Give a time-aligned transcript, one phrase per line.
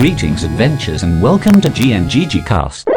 [0.00, 2.88] Greetings, adventures, and welcome to GNGG Cast.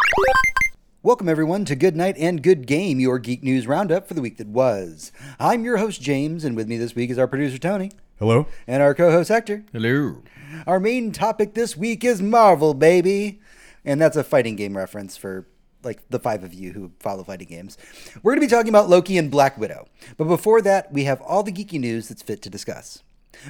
[1.01, 4.37] Welcome, everyone, to Good Night and Good Game, your Geek News Roundup for the week
[4.37, 5.11] that was.
[5.37, 8.47] I'm your host, James, and with me this week is our producer, Tony, Hello?
[8.67, 9.65] and our co host, Hector.
[9.73, 10.23] Hello.
[10.65, 13.41] Our main topic this week is Marvel, baby.
[13.83, 15.45] And that's a fighting game reference for
[15.83, 17.77] like the five of you who follow fighting games.
[18.23, 19.89] We're going to be talking about Loki and Black Widow.
[20.15, 23.03] But before that, we have all the geeky news that's fit to discuss.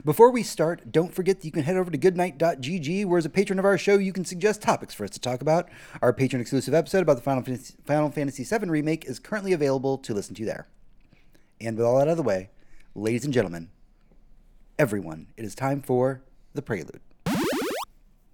[0.05, 3.29] Before we start, don't forget that you can head over to goodnight.gg, where as a
[3.29, 5.69] patron of our show, you can suggest topics for us to talk about.
[6.01, 9.97] Our patron exclusive episode about the Final Fantasy, Final Fantasy VII Remake is currently available
[9.99, 10.67] to listen to there.
[11.59, 12.49] And with all that out of the way,
[12.95, 13.69] ladies and gentlemen,
[14.77, 16.23] everyone, it is time for
[16.53, 17.01] the prelude.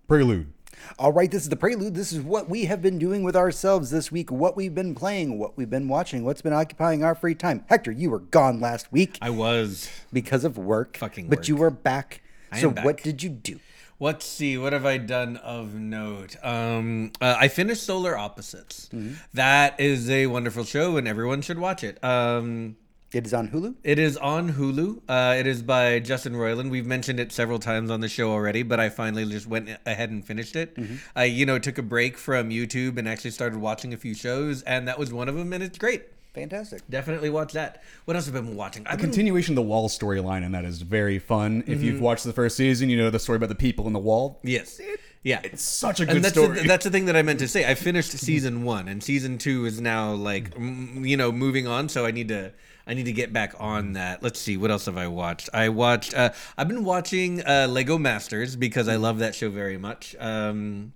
[0.08, 0.54] Prelude.
[0.98, 1.96] All right, this is the prelude.
[1.96, 5.38] This is what we have been doing with ourselves this week, what we've been playing,
[5.38, 7.64] what we've been watching, what's been occupying our free time.
[7.68, 9.90] Hector, you were gone last week I was.
[10.12, 10.98] because of work.
[10.98, 11.48] Fucking But work.
[11.48, 12.22] you were back.
[12.52, 12.86] I so am back.
[12.86, 13.60] what did you do?
[14.02, 14.58] Let's see.
[14.58, 16.38] What have I done of note?
[16.42, 18.90] Um, uh, I finished Solar Opposites.
[19.34, 22.02] That is a wonderful show, and everyone should watch it.
[22.02, 22.78] Um,
[23.12, 23.74] It is on Hulu.
[23.84, 25.02] it is on Hulu.
[25.10, 26.70] Uh, it is by Justin Roiland.
[26.70, 30.12] We've mentioned it several times on the show already, but I finally just went ahead
[30.12, 30.78] and finished it.
[31.16, 34.62] I, you know, took a break from YouTube and actually started watching a few shows,
[34.62, 36.04] and that was one of them, and it's great.
[36.36, 36.84] Fantastic.
[36.88, 37.82] Definitely watch that.
[38.06, 38.86] What else have I been watching?
[38.86, 41.64] I've The been continuation of the wall storyline, and that is very fun.
[41.66, 41.84] If Mm-hmm.
[41.88, 44.40] you've watched the first season, you know the story about the people in the wall.
[44.44, 44.80] Yes.
[45.24, 45.42] Yeah.
[45.44, 46.60] It's such a good and that's story.
[46.62, 47.68] The, that's the thing that I meant to say.
[47.70, 51.90] I finished season one, and season two is now like you know moving on.
[51.90, 52.54] So I need to
[52.88, 54.24] I need to get back on that.
[54.24, 55.50] Let's see what else have I watched.
[55.54, 56.14] I watched.
[56.14, 60.16] Uh, I've been watching uh, Lego Masters because I love that show very much.
[60.20, 60.94] Um,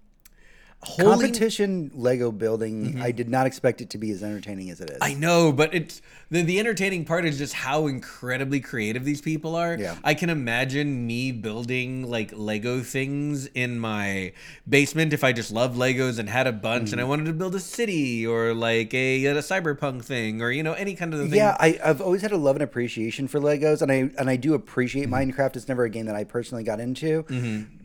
[0.86, 3.02] Holy- Competition Lego building, mm-hmm.
[3.02, 4.98] I did not expect it to be as entertaining as it is.
[5.02, 9.56] I know, but it's the the entertaining part is just how incredibly creative these people
[9.56, 9.75] are.
[9.78, 9.95] Yeah.
[10.03, 14.34] I can imagine me building like Lego things in my
[14.67, 17.09] basement if I just loved Legos and had a bunch and I mm.
[17.09, 20.95] wanted to build a city or like a, a cyberpunk thing or you know any
[20.95, 21.34] kind of thing.
[21.34, 24.35] Yeah, I, I've always had a love and appreciation for Legos, and I and I
[24.35, 25.31] do appreciate mm-hmm.
[25.31, 25.56] Minecraft.
[25.56, 27.24] It's never a game that I personally got into.
[27.24, 27.83] Mm-hmm.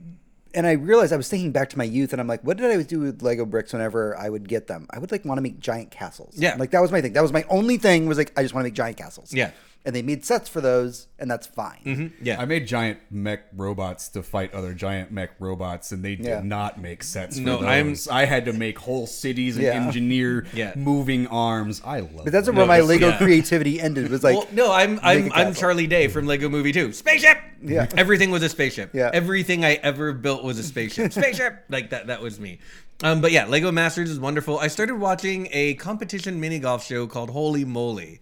[0.55, 2.71] And I realized I was thinking back to my youth, and I'm like, what did
[2.71, 4.87] I do with Lego bricks whenever I would get them?
[4.91, 6.35] I would like want to make giant castles.
[6.37, 6.57] Yeah.
[6.57, 7.13] like that was my thing.
[7.13, 8.07] That was my only thing.
[8.07, 9.33] Was like I just want to make giant castles.
[9.33, 9.51] Yeah.
[9.85, 12.13] And they made sets for those, and that's fine.
[12.21, 12.39] yeah.
[12.41, 16.41] I made giant mech robots to fight other giant mech robots, and they did Yeah.
[16.45, 18.07] not make sets for No, those.
[18.09, 19.87] I'm- I had to make whole cities and Yeah.
[19.87, 20.73] engineer Yeah.
[20.77, 21.81] moving arms.
[21.85, 22.55] I love But that's it.
[22.55, 23.17] where my Lego yeah.
[23.19, 24.11] creativity ended.
[24.11, 25.55] Was like, well, no, I'm I'm make a I'm.
[25.55, 26.93] Charlie Day from Lego Movie 2.
[26.93, 27.39] Spaceship.
[27.63, 27.87] Yeah.
[27.97, 28.91] Everything was a spaceship.
[28.93, 29.11] Yeah.
[29.15, 31.13] Everything I ever built was a spaceship.
[31.13, 31.65] Spaceship.
[31.71, 32.09] like that.
[32.09, 32.59] That was me.
[33.03, 34.59] Um, but yeah, Lego Masters is wonderful.
[34.59, 38.21] I started watching a competition mini golf show called Holy Moly.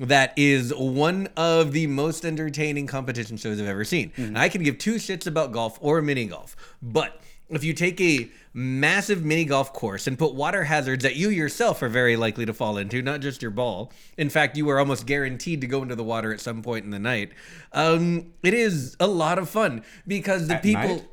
[0.00, 4.10] That is one of the most entertaining competition shows I've ever seen.
[4.16, 4.36] Mm-hmm.
[4.36, 7.20] I can give two shits about golf or mini golf, but
[7.50, 11.82] if you take a massive mini golf course and put water hazards that you yourself
[11.82, 13.92] are very likely to fall into, not just your ball.
[14.16, 16.90] In fact, you are almost guaranteed to go into the water at some point in
[16.90, 17.32] the night.
[17.72, 20.82] Um, it is a lot of fun because the At people.
[20.82, 21.08] night?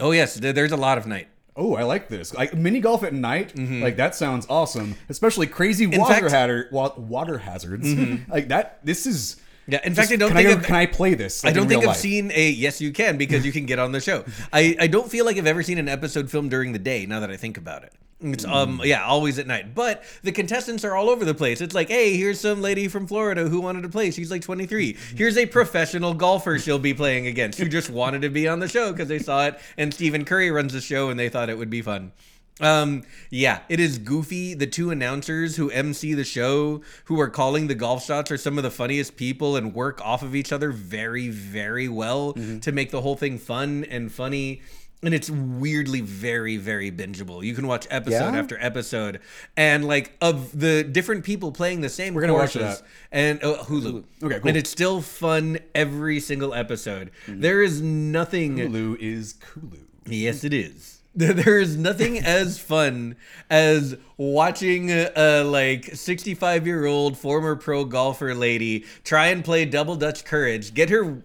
[0.00, 1.28] Oh yes, there's a lot of night.
[1.60, 2.32] Oh, I like this.
[2.32, 4.94] Like mini golf at night, like that sounds awesome.
[5.08, 6.28] Especially crazy water Mm-hmm.
[6.28, 6.32] fact-
[6.70, 6.74] Mm-hmm.
[6.74, 7.88] wa- water hazards.
[8.28, 8.78] like that.
[8.84, 9.36] This is.
[9.70, 11.44] Yeah, in fact, I don't can think I, can I play this?
[11.44, 11.96] I don't in think I've life?
[11.98, 14.24] seen a yes you can because you can get on the show.
[14.52, 17.20] I, I don't feel like I've ever seen an episode filmed during the day now
[17.20, 17.92] that I think about it.
[18.20, 19.74] It's um yeah, always at night.
[19.74, 21.60] But the contestants are all over the place.
[21.60, 24.10] It's like, hey, here's some lady from Florida who wanted to play.
[24.10, 24.96] She's like 23.
[25.16, 28.68] Here's a professional golfer she'll be playing against who just wanted to be on the
[28.68, 31.58] show because they saw it and Stephen Curry runs the show and they thought it
[31.58, 32.12] would be fun.
[32.60, 34.54] Um, yeah, it is goofy.
[34.54, 38.58] The two announcers who MC the show, who are calling the golf shots, are some
[38.58, 42.90] of the funniest people and work off of each other very, very well to make
[42.90, 44.62] the whole thing fun and funny.
[45.02, 47.44] And it's weirdly very, very bingeable.
[47.44, 48.38] You can watch episode Yeah?
[48.38, 49.20] after episode,
[49.56, 52.14] and like of the different people playing the same.
[52.14, 52.82] We're gonna watch that.
[53.12, 54.04] and oh, Hulu.
[54.24, 54.48] Okay, cool.
[54.48, 57.12] And it's still fun every single episode.
[57.28, 57.42] Mm.
[57.42, 58.56] There is nothing.
[58.56, 59.78] Hulu is Kulu.
[60.06, 60.96] Yes, it is.
[61.14, 63.16] There is nothing as fun
[63.50, 69.64] as watching a, a like 65 year old former pro golfer lady try and play
[69.64, 71.22] double Dutch courage, get her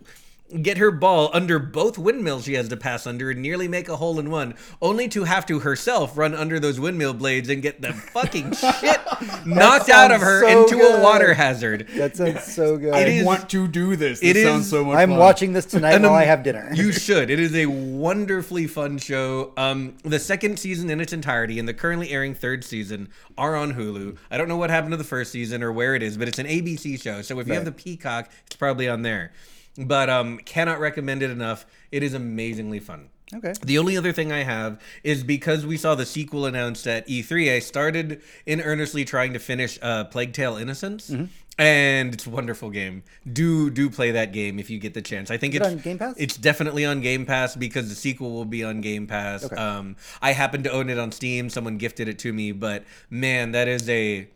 [0.62, 3.96] get her ball under both windmills she has to pass under and nearly make a
[3.98, 7.82] hole in one, only to have to herself run under those windmill blades and get
[7.82, 9.00] the fucking shit
[9.46, 11.00] knocked out of her so into good.
[11.00, 11.88] a water hazard.
[11.96, 12.90] That sounds so good.
[12.94, 14.22] It I is- want to do this.
[14.22, 15.20] it This sounds is- so much I'm fun.
[15.20, 16.70] watching this tonight And, while um, I have dinner.
[16.74, 17.30] You should.
[17.30, 19.54] It is a wonderfully fun show.
[19.58, 23.74] Um, the second season in its entirety and the currently airing third season are on
[23.74, 24.18] Hulu.
[24.30, 26.40] I don't know what happened to the first season or where it is, but it's
[26.40, 27.22] an ABC show.
[27.22, 29.32] So if you have the Peacock, it's probably on there.
[29.78, 31.66] But um, cannot recommend it enough.
[31.92, 33.10] It is amazingly fun.
[33.36, 33.54] Okay.
[33.64, 37.56] The only other thing I have is because we saw the sequel announced at E3,
[37.56, 41.10] I started in earnestly trying to finish uh, Plague Tale Innocence.
[41.10, 41.26] Mm-hmm.
[41.60, 43.04] And it's a wonderful game.
[43.32, 45.30] Do do play that game if you get the chance.
[45.30, 46.16] I think it it's on Game Pass?
[46.18, 49.52] It's definitely on Game Pass because the sequel will be on Game Pass.
[49.56, 51.52] Um, I happen to own it on Steam.
[51.52, 54.28] Someone gifted it to me, but man, that is a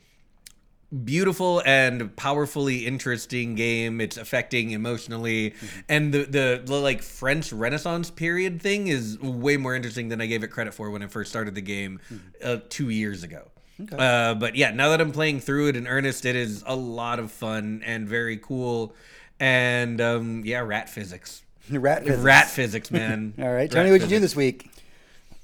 [1.03, 3.99] beautiful and powerfully interesting game.
[3.99, 5.53] It's affecting emotionally,
[5.89, 10.25] and the, the the like French Renaissance period thing is way more interesting than I
[10.25, 11.99] gave it credit for when I first started the game
[12.43, 13.49] uh, two years ago.
[13.97, 17.19] Uh, but yeah, now that I'm playing through it in earnest, it is a lot
[17.19, 18.95] of fun and very cool.
[19.39, 21.43] And um, yeah, rat physics.
[21.69, 22.23] Rat physics.
[22.23, 23.33] Rat physics, man.
[23.39, 24.71] All right, Rat Tony, what'd you do this week?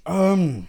[0.05, 0.67] Um,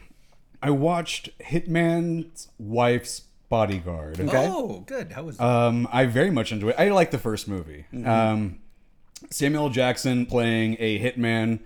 [0.63, 3.23] I watched Hitman's Wife's
[3.55, 4.21] Bodyguard.
[4.21, 4.47] Okay.
[4.51, 5.13] Oh, good.
[5.13, 6.71] How was Um, I very much enjoy.
[6.77, 7.85] I like the first movie.
[8.05, 8.59] Um,
[9.31, 11.61] Samuel Jackson playing a hitman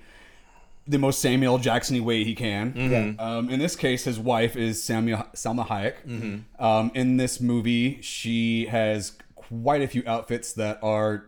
[0.87, 3.17] the most Samuel Jacksony way he can.
[3.19, 6.43] Um, in this case, his wife is Samuel, Salma Hayek.
[6.59, 11.25] Um, in this movie, she has quite a few outfits that are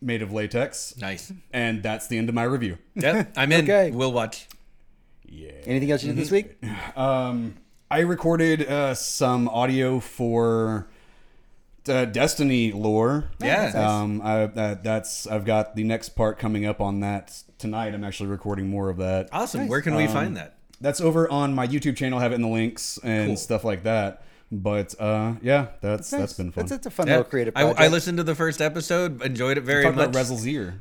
[0.00, 0.96] made of latex.
[0.96, 1.32] nice?
[1.52, 2.78] And that's the end of my review.
[2.96, 3.64] Yep, I'm in.
[3.64, 3.90] Okay.
[3.92, 4.48] We'll watch.
[5.24, 5.52] Yeah.
[5.64, 6.56] Anything else you did this week?
[6.96, 7.54] Um,
[7.92, 10.86] I recorded uh, some audio for
[11.86, 13.24] uh, Destiny lore.
[13.38, 13.72] Yeah.
[14.00, 17.92] Um, I, that, that's I've got the next part coming up on that tonight.
[17.94, 19.28] I'm actually recording more of that.
[19.30, 19.68] Awesome.
[19.68, 20.56] Where can we find that?
[20.80, 22.18] That's over on my YouTube channel.
[22.18, 23.36] I have it in the links and Cool.
[23.36, 24.22] stuff like that.
[24.50, 26.62] But uh, yeah, that's that's been fun.
[26.62, 27.16] That's, that's a fun Yeah.
[27.18, 27.80] little creative I, project.
[27.80, 29.94] I listened to the first episode, enjoyed it very much.
[29.94, 30.28] Talk much.
[30.28, 30.74] about Rezyl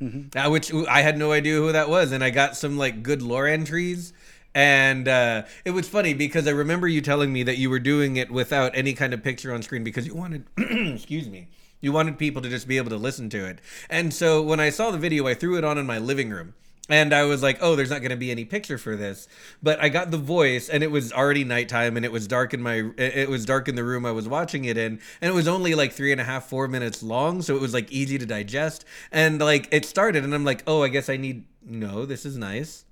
[0.00, 0.46] Azzir.
[0.46, 3.22] Uh, which I had no idea who that was, and I got some like good
[3.22, 4.12] lore entries.
[4.58, 8.16] And uh, it was funny because I remember you telling me that you were doing
[8.16, 11.46] it without any kind of picture on screen because you wanted, excuse me,
[11.80, 13.60] you wanted people to just be able to listen to it.
[13.88, 16.54] And so when I saw the video, I threw it on in my living room.
[16.88, 19.28] And I was like, oh, there's not going to be any picture for this.
[19.62, 22.60] But I got the voice, and it was already nighttime, and it was dark in
[22.60, 25.34] my, it it was dark in the room I was watching it in, and it
[25.34, 28.18] was only like three and a half, four minutes long, so it was like easy
[28.18, 28.84] to digest.
[29.12, 32.36] And like it started, and I'm like, oh, I guess I need, no, this is
[32.36, 32.86] nice.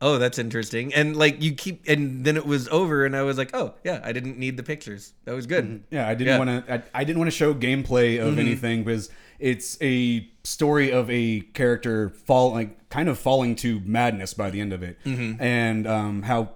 [0.00, 0.94] Oh, that's interesting.
[0.94, 4.00] And like you keep, and then it was over, and I was like, oh yeah,
[4.04, 5.12] I didn't need the pictures.
[5.24, 5.64] That was good.
[5.64, 5.94] Mm-hmm.
[5.94, 6.38] Yeah, I didn't Yeah.
[6.38, 6.74] want to.
[6.74, 8.38] I, I didn't want to show gameplay of mm-hmm.
[8.38, 9.10] anything because
[9.40, 14.60] it's a story of a character fall like kind of falling to madness by the
[14.60, 15.42] end of it, mm-hmm.
[15.42, 16.50] and um, how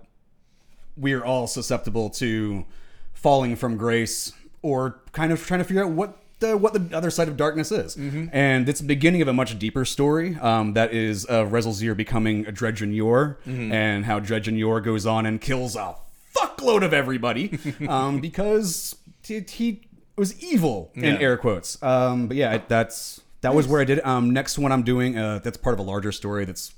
[0.97, 2.65] we are all susceptible to
[3.12, 7.11] falling from grace or kind of trying to figure out what the what the other
[7.11, 7.97] side of darkness is.
[7.97, 11.97] And it's the beginning of a much deeper story um, that is uh, Rezyl Azzir
[11.97, 15.94] becoming a Dredgen Yor and how Dredgen Yor goes on and kills a
[16.37, 17.59] fuckload of everybody
[17.89, 18.94] um, because
[19.25, 19.81] he, he
[20.17, 21.83] was evil in air quotes.
[21.83, 24.06] Um, but yeah, that's that was where I did it.
[24.06, 26.75] Um, next one I'm doing uh, that's part of a larger story that's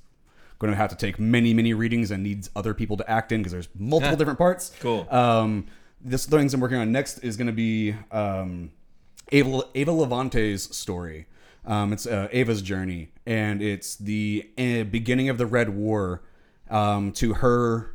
[0.61, 3.41] going to have to take many many readings and needs other people to act in
[3.41, 4.19] because there's multiple Yeah.
[4.19, 4.73] different parts.
[4.81, 5.07] Cool.
[5.11, 5.67] Um,
[6.01, 8.71] this things I'm working on next is going to be um,
[9.33, 11.27] Eva, Eva Levante's story.
[11.67, 16.23] Um, it's uh, Eva's journey, and it's the uh, beginning of the Red War
[16.71, 17.95] um, to her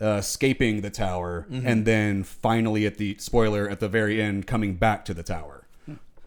[0.00, 1.66] uh, escaping the tower, Mm-hmm.
[1.66, 5.66] and then finally at the spoiler at the very end coming back to the tower.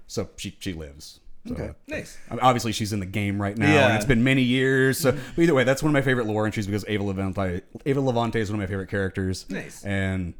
[0.05, 1.19] So she she lives.
[1.47, 1.71] So, Okay.
[1.87, 2.17] Nice.
[2.29, 3.87] Obviously, she's in the game right now, Yeah.
[3.87, 4.99] and it's been many years.
[4.99, 7.99] So, but either way, that's one of my favorite lore entries because Eva Levante, Eva
[7.99, 9.45] Levante is one of my favorite characters.
[9.49, 9.83] Nice.
[9.83, 10.35] and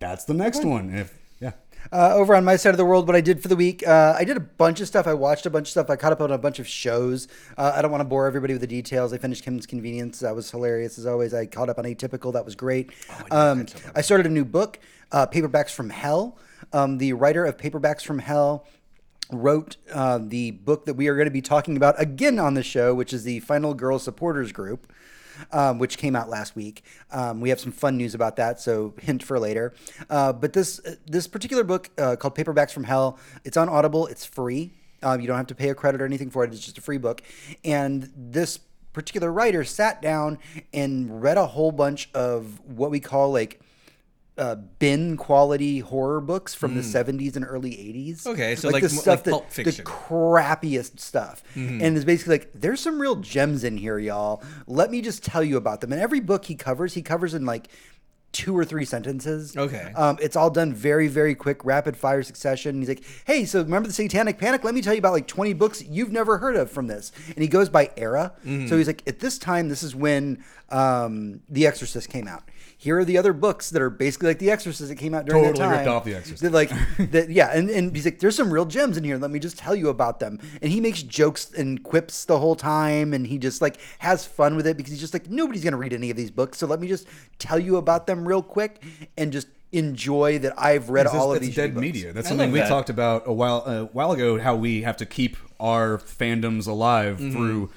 [0.00, 0.92] that's the next one.
[0.94, 1.16] If
[1.90, 4.14] Uh, over on my side of the world, what I did for the week, uh,
[4.16, 5.06] I did a bunch of stuff.
[5.06, 5.90] I watched a bunch of stuff.
[5.90, 7.28] I caught up on a bunch of shows.
[7.58, 9.12] Uh, I don't want to bore everybody with the details.
[9.12, 10.20] I finished Kim's Convenience.
[10.20, 11.34] That was hilarious as always.
[11.34, 12.32] I caught up on Atypical.
[12.32, 12.92] That was great.
[13.30, 14.78] um, I started a new book,
[15.10, 16.38] uh, Paperbacks from Hell.
[16.72, 18.66] Um, the writer of Paperbacks from Hell
[19.30, 22.62] wrote uh, the book that we are going to be talking about again on the
[22.62, 24.92] show, which is the Final Girl Supporters Group,
[25.50, 26.84] um, which came out last week.
[27.10, 29.74] Um, we have some fun news about that, so hint for later.
[30.08, 34.06] Uh, but this this particular book uh, called Paperbacks from Hell, it's on Audible.
[34.06, 34.72] It's free.
[35.02, 36.52] Um, you don't have to pay a credit or anything for it.
[36.52, 37.22] It's just a free book.
[37.64, 38.60] And this
[38.92, 40.38] particular writer sat down
[40.72, 43.60] and read a whole bunch of what we call like
[44.38, 48.26] uh, bin quality horror books from the 70s and early 80s.
[48.26, 49.84] Okay, so like the stuff like that Pulp Fiction.
[49.84, 51.42] the crappiest stuff.
[51.54, 54.42] And it's basically like there's some real gems in here, y'all.
[54.66, 55.92] Let me just tell you about them.
[55.92, 57.68] And every book he covers, he covers in like
[58.32, 59.56] two or three sentences.
[59.56, 59.92] Okay.
[59.94, 62.78] Um, it's all done very, very quick, rapid fire succession.
[62.78, 64.64] He's like, hey, so remember the Satanic Panic?
[64.64, 67.12] Let me tell you about like 20 books you've never heard of from this.
[67.28, 68.32] And he goes by era.
[68.44, 68.68] Mm-hmm.
[68.68, 72.44] So he's like, at this time, this is when um, The Exorcist came out.
[72.78, 75.44] Here are the other books that are basically like The Exorcist that came out during
[75.44, 75.86] Totally that time.
[75.86, 76.42] Totally ripped off The Exorcist.
[76.42, 77.56] That, like, that, yeah.
[77.56, 79.18] And, and he's like, there's some real gems in here.
[79.18, 80.40] Let me just tell you about them.
[80.60, 83.14] And he makes jokes and quips the whole time.
[83.14, 85.78] And he just like has fun with it because he's just like, nobody's going to
[85.78, 86.58] read any of these books.
[86.58, 87.06] So let me just
[87.38, 88.82] tell you about them real quick
[89.16, 91.82] and just enjoy that I've read That's- all of these dead shitty books.
[91.82, 92.12] media.
[92.12, 92.68] That's I something like we that.
[92.68, 94.38] talked about a while a while ago.
[94.38, 97.32] How we have to keep our fandoms alive Mm-hmm.
[97.32, 97.70] through,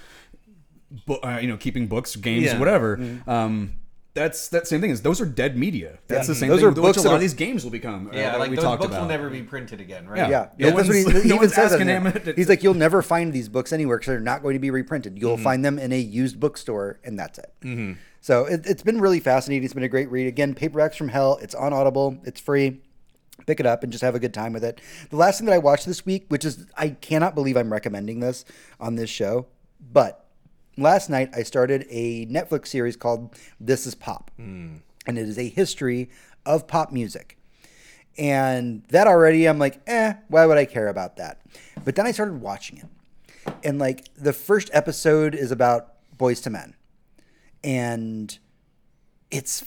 [1.06, 2.60] bu- uh, you know, keeping books, games, Yeah.
[2.60, 2.98] whatever.
[2.98, 3.30] Mm-hmm.
[3.30, 3.76] Um,
[4.14, 4.92] that's that same thing.
[4.92, 6.00] Is those are dead media.
[6.08, 6.68] That's the same Those thing.
[6.68, 8.08] are which books a lot of these games will become.
[8.08, 10.18] uh, Yeah, that like we those talked books will never be printed again, right?
[10.18, 10.30] Yeah.
[10.30, 11.74] Yeah, No yeah that's what he, one's- he no even says.
[11.74, 12.34] in him.
[12.36, 15.18] He's like, you'll never find these books anywhere because they're not going to be reprinted.
[15.20, 17.98] You'll find them in a used bookstore, and that's it.
[18.26, 19.64] So it, it's been really fascinating.
[19.64, 20.26] It's been a great read.
[20.26, 21.38] Again, Paperbacks from Hell.
[21.44, 22.18] It's on Audible.
[22.24, 22.82] It's free.
[23.46, 24.82] Pick it up and just have a good time with it.
[25.12, 28.22] The last thing that I watched this week, which is I cannot believe I'm recommending
[28.22, 28.44] this
[28.80, 29.46] on this show,
[29.80, 30.26] but
[30.76, 34.32] last night I started a Netflix series called This Is Pop,
[35.06, 36.10] and it is a history
[36.48, 37.38] of pop music.
[38.18, 41.42] And that already, I'm like, eh, why would I care about that?
[41.84, 43.54] But then I started watching it.
[43.64, 46.76] And like the first episode is about Boyz II Men.
[47.66, 48.38] And
[49.32, 49.66] it's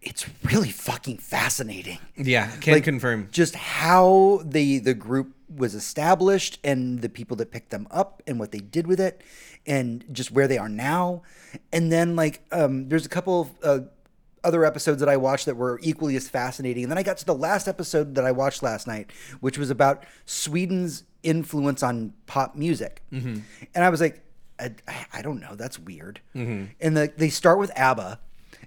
[0.00, 1.98] it's really fucking fascinating.
[2.16, 3.28] Yeah, can like, confirm.
[3.32, 8.38] just how the the group was established and the people that picked them up and
[8.38, 9.22] what they did with it
[9.66, 11.22] and just where they are now.
[11.72, 13.84] And then like um there's a couple of uh,
[14.44, 16.84] other episodes that I watched that were equally as fascinating.
[16.84, 19.70] And then I got to the last episode that I watched last night which was
[19.70, 23.02] about Sweden's influence on pop music.
[23.74, 24.22] And I was like
[24.58, 24.74] I,
[25.12, 26.20] I don't know that's weird
[26.80, 28.18] and the, they start with ABBA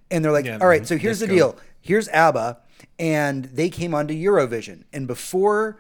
[0.09, 2.59] and they're like Yeah, all right so here's the deal here's ABBA,
[2.99, 4.83] and they came onto Eurovision.
[4.93, 5.79] And before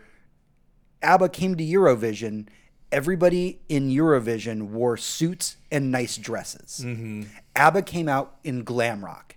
[1.01, 2.47] ABBA came to Eurovision,
[2.91, 6.83] everybody in Eurovision wore suits and nice dresses.
[7.55, 9.35] ABBA came out in glam rock.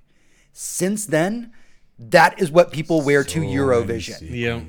[0.52, 1.52] Since then,
[1.98, 4.18] that is what people wear to Eurovision.
[4.30, 4.60] Yeah.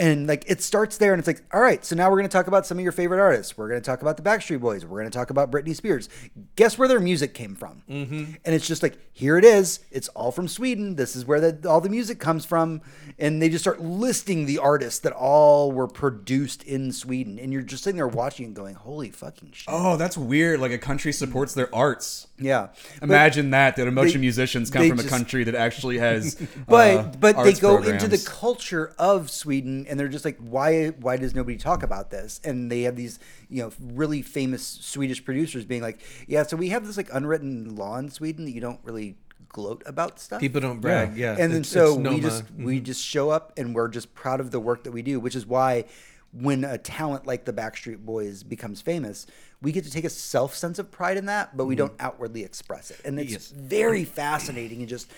[0.00, 2.32] And like it starts there, and it's like, all right, so now we're going to
[2.32, 3.58] talk about some of your favorite artists.
[3.58, 4.86] We're going to talk about the Backstreet Boys.
[4.86, 6.08] We're going to talk about Britney Spears.
[6.56, 7.82] Guess where their music came from?
[7.86, 8.32] Mm-hmm.
[8.42, 9.80] And it's just like, here it is.
[9.90, 10.96] It's all from Sweden.
[10.96, 12.80] This is where the, all the music comes from.
[13.18, 17.38] And they just start listing the artists that all were produced in Sweden.
[17.38, 19.68] And you're just sitting there watching and going, holy fucking shit.
[19.68, 20.60] Oh, that's weird.
[20.60, 22.28] Like a country supports their arts.
[22.40, 22.68] Yeah.
[23.00, 25.54] But- Imagine that that a bunch they- of musicians come from just- a country that
[25.54, 26.34] actually has.
[26.66, 30.38] but uh, but they arts go into the culture of Sweden and they're just like
[30.38, 33.18] why why does nobody talk about this and they have these
[33.48, 37.76] you know really famous Swedish producers being like yeah so we have this like unwritten
[37.76, 39.16] law in Sweden that you don't really
[39.48, 41.16] gloat about stuff People don't brag.
[41.16, 41.36] Yeah.
[41.38, 42.20] and then so it's we Noma.
[42.22, 45.18] just we just show up and we're just proud of the work that we do
[45.20, 45.84] which is why
[46.32, 49.26] when a talent like the Backstreet Boys becomes famous
[49.62, 51.86] we get to take a self sense of pride in that but we mm-hmm.
[51.86, 53.00] don't outwardly express it.
[53.04, 53.48] And it's Yes.
[53.48, 55.10] very fascinating and just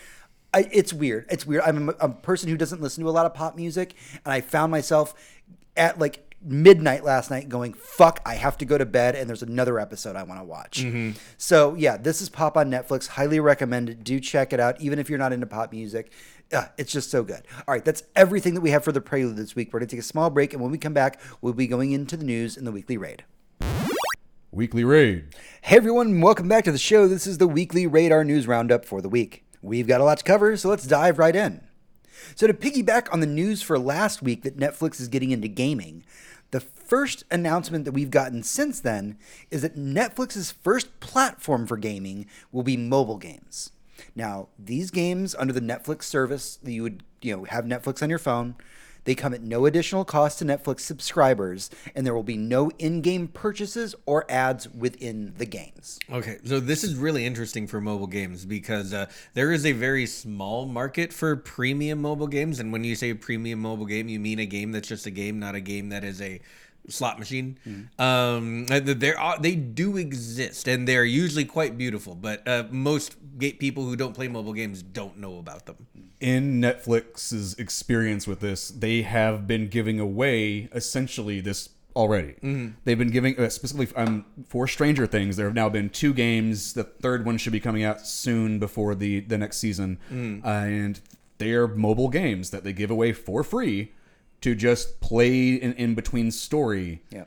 [0.54, 1.26] I, it's weird.
[1.30, 1.62] It's weird.
[1.64, 4.40] I'm a, a person who doesn't listen to a lot of pop music and i
[4.40, 5.14] found myself
[5.76, 9.44] at like midnight last night going fuck i have to go to bed and there's
[9.44, 11.12] another episode i want to watch mm-hmm.
[11.38, 13.06] so yeah this is pop on netflix.
[13.06, 14.02] Highly recommend it.
[14.02, 16.10] Do check it out even if you're not into pop music
[16.52, 19.36] uh, it's just so good all right that's everything that we have for the prelude
[19.36, 21.52] this week we're going to take a small break and when we come back we'll
[21.52, 23.24] be going into the news in the weekly raid
[24.52, 25.34] weekly raid.
[25.62, 27.08] Hey everyone, welcome back to the show.
[27.08, 29.46] This is the weekly Radar News Roundup for the week.
[29.62, 31.62] We've got a lot to cover, so let's dive right in.
[32.34, 36.04] So, to piggyback on the news for last week that Netflix is getting into gaming,
[36.50, 39.16] the first announcement that we've gotten since then
[39.50, 43.70] is that Netflix's first platform for gaming will be mobile games.
[44.14, 48.18] Now, these games under the Netflix service, you would you know have Netflix on your
[48.18, 48.56] phone.
[49.04, 53.28] They come at no additional cost to Netflix subscribers, and there will be no in-game
[53.28, 55.98] purchases or ads within the games.
[56.10, 60.06] Okay, so this is really interesting for mobile games because uh, there is a very
[60.06, 64.38] small market for premium mobile games, and when you say premium mobile game, you mean
[64.38, 66.40] a game that's just a game, not a game that is a
[66.88, 67.58] slot machine.
[67.98, 73.16] Um, uh, there are they do exist, and they're usually quite beautiful, but uh, most
[73.38, 75.86] people who don't play mobile games don't know about them.
[76.20, 82.34] in Netflix's experience with this, they have been giving away essentially this already.
[82.84, 85.36] They've been giving uh, specifically um, for Stranger Things.
[85.36, 86.72] There have now been two games.
[86.74, 89.98] The third one should be coming out soon before the the next season,
[90.44, 91.00] uh, and
[91.38, 93.92] they are mobile games that they give away for free
[94.42, 97.24] to just play an in between story Yeah.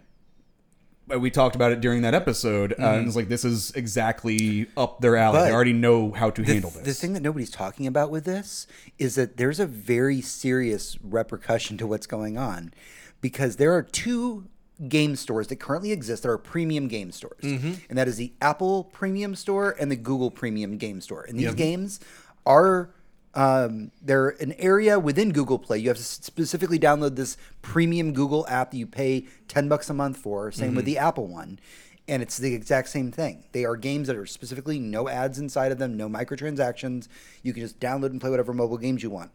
[1.13, 4.67] uh, we talked about it during that episode, uh, and it's like this is exactly
[4.77, 5.39] up their alley.
[5.39, 6.84] But they already know how to the, handle this.
[6.84, 8.67] the thing that nobody's talking about with this
[8.98, 12.74] is that there's a very serious repercussion to what's going on
[13.22, 14.48] because there are two
[14.89, 17.41] game stores that currently exist that are premium game stores.
[17.43, 21.24] And that is the Apple Premium Store and the Google Premium Game Store.
[21.24, 22.00] And these games
[22.45, 22.89] are
[23.36, 25.77] um, they're an area within Google Play.
[25.80, 29.94] You have to specifically download this premium Google app that you pay 10 bucks a
[29.94, 30.51] month for.
[30.51, 31.60] Same with the Apple one.
[32.08, 33.44] And it's the exact same thing.
[33.51, 37.08] They are games that are specifically no ads inside of them, no microtransactions.
[37.44, 39.32] You can just download and play whatever mobile games you want.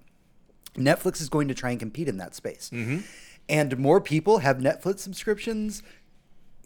[0.77, 2.71] Netflix is going to try and compete in that space.
[3.49, 5.83] And more people have Netflix subscriptions.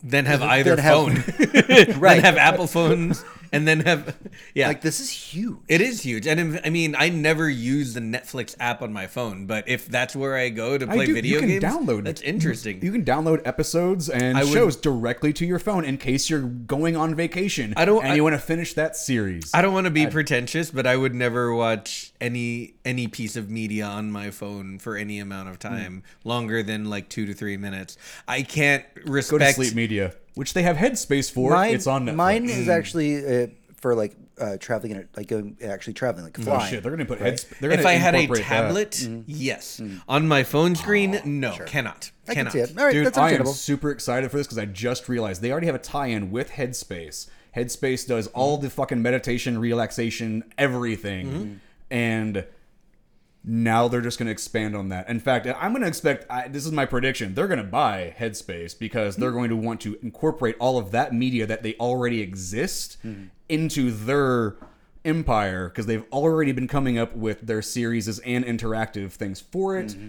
[0.03, 1.15] Than have either have- phone,
[1.99, 2.21] Right.
[2.21, 3.25] Then have Apple phones,
[3.57, 4.17] and then have
[4.55, 4.69] yeah.
[4.69, 5.59] Like, this is huge.
[5.69, 9.47] It is huge, and I mean, I never use the Netflix app on my phone,
[9.47, 12.05] but if that's where I go to I play do- video you can games, download
[12.05, 12.83] that's interesting.
[12.83, 16.41] You can download episodes and I would- shows directly to your phone in case you're
[16.41, 17.75] going on vacation.
[17.77, 19.51] I don't- and I- you want to finish that series.
[19.55, 23.51] I don't want to be pretentious, but I would never watch any any piece of
[23.51, 25.75] media on my phone for any amount of hmm.
[25.75, 27.97] time longer than like two to three minutes.
[28.27, 29.57] I can't Go to respect.
[29.57, 31.51] Sleep Media, which they have Headspace for.
[31.51, 32.15] Mine, it's on Netflix.
[32.17, 36.61] mine is actually uh, for like uh, traveling, in like going actually traveling, like flying.
[36.63, 36.83] Oh shit!
[36.83, 37.45] They're gonna put heads.
[37.61, 38.63] They're gonna if I had a incorporate that.
[38.67, 39.81] tablet, yes.
[40.09, 42.11] On my phone screen, no, cannot.
[42.27, 42.53] I can cannot.
[42.53, 42.79] see it.
[42.79, 45.53] All right, Dude, that's I am super excited for this because I just realized they
[45.53, 47.29] already have a tie-in with Headspace.
[47.57, 51.53] Headspace does all the fucking meditation, relaxation, everything, Mm-hmm.
[51.91, 52.45] and
[53.47, 55.09] now they're just going to expand on that.
[55.09, 56.25] In fact, I'm going to expect.
[56.31, 57.35] I, this is my prediction.
[57.35, 61.13] They're going to buy Headspace because they're going to want to incorporate all of that
[61.13, 63.25] media that they already exist Mm-hmm.
[63.51, 64.57] into their
[65.05, 69.89] empire because they've already been coming up with their series and interactive things for it.
[69.89, 70.09] Mm-hmm.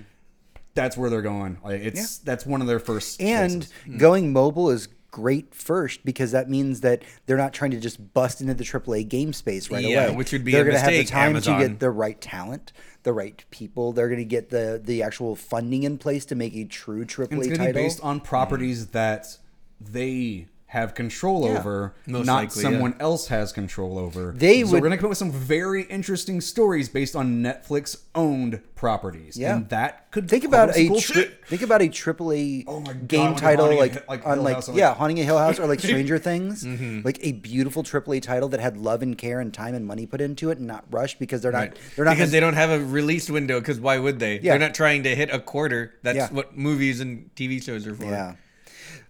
[0.73, 1.57] That's where they're going.
[1.63, 3.99] Like it's that's one of their first And places.
[4.01, 8.41] going mobile is great first because that means that they're not trying to just bust
[8.41, 10.15] into the AAA game space right Yeah, away.
[10.17, 11.61] which would be they're a gonna have the time Amazon.
[11.61, 13.93] to get the right talent, the right people.
[13.93, 17.31] They're going to get the the actual funding in place to make a true AAA
[17.31, 17.73] And it's going to title.
[17.73, 19.37] be based on properties that
[19.79, 21.57] they have control Yeah.
[21.59, 22.69] over, Most not likely, yeah.
[22.69, 24.33] someone else has control over.
[24.37, 27.41] They so would- we're going to come up with some very interesting stories based on
[27.41, 29.37] Netflix owned properties.
[29.37, 29.55] Yeah.
[29.55, 33.07] and that could Think about a cool tri- think about a AAA Oh my God,
[33.07, 35.37] game like title Haunting a like, Hi- like on like like- yeah, Haunting a Hill
[35.37, 37.01] House or like Stranger Things, Mm-hmm.
[37.03, 40.19] like a beautiful AAA title that had love and care and time and money put
[40.21, 41.77] into it and not rushed because they're not Right.
[41.95, 43.59] they're not because they don't have a release window.
[43.59, 44.35] Because why would they?
[44.35, 44.51] Yeah.
[44.51, 45.93] They're not trying to hit a quarter.
[46.03, 46.27] That's Yeah.
[46.31, 48.05] what movies and TV shows are for.
[48.05, 48.33] yeah.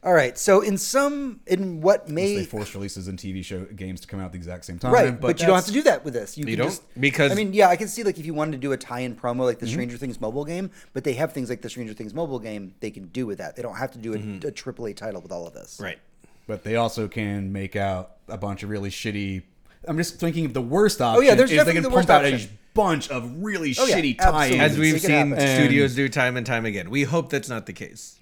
[0.05, 4.01] All right, so in some in what may they force releases and TV show games
[4.01, 4.93] to come out at the exact same time.
[4.93, 6.37] Right, but, you don't have to do that with this.
[6.37, 6.67] You, can don't?
[6.67, 8.77] just Because- I mean, yeah, I can see like if you wanted to do a
[8.77, 9.65] tie-in promo like Mm-hmm.
[9.65, 12.75] the Stranger Things mobile game, but they have things like the Stranger Things mobile game
[12.81, 13.55] they can do with that.
[13.55, 14.47] They don't have to do a, Mm-hmm.
[14.47, 15.79] a AAA title with all of this.
[15.81, 15.97] Right.
[16.45, 19.41] But they also can make out a bunch of really shitty.
[19.87, 21.23] I'm just thinking of the worst option.
[21.23, 22.49] Oh, yeah, there's is they definitely can the worst pump out option.
[22.51, 24.57] a bunch of really Oh, shitty absolutely.
[24.57, 24.61] tie-ins.
[24.61, 25.47] As we've seen happen.
[25.63, 26.91] studios do time and time again.
[26.91, 28.19] We hope that's not the case.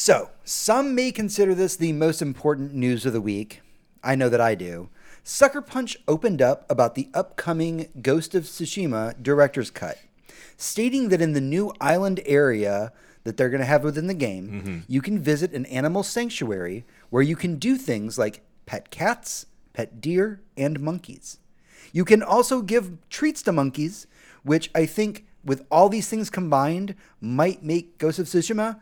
[0.00, 3.62] So, some may consider this the most important news of the week.
[4.00, 4.90] I know that I do.
[5.24, 9.98] Sucker Punch opened up about the upcoming Ghost of Tsushima director's cut,
[10.56, 12.92] stating that in the new island area
[13.24, 14.78] that they're going to have within the game, mm-hmm.
[14.86, 20.00] you can visit an animal sanctuary where you can do things like pet cats, pet
[20.00, 21.38] deer, and monkeys.
[21.92, 24.06] You can also give treats to monkeys,
[24.44, 28.78] which I think, with all these things combined, might make Ghost of Tsushima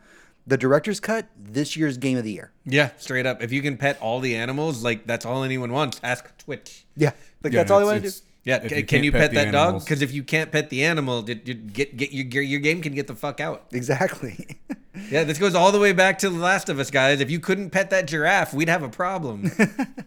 [0.47, 2.51] the director's cut this year's game of the year.
[2.65, 3.43] Yeah, straight up.
[3.43, 5.99] If you can pet all the animals, like that's all anyone wants.
[6.01, 6.85] Ask Twitch.
[6.95, 7.11] Yeah,
[7.43, 8.15] like Yeah, that's all I want to do.
[8.45, 9.81] Yeah, if ca- you can you pet pet, the that dog?
[9.81, 12.95] Because if you can't pet the animal, did you get get your your game can
[12.95, 13.65] get the fuck out.
[13.71, 14.57] Exactly.
[15.11, 17.21] Yeah, this goes all the way back to The Last of Us, guys.
[17.21, 19.51] If you couldn't pet that giraffe, we'd have a problem.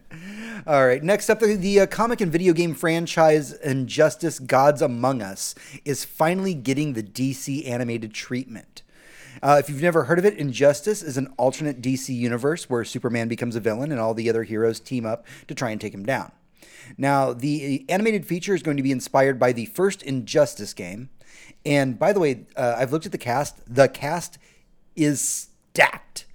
[0.67, 1.01] All right.
[1.01, 6.05] Next up, the, the uh, comic and video game franchise Injustice: Gods Among Us is
[6.05, 8.83] finally getting the DC animated treatment.
[9.41, 13.27] Uh, if you've never heard of it, Injustice is an alternate DC universe where Superman
[13.27, 16.05] becomes a villain and all the other heroes team up to try and take him
[16.05, 16.31] down.
[16.97, 21.09] Now, the animated feature is going to be inspired by the first Injustice game.
[21.65, 23.73] And by the way, uh, I've looked at the cast.
[23.73, 24.37] The cast
[24.95, 26.25] is stacked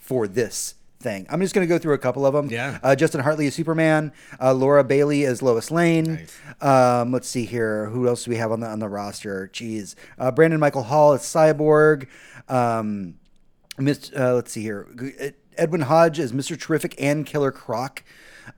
[0.00, 1.26] for this thing.
[1.30, 2.48] I'm just going to go through a couple of them.
[2.48, 2.78] Yeah.
[2.82, 6.26] Uh, Justin Hartley as Superman, uh, Laura Bailey as Lois Lane.
[6.60, 7.86] Um, let's see here.
[7.90, 9.48] Who else do we have on the on the roster?
[9.52, 9.94] Jeez.
[10.18, 12.08] Uh, Brandon Michael Hall as Cyborg.
[12.48, 13.14] Um,
[13.78, 14.88] Miss, uh, let's see here.
[15.56, 16.58] Edwin Hodge as Mr.
[16.58, 18.02] Terrific and Killer Croc.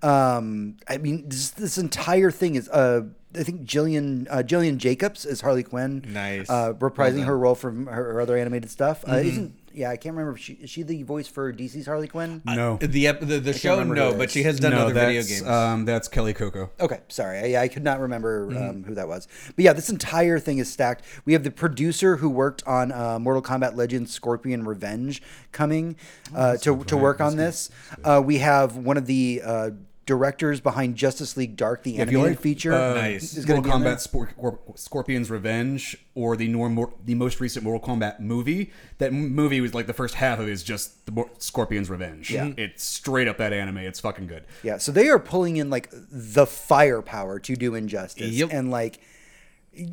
[0.03, 2.69] Um, I mean, this, this entire thing is.
[2.69, 3.03] Uh,
[3.35, 6.03] I think Gillian uh, Gillian Jacobs is Harley Quinn.
[6.09, 6.49] Nice.
[6.49, 9.05] Uh, reprising her role from her, her other animated stuff.
[9.07, 10.37] Uh, isn't yeah, I can't remember.
[10.37, 12.41] If she, is she the voice for DC's Harley Quinn?
[12.47, 15.47] No, The the, the show, no, but she has done no, other video games.
[15.47, 16.71] Um, that's Kaley Cuoco.
[16.81, 18.57] Okay, sorry, I, I could not remember Mm-hmm.
[18.71, 19.29] um, who that was.
[19.55, 21.05] But yeah, this entire thing is stacked.
[21.25, 25.21] We have the producer who worked on uh, Mortal Kombat Legends: Scorpion Revenge
[25.53, 25.97] coming
[26.35, 27.71] uh, to to work on this.
[28.03, 29.71] Uh, we have one of the uh,
[30.07, 32.73] directors behind Justice League Dark, the If you animated like feature.
[32.73, 33.37] uh, Nice.
[33.37, 33.93] is gonna Mortal be in.
[33.95, 39.13] Kombat Spor- Scor- Scorpion's Revenge or the norm- the most recent Mortal Kombat movie, that
[39.13, 42.31] movie was like the first half of it is just the Mor- Scorpion's Revenge.
[42.31, 42.53] Yeah.
[42.57, 43.79] It's straight up that anime.
[43.79, 44.45] It's fucking good.
[44.63, 48.51] Yeah, so they are pulling in like the firepower to do Injustice, Yep.
[48.53, 49.01] and like.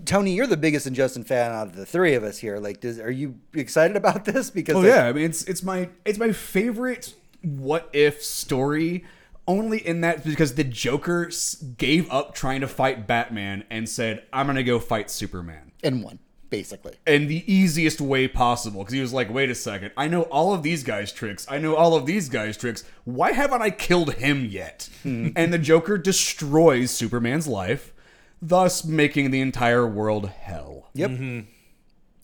[0.06, 2.58] Tony, you're the biggest Injustice fan out of the three of us here.
[2.58, 4.50] Like, does, are you excited about this?
[4.50, 9.04] Because Oh like, yeah, I mean it's it's my it's my favorite what if story.
[9.48, 11.30] Only in that because the Joker
[11.78, 16.20] gave up trying to fight Batman and said, "I'm gonna go fight Superman." And one
[16.50, 16.94] basically.
[17.08, 20.54] in the easiest way possible because he was like wait a second i know all
[20.54, 24.14] of these guys tricks i know all of these guys tricks why haven't i killed
[24.14, 25.30] him yet hmm.
[25.36, 27.92] and the joker destroys superman's life
[28.40, 31.10] thus making the entire world hell Yep.
[31.10, 31.40] Mm-hmm.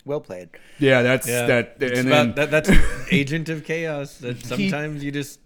[0.05, 0.49] Well played.
[0.77, 1.47] yeah that's Yeah.
[1.47, 2.69] that It's and about- then that, that's
[3.11, 4.17] Agent of Chaos.
[4.19, 5.39] That sometimes you just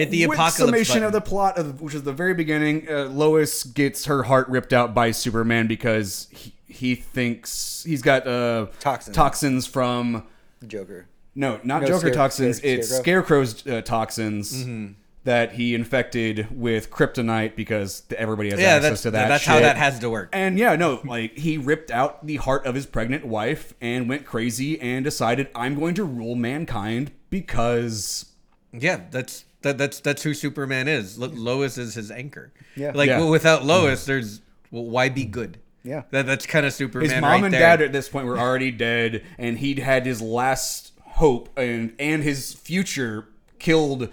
[0.00, 0.56] hit the Quick apocalypse.
[0.56, 1.04] summation button.
[1.04, 4.72] of the plot of which is the very beginning uh, lois gets her heart ripped
[4.72, 9.16] out by superman because he, he thinks he's got uh Toxins.
[9.16, 10.24] toxins from
[10.66, 11.06] Joker.
[11.34, 12.56] No, not No, Joker Scare- toxins.
[12.58, 13.44] Scare- it's Scarecrow?
[13.44, 14.92] Scarecrow's uh, toxins Mm-hmm.
[15.24, 19.28] that he infected with kryptonite because everybody has yeah, access that's to that.
[19.28, 20.30] that's how that has to work.
[20.32, 24.24] And yeah, no, like he ripped out the heart of his pregnant wife and went
[24.26, 28.26] crazy and decided I'm going to rule mankind because
[28.72, 31.18] Yeah, that's that, that's that's who Superman is.
[31.18, 32.52] Lo- Lois is his anchor.
[32.76, 32.92] Yeah.
[32.94, 33.18] like Yeah.
[33.20, 35.58] well, without Lois, there's well, why be good?
[35.82, 36.02] Yeah.
[36.10, 37.10] that, that's kind of Superman.
[37.10, 37.60] his mom right and there.
[37.60, 42.22] dad at this point were already dead and he'd had his last hope and and
[42.22, 44.08] his future killed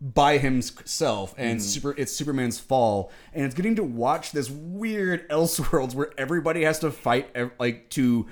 [0.00, 1.62] by himself and Mm.
[1.62, 6.80] super it's superman's fall and it's getting to watch this weird elseworlds where everybody has
[6.80, 7.28] to fight
[7.60, 8.26] like to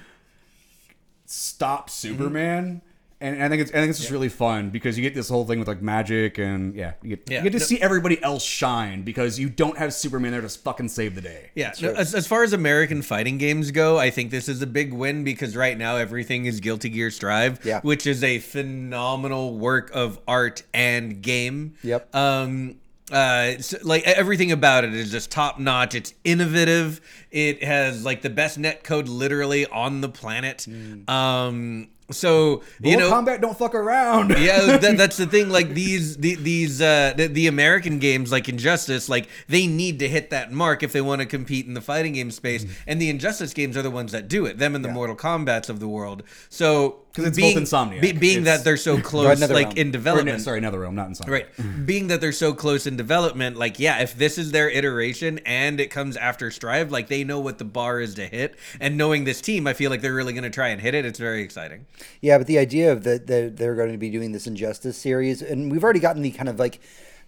[1.26, 2.78] stop Mm-hmm.
[3.20, 5.28] Superman and I think it's I think it's just really fun because you get this
[5.28, 7.38] whole thing with like magic and yeah you get, Yeah.
[7.38, 10.48] you get to No- see everybody else shine because you don't have Superman there to
[10.48, 11.50] fucking save the day.
[11.54, 14.66] Yeah, no, as, as far as American fighting games go, I think this is a
[14.66, 17.80] big win because right now everything is Guilty Gear Strive, Yeah.
[17.83, 21.74] which is a phenomenal work of art and game.
[21.83, 22.14] Yep.
[22.14, 22.76] Um,
[23.12, 25.94] uh, so, like everything about it is just top notch.
[25.96, 27.00] It's innovative.
[27.33, 30.66] It has like the best net code literally on the planet.
[31.09, 34.30] Um, so you Mortal know, Kombat don't fuck around.
[34.38, 35.48] yeah, that, that's the thing.
[35.48, 40.08] Like these, the, these, uh, the, the American games, like Injustice, like they need to
[40.08, 42.64] hit that mark if they want to compete in the fighting game space.
[42.64, 42.82] Mm-hmm.
[42.86, 44.58] And the Injustice games are the ones that do it.
[44.58, 46.22] Them and the Mortal Kombat's of the world.
[46.48, 48.00] So 'Cause it's being, both Insomniac.
[48.00, 49.72] be- being It's- that they're so close, like realm.
[49.76, 51.28] in Or, no, development, sorry, another realm, not inside.
[51.28, 51.46] Right.
[51.56, 51.84] Mm.
[51.86, 55.80] Being that they're so close in development, like, yeah, if this is their iteration and
[55.80, 58.54] it comes after Strive, like, they know what the bar is to hit.
[58.78, 61.04] And knowing this team, I feel like they're really going to try and hit it.
[61.04, 61.86] It's very exciting.
[62.20, 65.42] Yeah, but the idea of that that they're going to be doing this Injustice series,
[65.42, 66.80] and we've already gotten the kind of like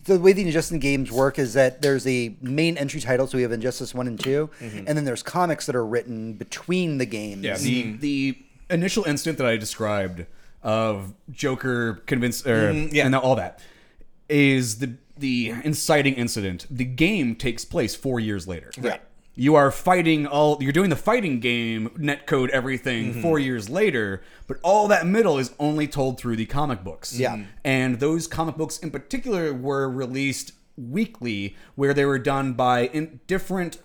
[0.04, 3.42] the way the Injustice games work is that there's a main entry title, so we
[3.42, 4.78] have Injustice one and 2 mm-hmm.
[4.78, 7.42] and then there's comics that are written between the games.
[7.44, 8.00] Yeah, the mm-hmm.
[8.00, 8.38] the
[8.72, 10.26] initial instant that I described
[10.62, 13.06] of Joker convinced or er, mm-hmm, yeah.
[13.06, 13.60] and all that
[14.28, 16.66] is the the inciting incident.
[16.70, 18.70] The game takes place four years later.
[18.78, 19.00] Right.
[19.34, 20.58] You are fighting all.
[20.60, 23.22] You're doing the fighting game, netcode everything mm-hmm.
[23.22, 27.18] four years later, but all that middle is only told through the comic books.
[27.18, 27.44] Yeah.
[27.64, 33.20] and those comic books in particular were released weekly, where they were done by in
[33.26, 33.78] different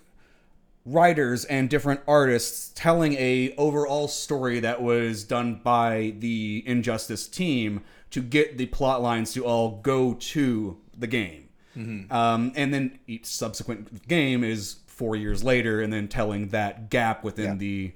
[0.92, 7.82] writers and different artists telling a overall story that was done by the Injustice team
[8.10, 11.48] to get the plot lines to all go to the game.
[12.10, 17.22] Um, and then each subsequent game is four years later, and then telling that gap
[17.22, 17.54] within Yeah.
[17.54, 17.92] the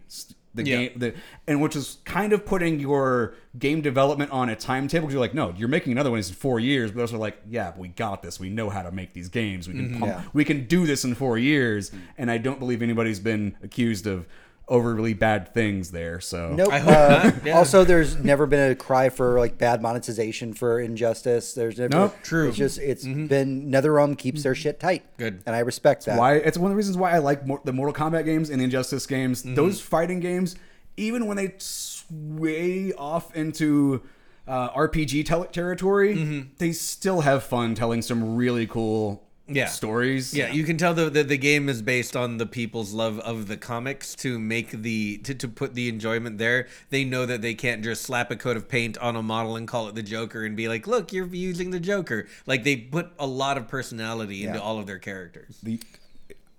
[0.54, 0.76] the Yeah.
[0.76, 1.14] game, the,
[1.46, 5.06] and which is kind of putting your game development on a timetable.
[5.06, 7.40] Because you're like, no, you're making another one in four years, but those are like,
[7.48, 8.38] yeah, we got this.
[8.38, 9.68] We know how to make these games.
[9.68, 10.00] We can mm-hmm.
[10.00, 10.22] pump, Yeah.
[10.32, 11.90] we can do this in four years.
[12.18, 14.26] And I don't believe anybody's been accused of
[14.68, 16.20] overly bad things there.
[16.20, 16.72] So Nope.
[16.72, 17.56] I hope Uh, not, yeah.
[17.58, 21.52] Also, there's never been a cry for like bad monetization for Injustice.
[21.54, 21.94] There's never.
[21.94, 22.16] Nope.
[22.22, 22.48] True.
[22.48, 25.04] It's just it's been NetherRealm keeps their shit tight.
[25.18, 25.42] Good.
[25.46, 26.18] and I respect that.
[26.18, 28.60] why it's one of the reasons why I like more, the Mortal Kombat games and
[28.60, 29.42] the Injustice games.
[29.42, 29.54] Mm-hmm.
[29.56, 30.56] Those fighting games,
[30.96, 34.02] even when they sway off into
[34.46, 36.48] uh, RPG tel- territory, Mm-hmm.
[36.58, 39.66] they still have fun telling some really cool Yeah.
[39.66, 40.32] stories.
[40.32, 43.48] Yeah, you can tell the, the the game is based on the people's love of
[43.48, 46.68] the comics to make the to, to put the enjoyment there.
[46.90, 49.66] They know that they can't just slap a coat of paint on a model and
[49.66, 53.10] call it the Joker and be like, "Look, you're using the Joker." Like they put
[53.18, 54.62] a lot of personality into Yeah.
[54.64, 55.58] all of their characters.
[55.62, 55.80] The,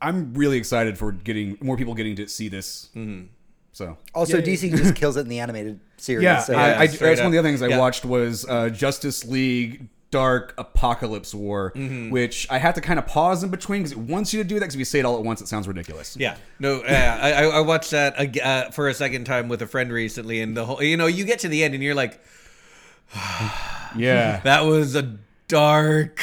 [0.01, 2.89] I'm really excited for getting more people getting to see this.
[2.95, 3.27] Mm-hmm.
[3.71, 4.43] So Also, Yay.
[4.43, 6.23] DC just kills it in the animated series.
[6.23, 7.79] Yeah, so I, I, straight that's one of the other things I Yeah.
[7.79, 12.11] watched was uh, Justice League Dark Apokolips War, Mm-hmm.
[12.11, 14.55] which I had to kind of pause in between because it wants you to do
[14.55, 16.15] that because if you say it all at once, it sounds ridiculous.
[16.15, 19.91] Yeah, no, uh, I I watched that uh, for a second time with a friend
[19.91, 22.19] recently, and the whole you know you get to the end and you're like,
[23.95, 26.19] Yeah, that was a dark.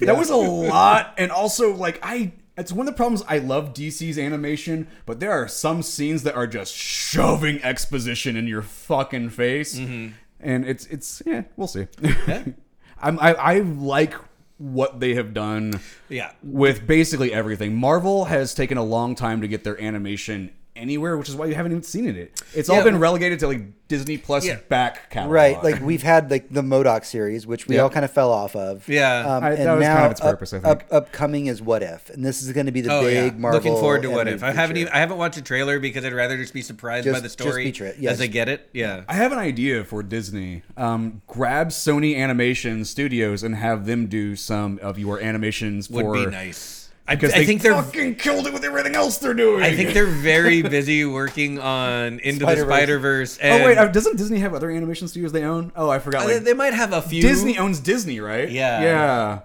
[0.00, 0.36] that was a
[0.72, 2.32] lot, and also like I.
[2.56, 3.22] It's one of the problems.
[3.28, 8.46] I love DC's animation, but there are some scenes that are just shoving exposition in
[8.46, 10.12] your fucking face, Mm-hmm.
[10.38, 11.42] and it's it's yeah.
[11.56, 11.88] We'll see.
[13.00, 14.14] I'm I, I like
[14.58, 15.80] what they have done.
[16.08, 16.32] Yeah.
[16.42, 17.74] with basically everything.
[17.74, 21.54] Marvel has taken a long time to get their animation anywhere, which is why you
[21.54, 22.42] haven't even seen it.
[22.54, 22.84] It's all Yeah.
[22.84, 24.56] been relegated to like Disney Plus Yeah.
[24.68, 25.32] back catalog.
[25.32, 27.04] Right, like we've had like the M.O.D.O.K.
[27.04, 27.82] series, which we Yeah.
[27.82, 28.88] all kind of fell off of.
[28.88, 29.20] Yeah.
[29.36, 30.92] um, I- and that was now kind of its up- purpose, I up- think.
[30.92, 33.58] upcoming is What If, and this is going to be the Oh big yeah, Marvel.
[33.60, 34.42] looking forward to what if.
[34.42, 37.10] animated I haven't even I haven't watched a trailer because I'd rather just be surprised
[37.10, 38.14] by the story feature it, yes.
[38.14, 38.68] as I get it.
[38.72, 39.02] Yeah.
[39.08, 40.62] I have an idea for Disney.
[40.76, 46.14] Um, grab Sony Animation Studios and have them do some of your animations Would for
[46.14, 46.83] be nice.
[47.06, 49.62] I, because I they think they're fucking killed it with everything else they're doing.
[49.62, 52.66] I think they're very busy working on Into the Spider-Verse.
[52.66, 53.38] Spider Verse.
[53.42, 55.70] Oh wait, uh, doesn't Disney have other animation studios they own?
[55.76, 56.26] Oh, I forgot.
[56.26, 57.20] they, Like, they might have a few.
[57.20, 58.50] Disney owns Disney, right?
[58.50, 58.80] Yeah.
[58.82, 59.40] Yeah.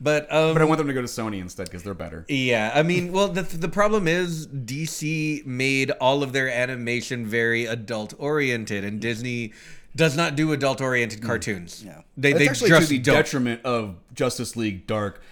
[0.00, 2.26] but um, But I want them to go to Sony instead because they're better.
[2.28, 7.64] Yeah, I mean, well, the the problem is DC made all of their animation very
[7.64, 9.54] adult oriented, and Disney
[9.96, 11.82] does not do adult oriented cartoons.
[11.84, 12.02] Yeah.
[12.18, 13.14] they That's they actually just to the don't.
[13.16, 15.22] detriment of Justice League Dark.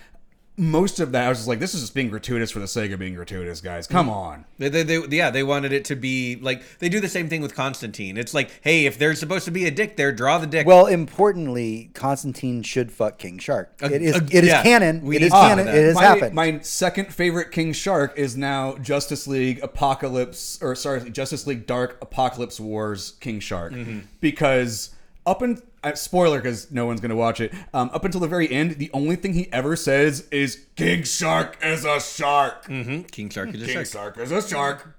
[0.59, 2.91] Most of that, I was just like, this is just being gratuitous for the sake
[2.91, 3.87] of being gratuitous, guys.
[3.87, 4.47] Come on.
[4.57, 7.43] They, they, they, yeah, they wanted it to be like they do the same thing
[7.43, 8.17] with Constantine.
[8.17, 10.67] It's like, hey, if there's supposed to be a dick there, draw the dick.
[10.67, 13.71] Well, importantly, Constantine should fuck King Shark.
[13.83, 14.15] Uh, it is.
[14.17, 15.03] uh, it is yeah, canon.
[15.03, 15.69] we It need is to know canon.
[15.69, 16.35] It has my, happened.
[16.35, 22.01] My second favorite King Shark is now Justice League Apokolips, or sorry, Justice League Dark
[22.01, 24.01] Apokolips Wars King Shark, Mm-hmm.
[24.21, 24.91] because
[25.27, 27.53] up and uh, spoiler because no one's gonna watch it.
[27.75, 31.59] Um, up until the very end, the only thing he ever says is "King Shark
[31.63, 33.87] is a shark." Mhm, King Shark is a King shark.
[33.87, 34.93] Shark is a shark.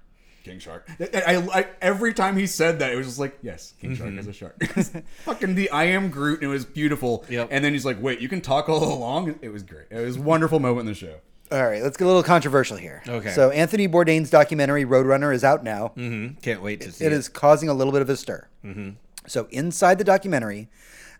[0.44, 0.88] King Shark.
[0.98, 4.14] I, I, I- every time he said that, it was just like, yes, King Shark
[4.14, 4.56] is a shark.
[5.24, 7.26] Fucking the I am Groot, and it was beautiful.
[7.28, 7.48] Yep.
[7.50, 9.38] And then he's like, wait, you can talk all along.
[9.42, 9.88] It was great.
[9.90, 11.16] It was a wonderful moment in the show.
[11.52, 13.02] All right, let's get a little controversial here.
[13.06, 13.30] Okay.
[13.32, 15.92] So Anthony Bourdain's documentary Roadrunner is out now.
[15.96, 16.38] Mm-hmm.
[16.40, 17.16] Can't wait to see it it.
[17.16, 18.46] is causing a little bit of a stir.
[18.64, 18.90] Mm-hmm.
[19.28, 20.68] So inside the documentary,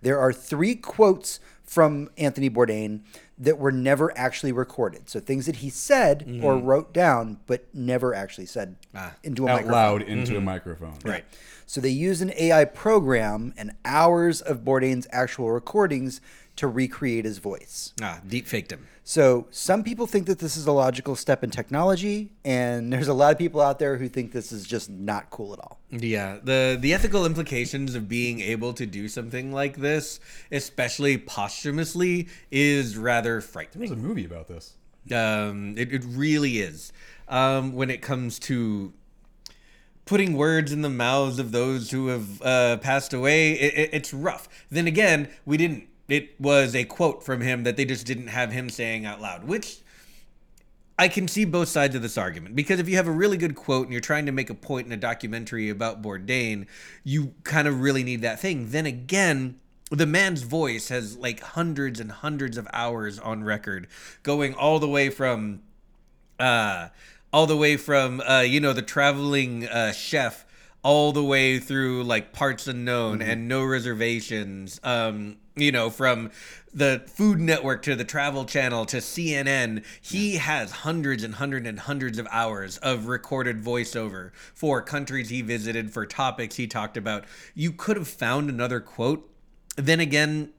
[0.02, 3.00] there are three quotes from Anthony Bourdain
[3.36, 5.08] that were never actually recorded.
[5.10, 8.96] So things that he said or wrote down, but never actually said Mm-hmm.
[8.98, 9.14] Ah.
[9.22, 9.72] into a Out microphone.
[9.72, 10.98] loud into a microphone.
[11.04, 11.24] Right.
[11.66, 16.20] So they used an AI program and hours of Bourdain's actual recordings
[16.58, 17.92] to recreate his voice.
[18.02, 18.86] Ah, deep faked him.
[19.04, 23.14] So some people think that this is a logical step in technology, and there's a
[23.14, 25.80] lot of people out there who think this is just not cool at all.
[25.90, 30.20] Yeah, the the ethical implications of being able to do something like this,
[30.52, 33.88] especially posthumously, is rather frightening.
[33.88, 34.74] There's a movie about this.
[35.10, 36.92] Um, it, it really is.
[37.28, 38.92] Um, when it comes to
[40.04, 44.14] putting words in the mouths of those who have uh, passed away, it, it, it's
[44.14, 44.48] rough.
[44.70, 45.88] Then again, we didn't.
[46.08, 49.44] It was a quote from him that they just didn't have him saying out loud,
[49.44, 49.78] which
[50.98, 53.54] I can see both sides of this argument because if you have a really good
[53.54, 56.66] quote and you're trying to make a point in a documentary about Bourdain,
[57.04, 58.70] you kind of really need that thing.
[58.70, 63.86] Then again, the man's voice has like hundreds and hundreds of hours on record,
[64.22, 65.60] going all the way from,
[66.40, 66.88] uh,
[67.32, 70.44] all the way from uh, you know the traveling uh, chef,
[70.82, 74.80] all the way through like parts unknown and no reservations.
[74.82, 76.30] Um, you know from
[76.72, 81.80] the Food Network to the Travel Channel to CNN, he has hundreds and hundreds and
[81.80, 87.24] hundreds of hours of recorded voiceover for countries he visited, for topics he talked about.
[87.54, 89.28] You could have found another quote.
[89.76, 90.52] Then again,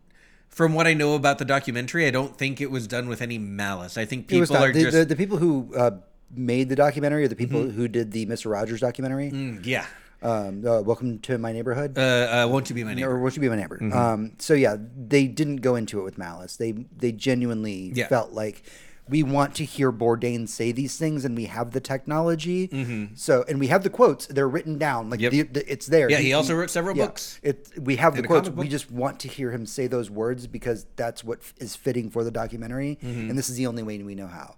[0.47, 3.37] from what I know about the documentary, I don't think it was done with any
[3.37, 3.97] malice.
[3.97, 5.91] I think people are the, just the, the people who uh,
[6.31, 9.31] made the documentary, or the people who did the Mister Rogers documentary.
[9.31, 9.85] Mm, yeah.
[10.21, 11.97] Um, uh, Welcome to my neighborhood.
[11.97, 13.11] Uh, uh, won't you be my neighbor?
[13.11, 13.77] Or won't you be my neighbor?
[13.81, 13.97] Mm-hmm.
[13.97, 16.57] Um, so yeah, they didn't go into it with malice.
[16.57, 18.07] They they genuinely Yeah.
[18.07, 18.63] felt like
[19.07, 23.09] we want to hear Bourdain say these things, and we have the technology.
[23.15, 25.09] So, and we have the quotes; they're written down.
[25.09, 25.31] Like Yep.
[25.31, 26.11] the, the- it's there.
[26.11, 27.39] Yeah, he also wrote several books.
[27.41, 28.49] It we have the quotes.
[28.49, 32.09] We just want to hear him say those words because that's what f- is fitting
[32.09, 33.29] for the documentary, Mm-hmm.
[33.29, 34.57] and this is the only way we know how.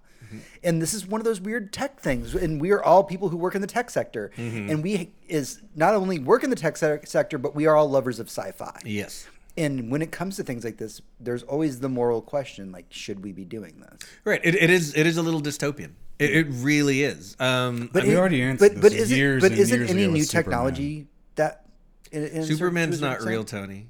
[0.62, 3.36] And this is one of those weird tech things, and we are all people who
[3.36, 4.70] work in the tech sector, Mm-hmm.
[4.70, 7.88] and we is not only work in the tech se- sector, but we are all
[7.90, 8.78] lovers of sci-fi.
[8.84, 9.26] Yes.
[9.56, 13.22] And when it comes to things like this, there's always the moral question: like, should
[13.22, 14.08] we be doing this?
[14.24, 14.40] Right.
[14.42, 14.94] It, it is.
[14.94, 15.90] It is a little dystopian.
[16.18, 17.36] It, it really is.
[17.40, 19.82] Um, But we it- already answered but, but this is years it, but and isn't
[19.90, 20.44] any ago with new Superman.
[20.44, 21.66] technology that
[22.10, 23.44] in, in Superman's to not real.
[23.44, 23.88] Tony.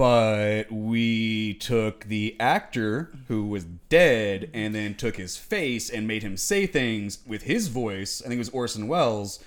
[0.00, 6.22] But we took the actor who was dead and then took his face and made
[6.22, 8.22] him say things with his voice.
[8.22, 9.44] I think it was Orson Welles,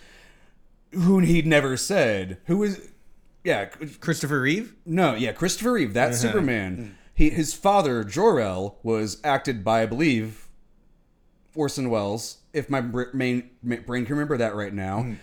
[0.92, 2.38] who he'd never said.
[2.46, 2.80] Who was,
[3.44, 4.76] yeah, Christopher Reeve.
[4.86, 6.18] no, yeah, Christopher Reeve, that uh-huh.
[6.18, 6.78] Superman.
[6.78, 6.92] Mm.
[7.16, 10.50] He, his father Jor-El was acted by, I believe,
[11.56, 12.38] Orson Welles.
[12.54, 15.18] If my br- main, brain can remember that right now, mm.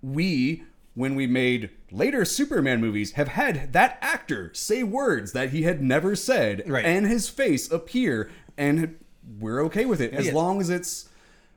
[0.00, 5.62] we, when we made later Superman movies, have had that actor say words that he
[5.62, 6.84] had never said, Right.
[6.84, 8.96] and his face appear, and
[9.38, 10.32] we're okay with it as Yeah.
[10.34, 11.08] long as it's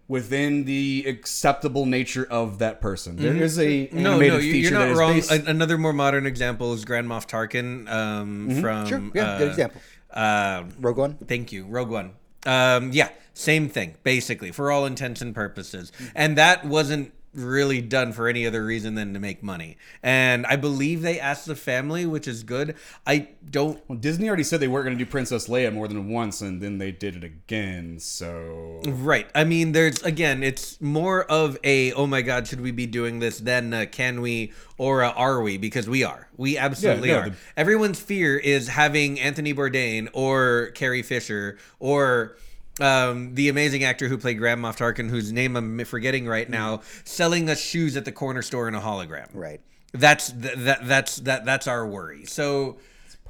[0.08, 3.18] within the acceptable nature of that person.
[3.18, 5.14] There is a No, animated no, feature you're that not is wrong.
[5.16, 8.88] based- Another more modern example is Grand Moff Tarkin um, from.
[8.88, 9.82] Sure, yeah, good uh, example.
[10.14, 11.18] Um, Rogue One.
[11.28, 12.12] Thank you, Rogue One.
[12.46, 15.92] Um, yeah, same thing, basically, for all intents and purposes.
[16.16, 19.78] And that wasn't really done for any other reason than to make money.
[20.02, 22.76] And I believe they asked the family, which is good.
[23.06, 23.82] I don't.
[23.88, 26.62] Well, Disney already said they weren't going to do Princess Leia more than once, and
[26.62, 28.00] then they did it again.
[28.00, 29.30] So Right.
[29.36, 33.20] I mean, there's again, it's more of a oh my god, should we be doing
[33.20, 33.40] this?
[33.40, 35.58] Than uh, can we or uh, are we?
[35.58, 36.28] Because we are.
[36.38, 37.30] We absolutely no, are.
[37.30, 42.38] the- Everyone's fear is having Anthony Bourdain or Carrie Fisher or
[42.80, 46.82] um, the amazing actor who played Grand Moff Tarkin, whose name I'm forgetting right now,
[47.04, 49.30] selling us shoes at the corner store in a hologram.
[49.34, 49.62] Right.
[49.94, 52.26] That's th- that that's that that's our worry.
[52.26, 52.78] So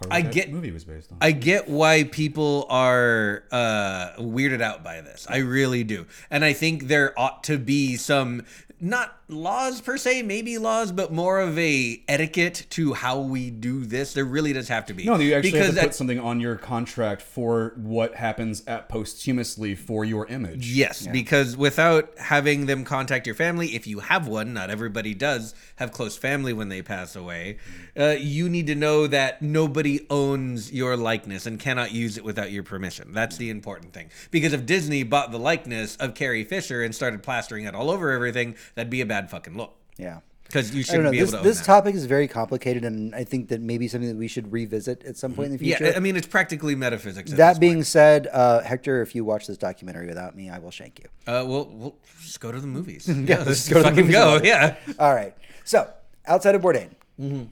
[0.10, 1.18] I get movie was based on.
[1.22, 5.28] I get why people are uh, weirded out by this.
[5.30, 8.44] I really do, and I think there ought to be some
[8.80, 13.84] not laws per se, maybe laws, but more of a etiquette to how we do
[13.84, 14.14] this.
[14.14, 15.04] There really does have to be.
[15.04, 18.88] no, you actually have to at- put something on your contract for what happens at
[18.88, 20.72] posthumously for your image.
[20.72, 25.54] Yes, because without having them contact your family, if you have one, not everybody does
[25.76, 27.58] have close family when they pass away,
[28.00, 32.52] uh, you need to know that nobody owns your likeness and cannot use it without
[32.52, 33.12] your permission.
[33.12, 34.10] That's the important thing.
[34.32, 38.12] Because if Disney bought the likeness of Carrie Fisher and started plastering it all over
[38.12, 39.76] everything, that'd be a bad fucking look.
[39.98, 40.20] Yeah.
[40.44, 41.12] Because you shouldn't know.
[41.12, 44.08] be This, able to this topic is very complicated, and I think that maybe something
[44.08, 45.88] that we should revisit at some point in the future.
[45.88, 47.32] yeah, I mean, it's practically metaphysics.
[47.32, 47.88] at that being point.
[47.88, 51.10] said, uh, Hector, if you watch this documentary without me, I will shank you.
[51.34, 53.08] uh, we'll, we'll just go to the movies.
[53.14, 54.40] Yeah, let's let's go to the fucking go.
[54.42, 54.78] Yeah.
[54.98, 55.36] All right.
[55.66, 55.92] So,
[56.26, 57.44] outside of Bourdain, Mm-hmm.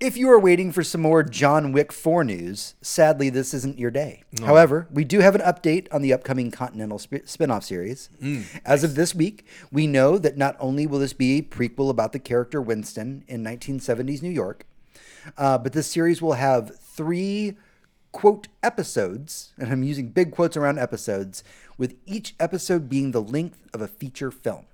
[0.00, 3.90] If you are waiting for some more John Wick 4 news, sadly, this isn't your
[3.90, 4.22] day.
[4.44, 8.08] However, we do have an update on the upcoming Continental sp- spin off series.
[8.22, 11.90] Mm, As of this week, we know that not only will this be a prequel
[11.90, 14.64] about the character Winston in 1970s New York,
[15.36, 17.56] uh, but this series will have three
[18.12, 21.42] quote episodes, and I'm using big quotes around episodes,
[21.76, 24.66] with each episode being the length of a feature film.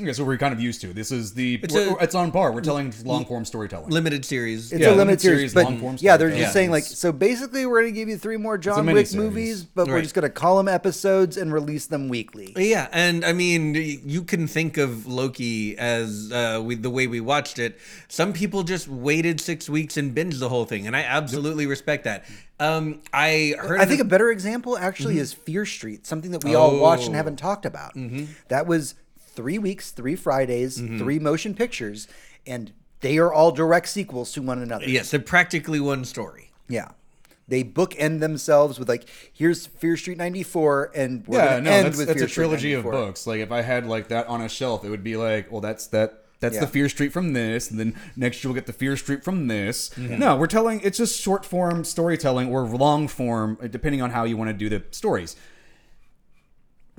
[0.00, 0.94] Okay, so we're kind of used to.
[0.94, 2.50] This is the It's it's, a- it's on par.
[2.52, 3.90] We're telling long form storytelling.
[3.90, 4.72] Limited series.
[4.72, 7.12] It's Yeah, a limited limited series, series, long-form yeah, they're just Yeah, saying like so.
[7.12, 8.94] Basically, we're going to give you three more John miniseries.
[8.94, 12.54] Wick movies, but we're just going to call them episodes and release them weekly.
[12.56, 17.20] Yeah, and I mean, you can think of Loki as uh, we, the way we
[17.20, 17.78] watched it.
[18.08, 22.04] Some people just waited six weeks and binged the whole thing, and I absolutely respect
[22.04, 22.24] that.
[22.58, 23.78] Um, I heard.
[23.80, 27.02] I think a the- better example actually is Fear Street, something that we all watched
[27.02, 27.14] and Mm-hmm.
[27.14, 27.16] Oh.
[27.18, 27.92] haven't talked about.
[28.48, 28.94] That was
[29.34, 30.98] three weeks, three Fridays, Mm-hmm.
[30.98, 32.08] three motion pictures,
[32.46, 34.88] and they are all direct sequels to one another.
[34.88, 36.50] yes, they're practically one story.
[36.68, 36.88] Yeah.
[37.48, 41.98] They bookend themselves with like, here's Fear Street '94, and we're yeah, no, end that's,
[41.98, 43.26] with that's Fear a trilogy Street of books.
[43.26, 45.86] Like if I had like that on a shelf, it would be like, well, that's
[45.88, 46.18] that.
[46.40, 46.62] That's Yeah.
[46.62, 49.46] the Fear Street from this, and then next year we'll get the Fear Street from
[49.48, 49.90] this.
[49.90, 50.18] Mm-hmm.
[50.18, 54.36] No, we're telling it's just short form storytelling or long form, depending on how you
[54.36, 55.36] want to do the stories.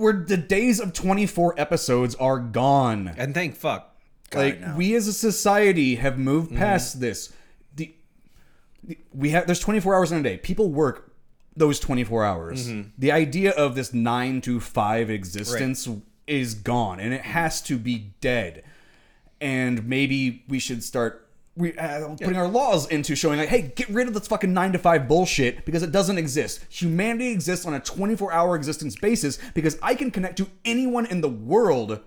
[0.04, 3.13] Where the days of twenty four episodes are gone.
[3.18, 3.96] And thank fuck.
[4.36, 4.76] like no.
[4.76, 6.58] we as a society have moved Mm-hmm.
[6.60, 7.32] past this
[7.76, 7.94] the,
[8.84, 11.12] the- we have there's 24 hours in a day people work
[11.56, 12.89] those 24 hours Mm-hmm.
[12.98, 15.88] the idea of this 9 to 5 existence
[16.28, 18.63] is gone and it has to be dead
[19.39, 21.23] and maybe we should start
[21.56, 24.72] we uh, putting our laws into showing like, hey, get rid of this fucking nine
[24.72, 26.66] to five bullshit because it doesn't exist.
[26.70, 31.22] Humanity exists on a 24 hour existence basis because I can connect to anyone in
[31.22, 32.00] the world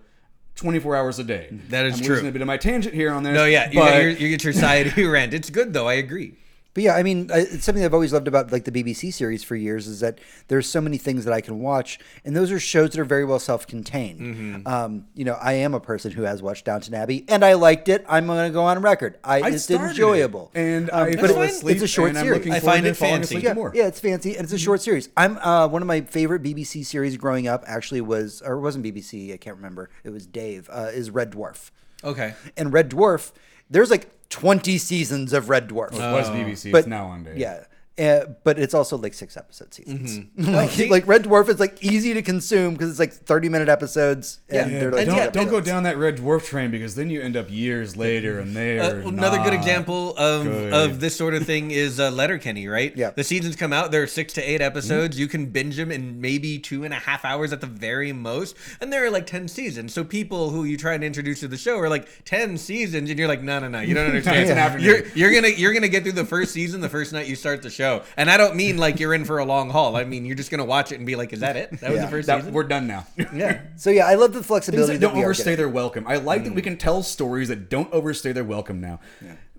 [0.57, 1.49] 24 hours a day.
[1.69, 1.99] That is true.
[1.99, 2.15] I'm true.
[2.15, 3.35] losing a bit of my tangent here on this.
[3.35, 5.33] No, yeah, you, but got your, you get your side you rant.
[5.33, 5.87] It's good though.
[5.87, 6.39] I agree.
[6.77, 9.57] But yeah, I mean, it's something I've always loved about like the BBC series for
[9.57, 10.19] years is that
[10.49, 13.25] there's so many things that I can watch, and those are shows that are very
[13.25, 14.21] well self-contained.
[14.21, 14.69] Mm-hmm.
[14.69, 17.89] Um, you know, I am a person who has watched Downton Abbey, and I liked
[17.89, 18.05] it.
[18.07, 19.17] I'm going to go on record.
[19.25, 22.19] I, I it's enjoyable, it, and Um, I but fell asleep, it's a short and
[22.19, 22.39] I'm series.
[22.41, 23.39] looking I find it fancy.
[23.39, 23.73] yeah, more.
[23.75, 25.09] yeah, it's fancy and it's a short series.
[25.17, 27.65] I'm uh, one of my favorite BBC series growing up.
[27.67, 29.33] Actually, was or it wasn't BBC.
[29.33, 29.89] I can't remember.
[30.05, 30.69] It was Dave.
[30.71, 31.71] Uh, is Red Dwarf.
[32.05, 32.35] Okay.
[32.55, 33.33] And Red Dwarf,
[33.71, 35.93] there's like 20 seasons of Red Dwarf.
[35.93, 36.73] It was BBC.
[36.73, 37.35] but it's now on day.
[37.37, 37.65] Yeah.
[37.99, 40.19] Uh, but it's also like six episode seasons.
[40.19, 40.55] Mm-hmm.
[40.55, 43.71] like, see- like Red Dwarf is like easy to consume because it's like 30 minute
[43.71, 44.41] episodes.
[44.51, 44.79] And Yeah.
[44.81, 47.23] they're like And don't, yeah, don't go down that red dwarf train because then you
[47.23, 48.83] end up years later and there.
[48.83, 50.73] Uh, another good example of, good.
[50.75, 52.95] of this sort of thing is uh, Letterkenny, right?
[52.95, 53.13] Yeah.
[53.13, 53.93] The seasons come out.
[53.93, 55.19] There are six to eight episodes.
[55.19, 58.57] You can binge them in maybe two and a half hours at the very most.
[58.79, 59.95] And there are like 10 seasons.
[59.95, 63.09] So people who you try and introduce to the show are like 10 seasons.
[63.09, 63.81] And you're like, no, no, no.
[63.81, 64.37] You don't understand.
[64.41, 64.87] It's an afternoon.
[64.87, 67.37] You're, you're going to you're gonna get through the first season the first night you
[67.37, 67.86] start the show.
[68.17, 69.97] And I don't mean like you're in for a long haul.
[69.97, 71.71] I mean, you're just going to watch it and be like, is that it?
[71.81, 72.05] That was Yeah.
[72.05, 72.53] the first That, season?
[72.53, 73.07] we're done now.
[73.35, 73.63] Yeah.
[73.77, 74.99] So yeah, I love the flexibility.
[74.99, 76.07] don't overstay their welcome.
[76.07, 76.65] I like that we mm.
[76.65, 79.01] can tell stories that don't overstay their welcome now.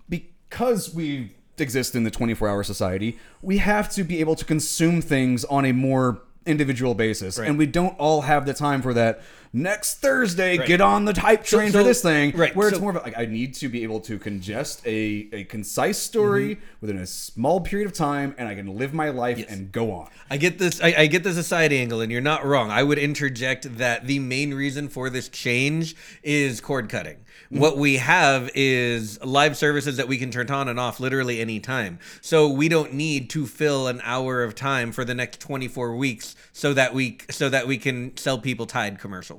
[0.08, 5.00] Because we exist in the 24 hour society, we have to be able to consume
[5.00, 7.38] things on a more individual basis.
[7.38, 7.48] Right.
[7.48, 9.20] And we don't all have the time for that.
[9.52, 10.66] Next Thursday, Right.
[10.66, 12.36] get on the hype train so- for this thing.
[12.36, 15.28] right, Where it's more of a, like, I need to be able to congest a,
[15.32, 16.64] a concise story Mm-hmm.
[16.80, 20.08] within a small period of time, and I can live my life and go on.
[20.30, 20.80] I get this.
[20.82, 22.70] I, I get this aside angle, and you're not wrong.
[22.70, 27.16] I would interject that the main reason for this change is cord cutting.
[27.50, 31.60] What we have is live services that we can turn on and off literally any
[31.60, 31.98] time.
[32.20, 36.36] So we don't need to fill an hour of time for the next 24 weeks
[36.52, 39.37] so that we so that we can sell people Tide commercials.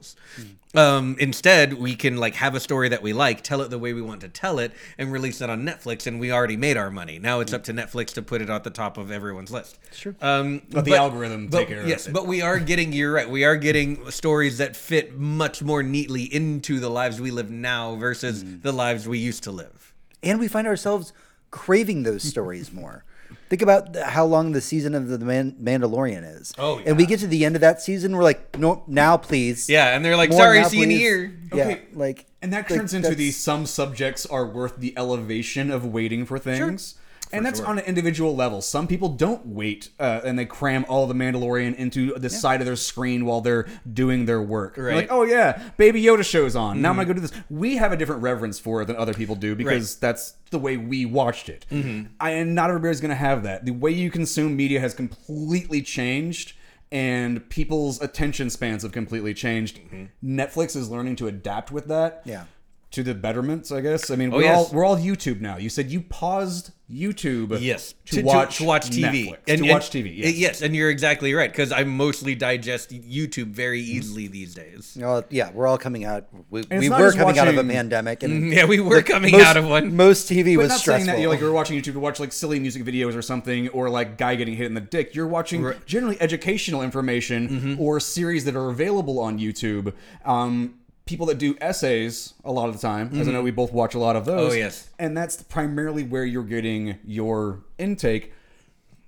[0.76, 3.91] Um, instead, we can like have a story that we like, tell it the way
[3.93, 6.06] we want to tell it, and release it on Netflix.
[6.06, 7.18] And we already made our money.
[7.18, 9.80] Now it's up to Netflix to put it at the top of everyone's list.
[9.91, 10.16] Sure.
[10.22, 12.93] Um, Let the algorithm but- take care of yes, but we are getting.
[12.93, 13.30] You're right.
[13.30, 17.95] We are getting stories that fit much more neatly into the lives we live now
[17.95, 18.62] versus Mm.
[18.62, 19.93] the lives we used to live.
[20.22, 21.14] and we find ourselves
[21.50, 23.06] craving those stories more.
[23.50, 26.54] Think about how long the season of the Man- Mandalorian is.
[26.60, 29.68] Oh, And we get to the end of that season, we're like, no, now please.
[29.68, 31.82] Yeah, and they're like, More "Sorry, now, see you in a please." year." Yeah, Okay.
[31.93, 35.84] like, And that like, turns into the that's- some subjects are worth the elevation of
[35.84, 36.93] waiting for things.
[37.32, 37.68] And that's sure.
[37.68, 38.62] on an individual level.
[38.62, 42.66] Some people don't wait uh, and they cram all the Mandalorian into the side of
[42.66, 44.78] their screen while they're doing their work.
[44.78, 44.96] Right.
[44.96, 46.82] Like, oh yeah, Baby Yoda shows on.
[46.82, 47.02] Now I'm mm-hmm.
[47.02, 47.32] gonna go do this.
[47.50, 50.78] We have a different reverence for it than other people do because that's the way
[50.78, 51.66] we watched it.
[51.72, 52.14] Mm-hmm.
[52.20, 53.66] I, and not everybody's gonna have that.
[53.66, 56.54] The way you consume media has completely changed.
[56.92, 59.78] And people's attention spans have completely changed.
[59.78, 60.40] Mm-hmm.
[60.40, 62.46] Netflix is learning to adapt with that Yeah.
[62.92, 64.10] To the betterments, I guess.
[64.10, 64.58] I mean, we're Oh, yes.
[64.58, 65.58] all we're all YouTube now.
[65.58, 70.18] You said you paused YouTube, Yes, to, watch to, watch TV Netflix, to watch TV.
[70.18, 70.36] Yes.
[70.38, 74.98] yes, and you're exactly right because I mostly digest YouTube very easily these days.
[75.00, 76.26] Well, yeah, we're all coming out.
[76.50, 79.34] We, we were just coming out of a pandemic, and Yeah, we were like, coming
[79.34, 79.96] most- out of one.
[79.96, 81.06] Most TV But was not stressful.
[81.06, 83.68] saying that you're like you're watching YouTube to watch like silly music videos or something,
[83.70, 85.14] or like guy getting hit in the dick.
[85.14, 85.86] You're watching Right.
[85.86, 89.94] generally educational information or series that are available on YouTube.
[90.26, 90.74] Um,
[91.10, 93.95] people that do essays a lot of the time, as I know we both watch
[93.95, 94.53] a lot of those.
[94.53, 94.89] Oh, yes.
[94.99, 98.32] and that's primarily where you're getting your intake,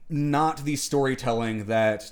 [0.10, 2.12] not the storytelling that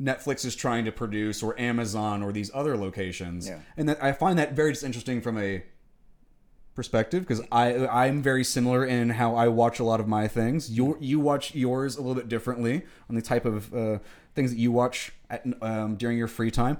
[0.00, 3.48] Netflix is trying to produce or Amazon or these other locations.
[3.48, 3.58] Yeah.
[3.76, 5.64] And that I find that very just interesting from a
[6.76, 10.70] perspective because I I'm very similar in how I watch a lot of my things.
[10.70, 13.98] You you watch yours a little bit differently on the type of uh,
[14.36, 16.78] things that you watch at, um, during your free time.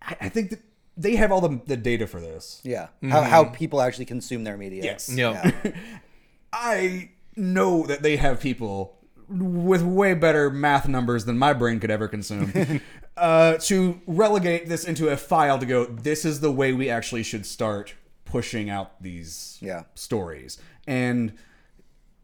[0.00, 0.60] I, I think that
[0.96, 2.60] they have all the, the data for this.
[2.64, 4.82] yeah, how, how people actually consume their media.
[4.84, 5.10] Yes.
[5.12, 5.50] Yeah.
[6.52, 8.96] I know that they have people
[9.28, 12.80] with way better math numbers than my brain could ever consume
[13.16, 17.22] uh, to relegate this into a file to go, this is the way we actually
[17.24, 17.94] should start
[18.24, 19.82] pushing out these Yeah.
[19.94, 20.58] stories.
[20.86, 21.34] And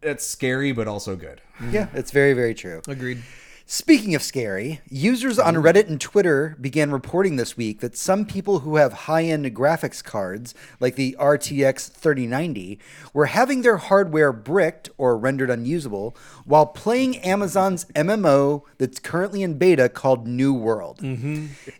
[0.01, 1.41] it's scary, but also good.
[1.71, 2.81] yeah, it's very very true.
[2.87, 3.21] Agreed.
[3.65, 8.59] Speaking of scary, users on Reddit and Twitter began reporting this week that some people
[8.59, 12.77] who have high end graphics cards, like the RTX 3090,
[13.13, 16.13] were having their hardware bricked or rendered unusable
[16.45, 21.01] while playing Amazon's MMO that's currently in beta called New World.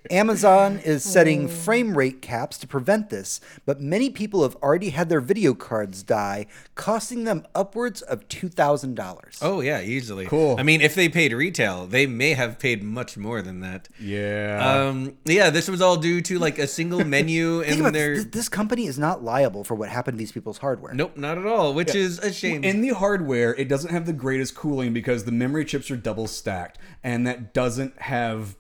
[0.10, 5.10] Amazon is setting frame rate caps to prevent this, but many people have already had
[5.10, 6.46] their video cards die,
[6.76, 9.38] costing them upwards of $2,000.
[9.42, 10.26] Oh yeah, easily.
[10.26, 10.56] Cool.
[10.60, 13.90] I mean, if they paid retail, they may have paid much more than that.
[14.00, 14.88] Yeah.
[14.88, 18.16] Um, yeah, this was all due to like a single menu Think in about their.
[18.16, 18.26] this.
[18.26, 20.94] This company is not liable for what happened to these people's hardware.
[20.94, 21.74] Nope, not at all.
[21.74, 22.64] Which is a shame.
[22.64, 26.28] In the hardware, it doesn't have the greatest cooling because the memory chips are double
[26.28, 28.56] stacked, and that doesn't have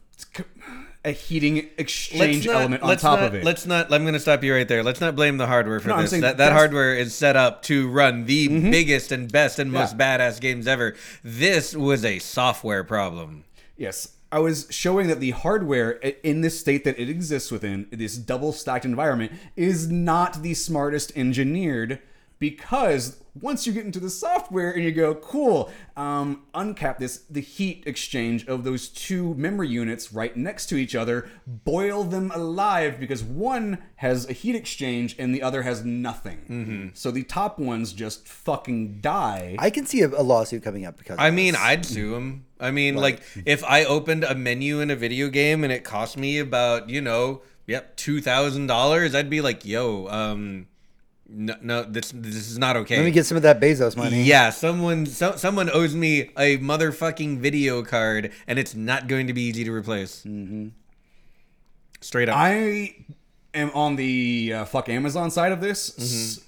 [1.05, 3.43] a heating exchange element on top not, of it.
[3.43, 3.91] Let's not.
[3.91, 4.83] I'm going to stop you right there.
[4.83, 6.11] Let's not blame the hardware for No, this.
[6.11, 8.71] That, that hardware is set up to run the mm-hmm.
[8.71, 10.17] biggest and best and most Yeah.
[10.17, 10.95] badass games ever.
[11.23, 13.43] This was a software problem.
[13.77, 14.09] Yes.
[14.31, 18.51] I was showing that the hardware in this state that it exists within, this double
[18.51, 21.99] stacked environment, is not the smartest engineered
[22.39, 27.41] because once you get into the software and you go, cool, um, uncap this, the
[27.41, 32.99] heat exchange of those two memory units right next to each other, boil them alive
[32.99, 36.91] because one has a heat exchange and the other has nothing.
[36.93, 39.55] So the top ones just fucking die.
[39.57, 41.17] I can see a, a lawsuit coming up because.
[41.17, 41.61] I of mean, this.
[41.61, 42.45] I'd sue him.
[42.59, 46.17] I mean, like if I opened a menu in a video game and it cost
[46.17, 50.67] me about you know, yep, two thousand dollars, I'd be like, yo, um,
[51.35, 52.97] no, no, this this is not okay.
[52.97, 54.21] let me get some of that Bezos money.
[54.23, 59.33] Yeah, someone so, someone owes me a motherfucking video card, and it's not going to
[59.33, 60.23] be easy to replace.
[60.25, 60.67] Mm-hmm.
[62.01, 62.35] Straight up.
[62.37, 62.95] I
[63.53, 66.03] am on the uh, fuck Amazon side of this, Mm-hmm.
[66.03, 66.39] s-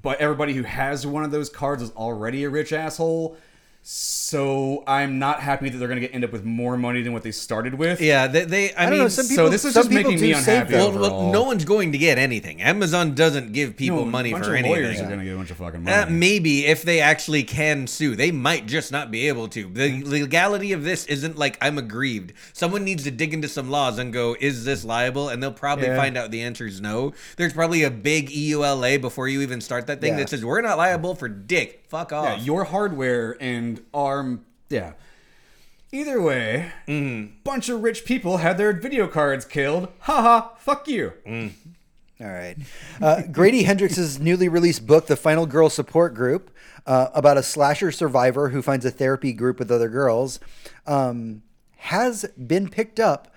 [0.00, 3.36] but everybody who has one of those cards is already a rich asshole.
[3.82, 4.27] So
[4.86, 7.30] I'm not happy that they're going to end up with more money than what they
[7.32, 8.00] started with.
[8.00, 8.44] yeah, they.
[8.44, 9.08] they I, I don't mean, know.
[9.08, 9.36] Some people.
[9.36, 9.50] so people.
[9.50, 10.74] this is just making me unhappy.
[10.74, 11.32] well, well, overall.
[11.32, 12.60] no one's going to get anything.
[12.60, 15.04] Amazon doesn't give people No, money a bunch for of lawyers anything.
[15.04, 15.96] are going to get a bunch of fucking money.
[15.96, 19.68] Uh, maybe if they actually can sue, they might just not be able to.
[19.70, 22.32] The legality of this isn't like I'm aggrieved.
[22.52, 25.28] Someone needs to dig into some laws and go, is this liable?
[25.30, 25.96] And they'll probably Yeah.
[25.96, 27.12] find out the answer is no.
[27.36, 30.18] There's probably a big EULA before you even start that thing Yeah.
[30.20, 31.84] that says we're not liable for dick.
[31.88, 32.24] Fuck off.
[32.38, 33.82] yeah, your hardware and
[34.68, 34.92] Yeah.
[35.92, 37.36] Either way, Mm-hmm.
[37.44, 39.88] bunch of rich people had their video cards killed.
[40.00, 41.14] Haha, fuck you.
[41.26, 41.52] Mm.
[42.20, 42.56] All right.
[43.00, 46.50] Uh, Grady Hendrix's newly released book, The Final Girl Support Group,
[46.86, 50.40] uh, about a slasher survivor who finds a therapy group with other girls,
[50.86, 51.42] um,
[51.76, 53.32] has been picked up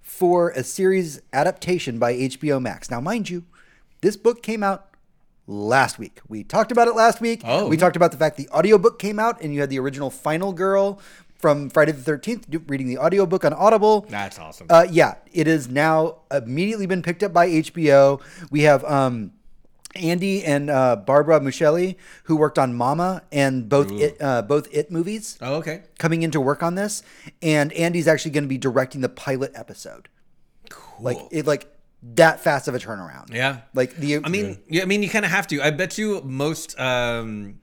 [0.00, 2.90] for a series adaptation by HBO Max.
[2.90, 3.44] Now, mind you,
[4.00, 4.86] this book came out
[5.50, 6.20] last week.
[6.28, 7.42] We talked about it last week.
[7.44, 7.66] Oh.
[7.68, 10.52] We talked about the fact the audiobook came out and you had the original Final
[10.52, 11.00] Girl
[11.38, 14.06] from Friday the 13th reading the audiobook on Audible.
[14.08, 14.68] That's awesome.
[14.70, 18.22] Uh, yeah, it is now immediately been picked up by HBO.
[18.50, 19.32] We have um,
[19.96, 24.92] Andy and uh, Barbara Muschietti, who worked on Mama and both it, uh, both It
[24.92, 25.82] movies, oh, okay.
[25.98, 27.02] coming in to work on this.
[27.42, 30.08] And Andy's actually going to be directing the pilot episode.
[30.68, 31.04] Cool.
[31.04, 31.66] Like it, like
[32.02, 33.32] that fast of a turnaround.
[33.32, 33.60] Yeah.
[33.74, 34.16] Like the.
[34.24, 35.60] I mean, yeah, I mean, you kind of have to.
[35.62, 37.60] I bet you most um,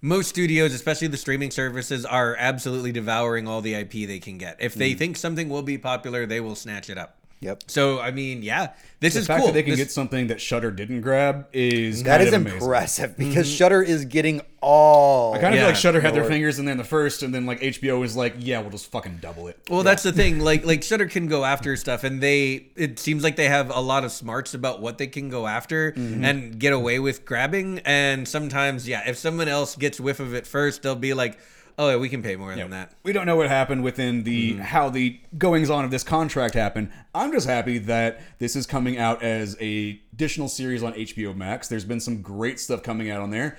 [0.00, 4.56] most studios, especially the streaming services, are absolutely devouring all the IP they can get.
[4.60, 4.78] If Mm.
[4.78, 7.18] they think something will be popular, they will snatch it up.
[7.42, 7.64] Yep.
[7.66, 8.68] So I mean, yeah,
[9.00, 9.46] this is The is fact cool.
[9.48, 12.40] that they can This- get something that Shudder didn't grab is that kind is of
[12.40, 12.60] amazing.
[12.62, 13.56] impressive because Mm-hmm.
[13.56, 15.34] Shudder is getting all.
[15.34, 15.60] I kind of Yeah.
[15.62, 17.98] feel like Shudder had their fingers in there in the first, and then like HBO
[17.98, 20.38] was like, "Yeah, we'll just fucking double it." Well, that's the thing.
[20.52, 22.68] Like, like Shudder can go after stuff, and they.
[22.76, 25.92] It seems like they have a lot of smarts about what they can go after
[25.92, 26.24] Mm-hmm.
[26.24, 27.80] and get away with grabbing.
[27.84, 31.38] And sometimes, yeah, if someone else gets whiff of it first, they'll be like,
[31.78, 34.52] "Oh, yeah, we can pay more than that." We don't know what happened within the
[34.52, 34.60] mm-hmm.
[34.60, 36.90] how the goings on of this contract happened.
[37.14, 41.68] I'm just happy that this is coming out as a additional series on HBO Max.
[41.68, 43.58] There's been some great stuff coming out on there.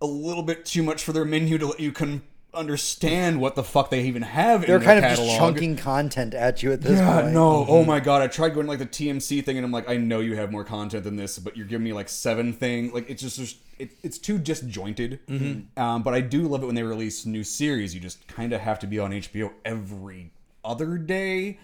[0.00, 2.22] A little bit too much for their menu to let you can
[2.54, 6.34] understand what the fuck they even have They're in kind their of just chunking content
[6.34, 7.32] at you at this Yeah, point.
[7.34, 7.64] no.
[7.68, 10.20] Oh my god, I tried going like the TMC thing, and I'm like, I know
[10.20, 12.92] you have more content than this, but you're giving me like seven thing.
[12.92, 15.20] Like it's just, just it, it's too disjointed.
[15.76, 17.94] Um, but I do love it when they release new series.
[17.94, 20.32] You just kind of have to be on HBO every
[20.64, 21.58] other day,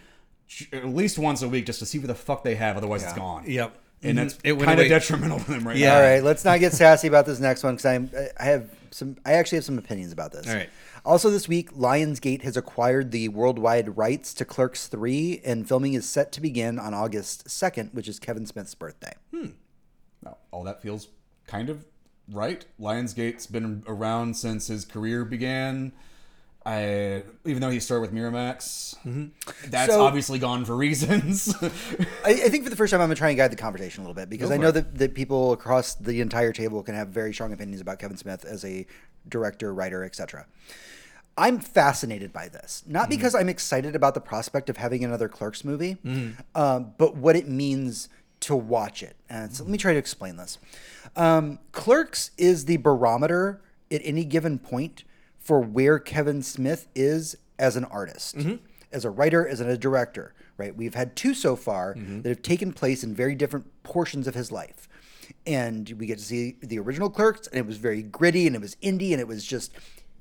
[0.72, 2.76] at least once a week, just to see what the fuck they have.
[2.76, 3.45] Otherwise, it's gone.
[3.47, 3.76] Yep.
[4.03, 4.89] And that's It kind of away.
[4.89, 5.89] detrimental to them right Yeah.
[5.91, 5.97] now.
[5.97, 9.17] All right, let's not get sassy about this next one because I'm I have some
[9.27, 10.47] I actually have some opinions about this.
[10.49, 10.69] All right.
[11.05, 16.07] Also this week, Lionsgate has acquired the worldwide rights to Clerks 3 and filming is
[16.09, 19.13] set to begin on August 2nd, which is Kevin Smith's birthday.
[19.33, 19.47] Hmm.
[20.23, 21.09] No, all that feels
[21.47, 21.85] kind of
[22.31, 22.67] right.
[22.79, 25.93] Lionsgate's been around since his career began.
[26.67, 29.71] I even though he started with Miramax, Mm-hmm.
[29.71, 31.55] that's So- obviously gone for reasons.
[31.63, 34.03] I, I think for the first time, I'm going to try and guide the conversation
[34.03, 34.73] a little bit because Go I know it.
[34.73, 38.45] that, that people across the entire table can have very strong opinions about Kevin Smith
[38.45, 38.87] as a
[39.29, 40.47] director, writer, etc.
[41.39, 43.11] I'm fascinated by this, not Mm-hmm.
[43.11, 46.61] because I'm excited about the prospect of having another Clerks movie, Mm-hmm.
[46.61, 48.09] um, but what it means
[48.41, 49.17] to watch it.
[49.31, 50.59] And so let me try to explain this.
[51.17, 55.05] Um, Clerks is the barometer at any given point
[55.49, 58.57] for where Kevin Smith is as an artist, mm-hmm.
[58.93, 60.35] as a writer, as a director.
[60.59, 60.77] Right?
[60.77, 62.21] We've had two so far mm-hmm.
[62.21, 64.91] that have taken place in very different portions of his life,
[65.47, 68.61] and we get to see the original Clerks, and it was very gritty, and it
[68.61, 69.73] was indie, and it was just,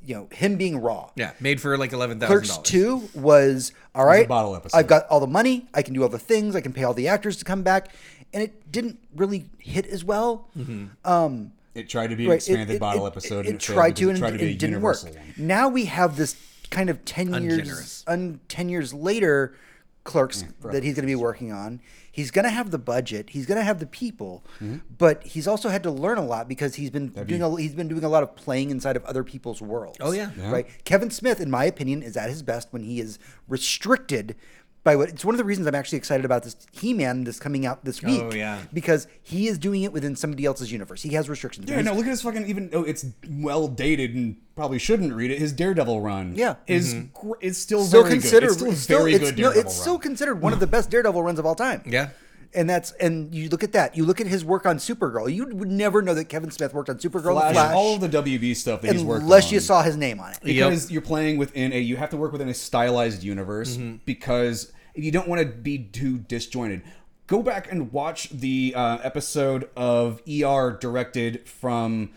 [0.02, 1.10] you know, him being raw.
[1.18, 2.58] Yeah, made for like eleven thousand Clerks.
[2.60, 4.30] Two was all right.
[4.30, 4.78] bottle episode.
[4.78, 5.68] I've got all the money.
[5.74, 6.56] I can do all the things.
[6.56, 7.94] I can pay all the actors to come back,
[8.32, 10.48] and it didn't really hit as well.
[10.58, 10.86] Mm-hmm.
[11.04, 13.46] Um, it tried to be an right, expanded bottle episode.
[13.46, 15.04] It, and failed tried because to, it and tried to be a it didn't work.
[15.04, 15.14] one.
[15.38, 16.36] Now we have this
[16.70, 19.56] kind of ten years, un, ten years later,
[20.04, 21.82] Clerks that he's going to be working on.
[22.10, 23.32] He's going to have the budget.
[23.32, 24.78] He's going to have the people, Mm-hmm.
[24.98, 27.88] but he's also had to learn a lot because he's been doing a, he's been
[27.90, 29.98] doing a lot of playing inside of other people's worlds.
[30.02, 30.32] Oh, yeah.
[30.38, 30.50] Yeah.
[30.52, 30.68] right.
[30.86, 34.36] Kevin Smith, in my opinion, is at his best when he is restricted
[34.84, 35.10] by what.
[35.10, 38.02] It's one of the reasons I'm actually excited about this He-Man that's coming out this
[38.04, 38.22] oh, week.
[38.24, 38.60] Oh, yeah.
[38.74, 41.02] because he is doing it within somebody else's universe.
[41.02, 41.70] He has restrictions.
[41.70, 45.14] Yeah, He's- no, look at his fucking even though it's well dated and probably shouldn't
[45.14, 45.40] read it.
[45.40, 46.56] His Daredevil run, Yeah.
[46.68, 47.28] is mm-hmm.
[47.28, 48.50] gr- is still still very considered good.
[48.50, 49.70] It's still a still- very it's- good no, it's run.
[49.72, 51.82] still considered one of the best Daredevil runs of all time.
[51.86, 52.10] Yeah.
[52.54, 53.96] And that's and you look at that.
[53.98, 55.32] You look at his work on Supergirl.
[55.34, 58.10] You would never know that Kevin Smith worked on Supergirl, Flash, Flash, all of the
[58.10, 60.40] WB stuff that he's worked unless you saw his name on it.
[60.44, 63.98] because you're playing within a you have to work within a stylized universe Mm-hmm.
[64.06, 66.82] because you don't want to be too disjointed.
[67.28, 72.10] Go back and watch the uh, episode of er directed from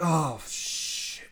[0.00, 1.24] oh shit.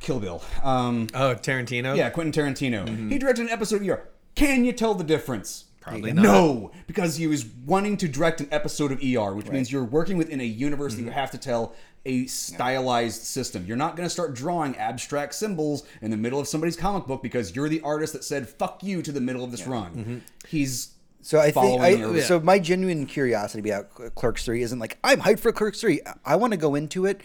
[0.00, 0.42] Kill bill.
[0.62, 1.96] Um Oh, Tarantino.
[1.96, 3.10] yeah quentin tarantino.
[3.10, 6.22] He directed an episode of er can you tell the difference Probably not.
[6.22, 10.16] no, because he was wanting to direct an episode of ER, which means you're working
[10.16, 11.74] within a universe that you have to tell
[12.06, 13.64] a stylized system.
[13.66, 17.22] You're not going to start drawing abstract symbols in the middle of somebody's comic book
[17.22, 20.22] because you're the artist that said "fuck you" to the middle of this run.
[20.48, 22.40] He's So I think I, so.
[22.40, 26.00] My genuine curiosity about Clerks Three isn't like I'm hyped for Clerks Three.
[26.24, 27.20] I want to go into it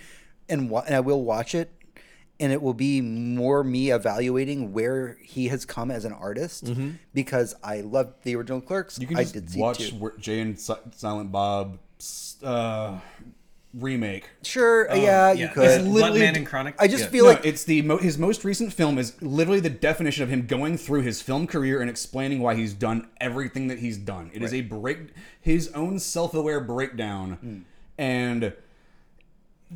[0.47, 1.71] and wa- and I will watch it,
[2.39, 6.71] and it will be more me evaluating where he has come as an artist
[7.13, 8.93] because I loved the original Clerks.
[8.95, 9.01] Mm-hmm.
[9.01, 9.95] you can I did see watch two.
[9.97, 11.79] where Jay and Si- Silent Bob
[12.43, 12.99] uh,
[13.73, 14.29] remake.
[14.41, 15.51] Sure, yeah, you Yeah.
[15.51, 15.63] could.
[15.65, 16.75] It's literally- Bluntman and Chronic.
[16.79, 17.09] I just Yeah.
[17.09, 20.29] feel no, like it's the mo- his most recent film is literally the definition of
[20.29, 24.31] him going through his film career and explaining why he's done everything that he's done.
[24.33, 25.09] It is a break
[25.39, 27.57] his own self-aware breakdown Hmm.
[27.97, 28.53] and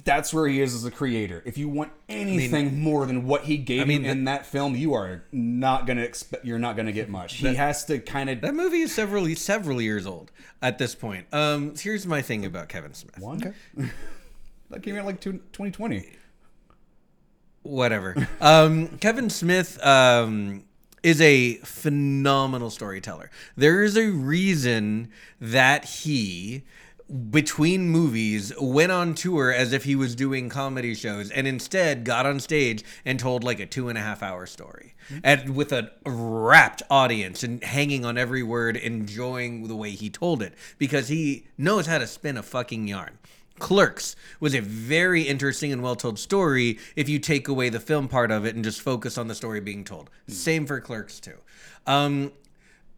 [0.04, 1.44] that's where he is as a creator.
[1.46, 4.76] If you want anything more than what he gave I mean, you in that film,
[4.76, 7.36] you are not going to expect you're not going to get much.
[7.36, 10.32] He has to kind of That movie is several several years old
[10.62, 11.28] at this point.
[11.32, 13.20] Um, here's my thing about Kevin Smith.
[13.20, 13.54] one.
[14.70, 16.10] that came out like two- 2020.
[17.62, 18.28] Whatever.
[18.42, 20.66] Um, Kevin Smith um,
[21.04, 23.30] is a phenomenal storyteller.
[23.56, 26.64] There is a reason that he
[27.30, 32.26] between movies went on tour as if he was doing comedy shows and instead got
[32.26, 35.92] on stage and told like a two and a half hour story and with a
[36.06, 41.46] rapt audience and hanging on every word enjoying the way he told it because he
[41.58, 43.18] knows how to spin a fucking yarn
[43.60, 48.08] Clerks was a very interesting and well told story if you take away the film
[48.08, 50.10] part of it and just focus on the story being told.
[50.28, 51.38] Same for Clerks too.
[51.86, 52.32] Um,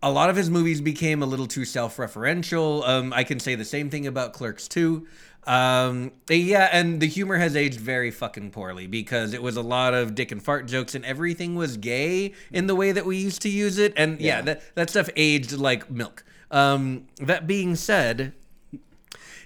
[0.05, 2.87] a lot of his movies became a little too self-referential.
[2.87, 5.07] Um, I can say the same thing about Clerks too.
[5.47, 9.95] Um, yeah, and the humor has aged very fucking poorly because it was a lot
[9.95, 13.41] of dick and fart jokes and everything was gay in the way that we used
[13.41, 13.93] to use it.
[13.97, 16.23] And yeah, that, that stuff aged like milk.
[16.51, 18.33] Um, that being said,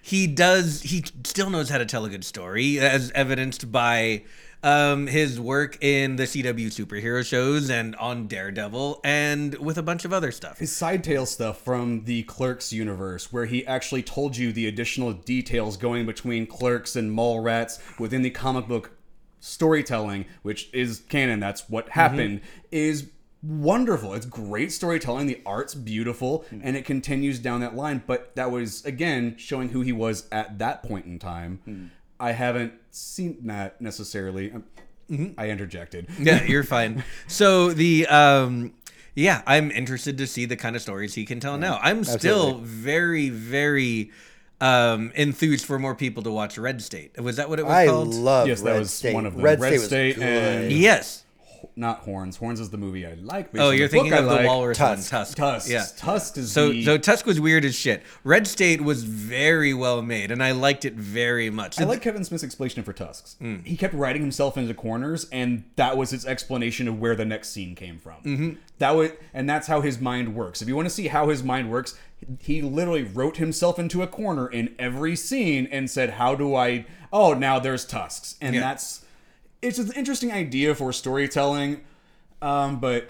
[0.01, 4.23] he does he still knows how to tell a good story as evidenced by
[4.63, 10.05] um, his work in the CW superhero shows and on Daredevil and with a bunch
[10.05, 10.59] of other stuff.
[10.59, 15.13] his side tale stuff from the Clerks universe, where he actually told you the additional
[15.13, 18.91] details going between Clerks and Mallrats within the comic book
[19.39, 21.39] storytelling, which is canon.
[21.39, 21.99] That's what mm-hmm.
[21.99, 22.41] happened.
[22.71, 23.09] Is
[23.41, 24.13] wonderful.
[24.13, 25.27] It's great storytelling.
[25.27, 26.61] The art's beautiful, mm.
[26.63, 28.03] and it continues down that line.
[28.05, 31.61] But that was again showing who he was at that point in time.
[31.67, 31.89] Mm.
[32.19, 34.51] I haven't seen that necessarily.
[34.51, 34.63] Um,
[35.37, 36.07] I interjected.
[36.19, 37.03] yeah, you're fine.
[37.27, 38.73] So the um
[39.15, 41.79] yeah, I'm interested to see the kind of stories he can tell now.
[41.81, 44.11] I'm still very very
[44.61, 47.19] um, enthused for more people to watch Red State.
[47.21, 48.13] Was that what it was I called?
[48.13, 49.13] love Yes, that was State.
[49.13, 49.41] one of them.
[49.41, 51.23] Red, Red State, State was and- yes.
[51.79, 52.35] Not Horns.
[52.37, 53.49] Horns is the movie I like.
[53.57, 54.45] Oh, you're thinking I of the like.
[54.45, 55.09] Walrus Tusk.
[55.09, 55.37] Tusk.
[55.37, 55.69] Tusk.
[55.69, 55.85] Yeah.
[55.97, 56.83] Tusk is So, the.
[56.83, 58.03] so Tusk was weird as shit.
[58.25, 61.79] Red State was very well made, and I liked it very much.
[61.79, 63.37] I like Kevin Smith's explanation for Tusks.
[63.63, 67.49] He kept writing himself into corners, and that was his explanation of where the next
[67.51, 68.15] scene came from.
[68.23, 68.49] Mm-hmm.
[68.79, 70.61] That was, and that's how his mind works.
[70.61, 71.97] If you want to see how his mind works,
[72.41, 76.85] he literally wrote himself into a corner in every scene and said, "How do I?
[77.13, 78.61] Oh, now there's tusks," and Yeah.
[78.61, 79.05] that's
[79.61, 81.81] it's an interesting idea for storytelling,
[82.41, 83.09] um, but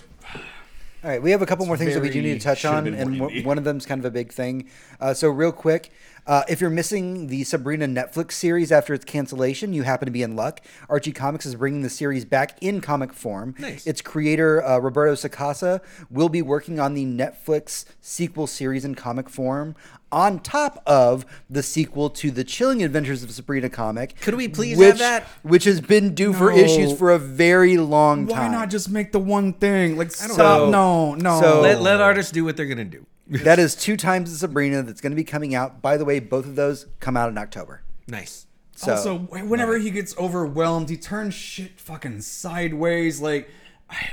[1.04, 2.88] All right, we have a couple more things that we do need to touch on,
[2.88, 4.70] and w- one of them is kind of a big thing.
[5.00, 5.92] Uh, so, real quick,
[6.30, 10.22] uh, if you're missing the Sabrina Netflix series after its cancellation, you happen to be
[10.22, 10.62] in luck.
[10.88, 13.56] Archie Comics is bringing the series back in comic form.
[13.58, 13.88] Nice.
[13.88, 19.28] Its creator, uh, Roberto Sacasa, will be working on the Netflix sequel series in comic
[19.28, 19.76] form.
[20.12, 24.78] On top of the sequel to the Chilling Adventures of Sabrina comic, Could we please
[24.78, 25.24] which, have that?
[25.42, 28.52] Which has been due for issues for a very long why time.
[28.52, 29.98] Why not just make the one thing?
[29.98, 30.70] Like, stop!
[30.70, 31.16] know.
[31.16, 31.42] No, no.
[31.42, 33.08] So- let, let artists do what they're gonna do.
[33.30, 35.82] That is two times the Sabrina that's going to be coming out.
[35.82, 37.84] By the way, both of those come out in October.
[38.08, 38.48] Nice.
[38.76, 43.20] So also, whenever he gets overwhelmed, he turns shit fucking sideways.
[43.20, 43.50] Like,
[43.90, 44.10] I,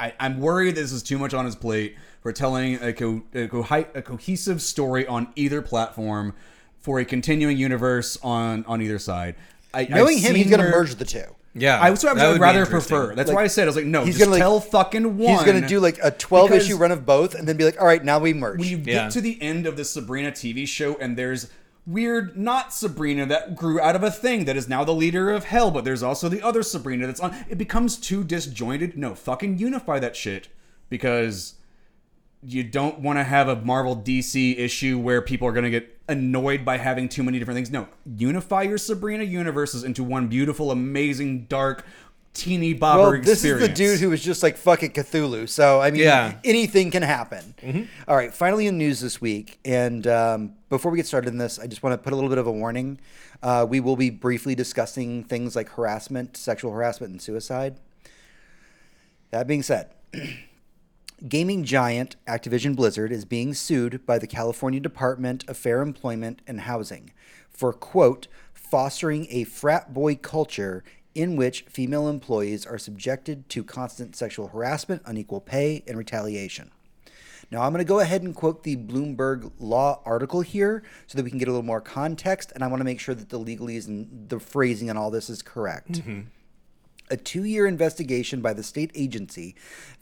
[0.00, 3.48] I, I'm worried this is too much on his plate for telling a, co- a,
[3.48, 6.34] co- a cohesive story on either platform
[6.78, 9.36] for a continuing universe on on either side.
[9.74, 11.36] I, knowing I've him, he's going to merge the two.
[11.54, 13.14] Yeah, I was what I would would rather prefer.
[13.14, 15.18] That's Like, why I said I was like, no, he's just gonna, like- tell fucking
[15.18, 15.34] one.
[15.34, 17.80] He's going to do like a twelve issue run of both, and then be like,
[17.80, 20.66] "All right, now we merge." when you get to the end of the Sabrina TV
[20.66, 21.50] show and there's
[21.86, 25.44] weird not Sabrina that grew out of a thing that is now the leader of
[25.44, 27.34] hell, but there's also the other Sabrina that's on.
[27.48, 28.96] It becomes too disjointed.
[28.96, 30.48] No, fucking unify that shit
[30.88, 31.54] because
[32.42, 35.98] you don't want to have a Marvel DC issue where people are going to get
[36.08, 37.70] annoyed by having too many different things.
[37.70, 37.86] No,
[38.16, 41.84] unify your Sabrina universes into one beautiful, amazing, dark,
[42.32, 43.62] teeny bobber well, this experience.
[43.62, 45.48] is the dude who was just like fucking Cthulhu.
[45.48, 46.34] So I mean, Yeah.
[46.44, 47.54] anything can happen.
[47.60, 47.82] Mm-hmm.
[48.08, 51.58] All right, finally in news this week, and um, before we get started in this,
[51.58, 53.00] I just want to put a little bit of a warning.
[53.42, 57.76] Uh, we will be briefly discussing things like harassment, sexual harassment, and suicide.
[59.30, 59.90] That being said.
[61.28, 66.62] Gaming giant Activision Blizzard is being sued by the California Department of Fair Employment and
[66.62, 67.12] Housing
[67.50, 70.82] for, quote, fostering a frat boy culture
[71.14, 76.70] in which female employees are subjected to constant sexual harassment, unequal pay, and retaliation.
[77.50, 81.24] Now, I'm going to go ahead and quote the Bloomberg Law article here so that
[81.24, 83.40] we can get a little more context, and I want to make sure that the
[83.40, 85.92] legalese and the phrasing on all this is correct.
[85.92, 86.20] Mm-hmm.
[87.10, 89.56] A two year investigation by the state agency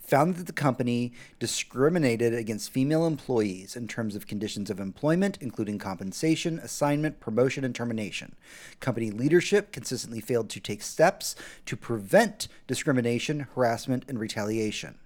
[0.09, 5.77] found that the company discriminated against female employees in terms of conditions of employment, including
[5.77, 8.35] compensation, assignment, promotion, and termination.
[8.79, 11.35] Company leadership consistently failed to take steps
[11.65, 14.97] to prevent discrimination, harassment, and retaliation.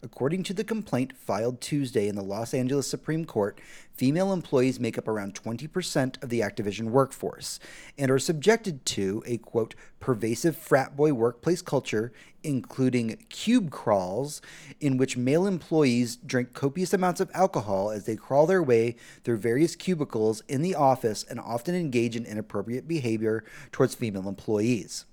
[0.00, 3.60] According to the complaint filed Tuesday in the Los Angeles Supreme Court,
[3.92, 7.58] female employees make up around 20% of the Activision workforce
[7.98, 12.12] and are subjected to a quote pervasive frat boy workplace culture,
[12.44, 14.40] including cube crawls,
[14.78, 18.94] in which male employees drink copious amounts of alcohol as they crawl their way
[19.24, 23.42] through various cubicles in the office and often engage in inappropriate behavior
[23.72, 25.06] towards female employees.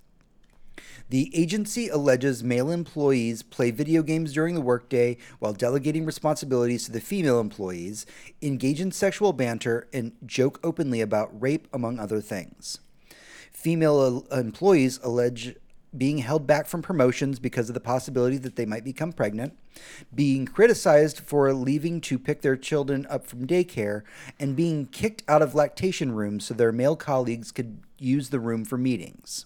[1.09, 6.91] The agency alleges male employees play video games during the workday while delegating responsibilities to
[6.91, 8.07] the female employees,
[8.41, 12.79] engage in sexual banter, and joke openly about rape, among other things.
[13.51, 15.55] Female uh, employees allege
[15.95, 19.55] being held back from promotions because of the possibility that they might become pregnant,
[20.13, 24.01] being criticized for leaving to pick their children up from daycare,
[24.39, 28.65] and being kicked out of lactation rooms so their male colleagues could use the room
[28.65, 29.45] for meetings.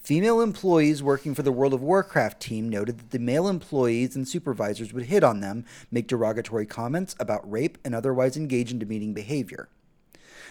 [0.00, 4.26] Female employees working for the World of Warcraft team noted that the male employees and
[4.26, 9.12] supervisors would hit on them, make derogatory comments about rape, and otherwise engage in demeaning
[9.12, 9.68] behavior.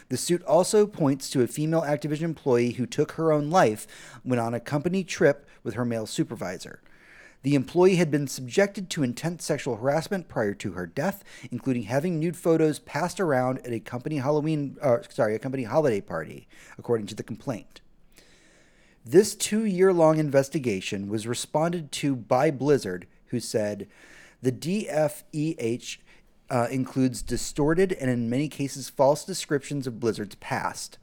[0.09, 3.87] The suit also points to a female Activision employee who took her own life
[4.23, 6.79] when on a company trip with her male supervisor.
[7.41, 12.19] The employee had been subjected to intense sexual harassment prior to her death, including having
[12.19, 16.47] nude photos passed around at a company Halloween, uh, sorry, a company holiday party,
[16.77, 17.81] according to the complaint.
[19.11, 23.87] This two year long investigation was responded to by Blizzard, who said
[24.43, 25.97] the DFEH
[26.51, 30.99] uh, includes distorted and in many cases false descriptions of Blizzard's past.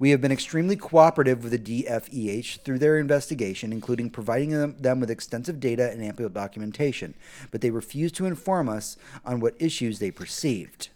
[0.00, 4.98] We have been extremely cooperative with the DFEH through their investigation, including providing them, them
[4.98, 7.14] with extensive data and ample documentation,
[7.52, 10.88] but they refused to inform us on what issues they perceived.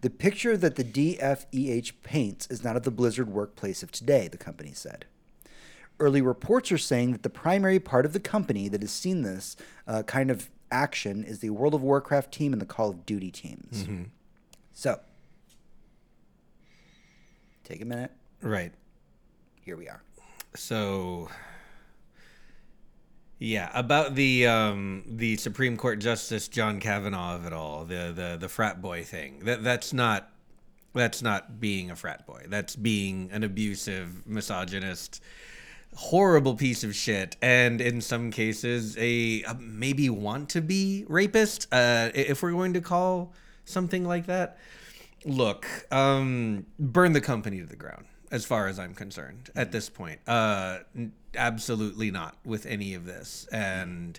[0.00, 4.38] The picture that the DFEH paints is not of the Blizzard workplace of today, the
[4.38, 5.04] company said.
[6.00, 9.56] Early reports are saying that the primary part of the company that has seen this
[9.86, 13.30] uh, kind of action is the World of Warcraft team and the Call of Duty
[13.30, 13.86] teams.
[14.72, 15.00] So,
[17.64, 18.10] take a minute.
[18.40, 18.72] Right.
[19.64, 20.02] Here we are.
[20.54, 21.28] So
[23.38, 28.36] yeah, about the um the Supreme Court Justice John Kavanaugh of it all, the the
[28.38, 29.40] the frat boy thing.
[29.44, 30.30] That that's not
[30.94, 32.46] that's not being a frat boy.
[32.48, 35.22] That's being an abusive, misogynist,
[35.94, 41.68] horrible piece of shit, and in some cases a, a maybe want to be rapist.
[41.72, 43.32] Uh, if we're going to call
[43.64, 44.58] something like that,
[45.24, 48.06] look, um, burn the company to the ground.
[48.30, 50.78] As far as I'm concerned, at this point, uh,
[51.36, 54.18] absolutely not with any of this, and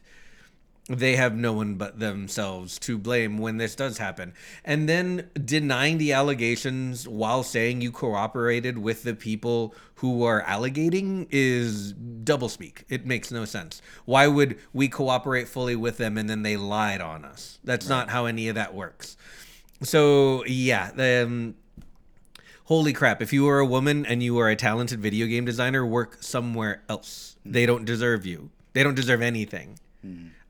[0.90, 4.34] they have no one but themselves to blame when this does happen.
[4.66, 11.28] And then denying the allegations while saying you cooperated with the people who are allegating
[11.32, 12.84] is doublespeak.
[12.90, 13.82] It makes no sense.
[14.04, 17.60] Why would we cooperate fully with them and then they lied on us?
[17.64, 19.16] That's not how any of that works.
[19.84, 21.56] So yeah, um,
[22.66, 23.22] holy crap!
[23.22, 26.84] If you are a woman and you are a talented video game designer, work somewhere
[26.90, 27.38] else.
[27.46, 28.50] They don't deserve you.
[28.74, 29.80] They don't deserve anything.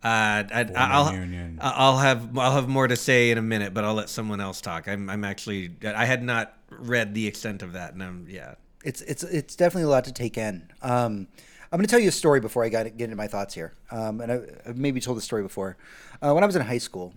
[0.03, 1.59] Uh, I, I'll, union.
[1.61, 4.59] I'll have I'll have more to say in a minute, but I'll let someone else
[4.59, 4.87] talk.
[4.87, 8.55] I'm I'm actually I had not read the extent of that, and I'm yeah.
[8.83, 10.69] It's it's it's definitely a lot to take in.
[10.81, 11.27] Um,
[11.71, 13.73] I'm going to tell you a story before I got get into my thoughts here.
[13.91, 15.77] Um, and I, I've maybe told this story before.
[16.21, 17.13] Uh, when I was in high school,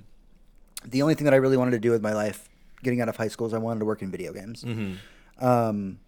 [0.84, 2.48] the only thing that I really wanted to do with my life,
[2.82, 4.64] getting out of high school, is I wanted to work in video games.
[5.40, 5.98] Um,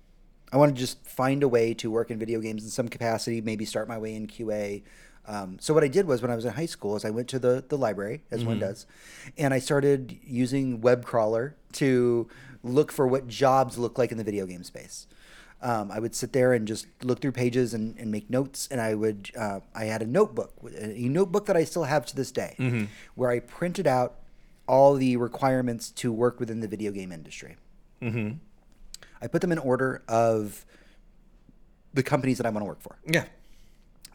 [0.52, 3.40] I wanted to just find a way to work in video games in some capacity,
[3.40, 4.82] maybe start my way in QA.
[5.28, 7.28] Um, so what I did was when I was in high school is I went
[7.28, 8.86] to the, the library, as one does,
[9.36, 12.28] and I started using web crawler to
[12.64, 15.06] look for what jobs look like in the video game space.
[15.60, 18.80] Um, I would sit there and just look through pages and, and make notes, and
[18.80, 22.30] I would uh, I had a notebook, a notebook that I still have to this
[22.32, 22.54] day,
[23.14, 24.20] where I printed out
[24.66, 27.56] all the requirements to work within the video game industry.
[29.20, 30.64] I put them in order of
[31.92, 32.96] the companies that I want to work for.
[33.06, 33.24] Yeah.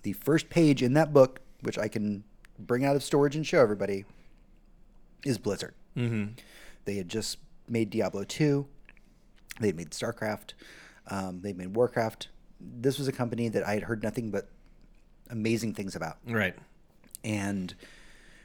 [0.03, 2.23] The first page in that book, which I can
[2.59, 4.05] bring out of storage and show everybody,
[5.25, 5.73] is Blizzard.
[5.97, 6.33] Mm-hmm.
[6.85, 7.37] They had just
[7.67, 8.65] made Diablo 2,
[9.59, 10.53] they had made StarCraft,
[11.07, 12.27] um, they made Warcraft.
[12.59, 14.49] This was a company that I had heard nothing but
[15.29, 16.17] amazing things about.
[16.27, 16.55] Right.
[17.23, 17.73] And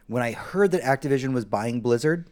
[0.06, 2.28] when I heard that Activision was buying Blizzard,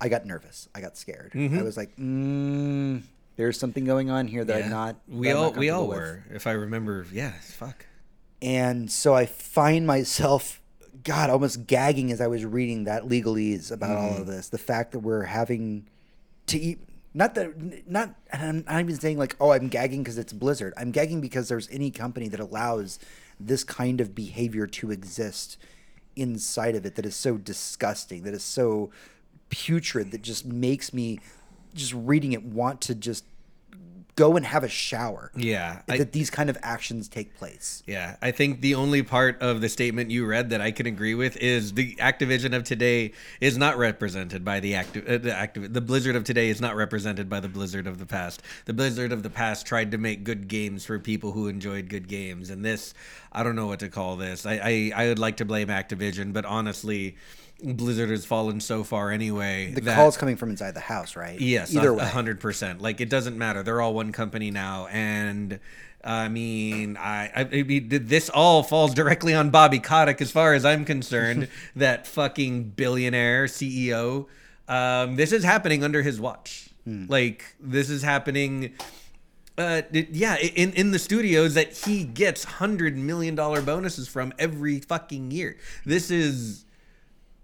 [0.00, 0.68] I got nervous.
[0.74, 1.32] I got scared.
[1.34, 3.02] I was like, mm,
[3.36, 4.64] "There's something going on here that Yeah.
[4.64, 7.06] I'm not." We all we all with." were, if I remember.
[7.12, 7.32] Yeah.
[7.40, 7.86] Fuck.
[8.42, 10.60] And so I find myself,
[11.04, 14.26] God, almost gagging as I was reading that legalese about all of mm.
[14.26, 14.48] this.
[14.48, 15.88] The fact that we're having
[16.46, 16.80] to eat.
[17.14, 18.14] Not that, not.
[18.32, 20.74] and I'm not even saying like, oh, I'm gagging because it's Blizzard.
[20.76, 22.98] I'm gagging because there's any company that allows
[23.38, 25.56] this kind of behavior to exist
[26.16, 28.90] inside of it that is so disgusting, that is so
[29.50, 31.20] putrid, that just makes me,
[31.74, 33.24] just reading it, want to just
[34.14, 35.30] go and have a shower.
[35.34, 35.80] Yeah.
[35.88, 37.82] I- that these kind of actions take place.
[37.86, 41.14] Yeah, I think the only part of the statement you read that I can agree
[41.14, 45.72] with is the Activision of today is not represented by the active uh, the activ-
[45.72, 48.42] the Blizzard of today is not represented by the Blizzard of the past.
[48.66, 52.06] The Blizzard of the past tried to make good games for people who enjoyed good
[52.08, 52.92] games, and this
[53.32, 54.44] I don't know what to call this.
[54.44, 57.16] I I, I would like to blame Activision, but honestly,
[57.62, 59.72] Blizzard has fallen so far anyway.
[59.72, 61.40] The that- call's coming from inside the house, right?
[61.40, 62.04] Yes, Either a- way.
[62.04, 62.80] hundred percent.
[62.82, 63.62] Like it doesn't matter.
[63.62, 65.60] They're all one company now, and
[66.04, 70.54] I mean, I, I, I mean, this all falls directly on Bobby Kotick, as far
[70.54, 71.46] as I'm concerned.
[71.76, 74.26] that fucking billionaire CEO.
[74.68, 76.68] Um, this is happening under his watch.
[76.84, 77.06] Hmm.
[77.08, 78.72] Like this is happening.
[79.56, 84.80] Uh, yeah, in in the studios that he gets hundred million dollar bonuses from every
[84.80, 85.56] fucking year.
[85.84, 86.64] This is.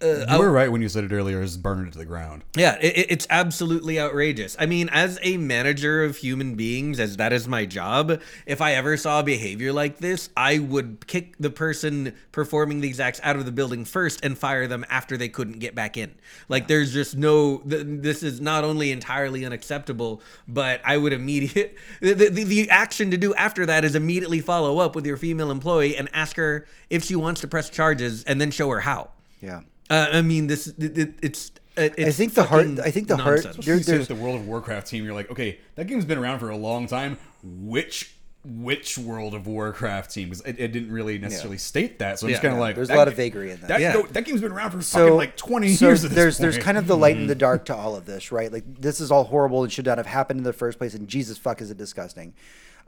[0.01, 1.42] Uh, You were right when you said it earlier.
[1.42, 2.44] Is burn it to the ground.
[2.57, 4.57] yeah, it, it- it's absolutely outrageous.
[4.61, 8.74] I mean, as a manager of human beings, as that is my job, if I
[8.74, 13.44] ever saw behavior like this, I would kick the person performing these acts out of
[13.44, 16.14] the building first and fire them after they couldn't get back in.
[16.49, 17.59] Like, there's just no.
[17.68, 23.11] Th- this is not only entirely unacceptable, but I would immediate the, the the action
[23.11, 26.66] to do after that is immediately follow up with your female employee and ask her
[26.88, 29.11] if she wants to press charges, and then show her how.
[29.40, 29.61] Yeah.
[29.91, 31.51] Uh, I mean, this it, it, it's.
[31.80, 32.62] It's I think the heart.
[32.66, 33.45] fucking I think the heart.
[33.45, 33.64] nonsense.
[33.64, 36.05] There, You say there's with the World of Warcraft team, you're like, okay, that game's
[36.05, 37.18] been around for a long time.
[37.45, 38.14] Which
[38.45, 40.28] which World of Warcraft team.
[40.30, 42.89] 'cause It, it didn't really necessarily state that, so I'm just kind of like There's
[42.89, 43.68] a that lot of vagary in that.
[43.68, 43.93] That, Yeah.
[43.93, 46.05] go- that game's been around for so fucking like 20 so years.
[46.05, 48.32] At this there's there's kind of the light and the dark to all of this,
[48.32, 48.51] right?
[48.53, 50.95] Like this is all horrible and should not have happened in the first place.
[50.95, 52.32] And Jesus fuck, is it disgusting?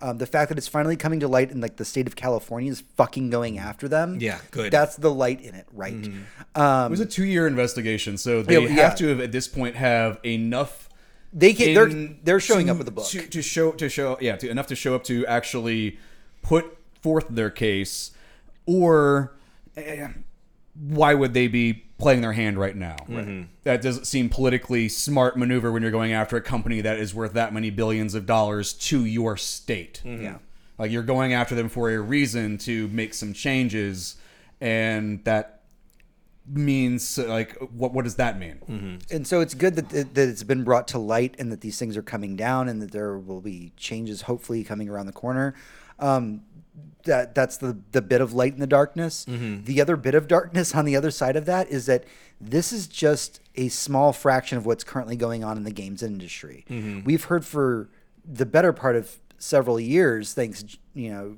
[0.03, 2.71] Um, the fact that it's finally coming to light and like the state of California
[2.73, 4.19] is fucking going after them.
[4.21, 4.73] Yeah, good.
[4.73, 5.93] That's the light in it, right?
[5.95, 6.13] It
[6.59, 8.91] Um, was a two-year investigation, so they Yeah, have yeah.
[8.95, 10.89] to have at this point have enough.
[11.33, 13.07] they can, they're they're showing to- up with a book.
[13.09, 15.99] to, to show to show yeah to, enough to show up to actually
[16.43, 18.11] put forth their case,
[18.67, 19.35] or
[19.77, 20.09] eh,
[20.81, 22.97] why would they be playing their hand right now?
[23.09, 23.43] Mm-hmm.
[23.65, 27.35] That doesn't seem politically smart maneuver when you're going after a company that is worth
[27.35, 30.03] that many billions of dollars to your state.
[30.05, 30.25] Mm-hmm.
[30.25, 30.39] Yeah.
[30.79, 34.17] Like you're going after them for a reason to make some changes,
[34.63, 35.61] and that
[36.47, 38.61] means like what what does that mean?
[38.69, 39.15] Mm-hmm.
[39.15, 41.79] and so it's good that, that that it's been brought to light and that these
[41.79, 45.55] things are coming down and that there will be changes hopefully coming around the corner
[46.01, 46.43] um,
[47.05, 49.25] that that's the the bit of light in the darkness.
[49.29, 49.65] Mm-hmm.
[49.65, 52.05] The other bit of darkness on the other side of that is that
[52.41, 56.65] this is just a small fraction of what's currently going on in the games industry.
[56.69, 57.05] Mm-hmm.
[57.05, 57.89] We've heard for
[58.25, 60.63] the better part of several years thanks
[60.93, 61.37] you know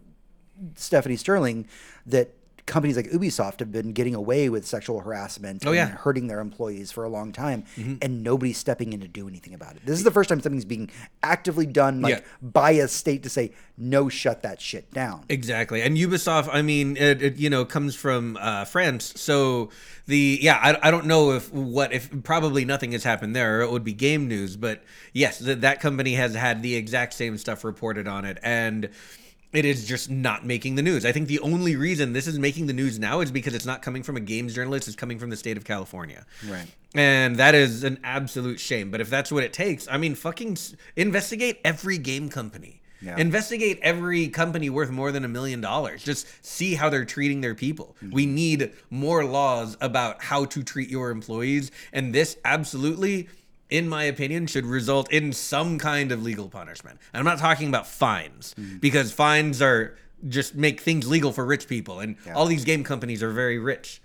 [0.74, 1.66] Stephanie Sterling
[2.04, 2.34] that
[2.64, 5.88] companies like Ubisoft have been getting away with sexual harassment Oh, yeah.
[5.88, 7.94] and hurting their employees for a long time Mm-hmm.
[8.02, 9.82] and nobody's stepping in to do anything about it.
[9.84, 10.88] This is the first time something's being
[11.22, 12.20] actively done like Yeah.
[12.40, 15.24] by a state to say no shut that shit down.
[15.28, 16.48] Exactly, and Ubisoft.
[16.52, 19.70] I mean, it, it you know comes from uh, France, so
[20.06, 20.58] the yeah.
[20.62, 23.60] I, I don't know if what if probably nothing has happened there.
[23.62, 24.82] It would be game news, but
[25.12, 28.88] yes, that that company has had the exact same stuff reported on it, and
[29.52, 31.04] it is just not making the news.
[31.04, 33.82] I think the only reason this is making the news now is because it's not
[33.82, 36.24] coming from a games journalist; it's coming from the state of California.
[36.48, 36.66] Right.
[36.94, 38.90] And that is an absolute shame.
[38.90, 40.56] But if that's what it takes, I mean, fucking
[40.96, 42.82] investigate every game company.
[43.02, 43.16] Yeah.
[43.18, 46.04] Investigate every company worth more than a million dollars.
[46.04, 47.96] Just see how they're treating their people.
[47.96, 48.14] Mm-hmm.
[48.14, 51.72] We need more laws about how to treat your employees.
[51.92, 53.28] And this absolutely,
[53.72, 57.00] in my opinion, should result in some kind of legal punishment.
[57.12, 59.96] And I'm not talking about fines, because fines are
[60.28, 61.98] just make things legal for rich people.
[61.98, 64.00] And all these game companies are very rich.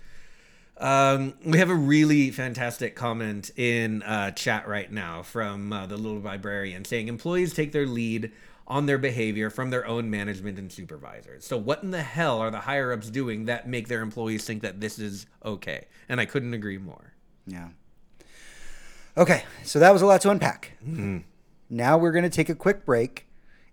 [0.78, 5.96] Um, we have a really fantastic comment in uh, chat right now from uh, the
[5.96, 8.30] little librarian saying employees take their lead
[8.66, 11.44] on their behavior from their own management and supervisors.
[11.44, 14.62] So what in the hell are the higher ups doing that make their employees think
[14.62, 15.86] that this is okay?
[16.08, 17.12] And I couldn't agree more.
[17.46, 17.68] Yeah.
[19.18, 20.74] Okay, so that was a lot to unpack.
[20.80, 21.18] Mm-hmm.
[21.68, 23.26] Now we're going to take a quick break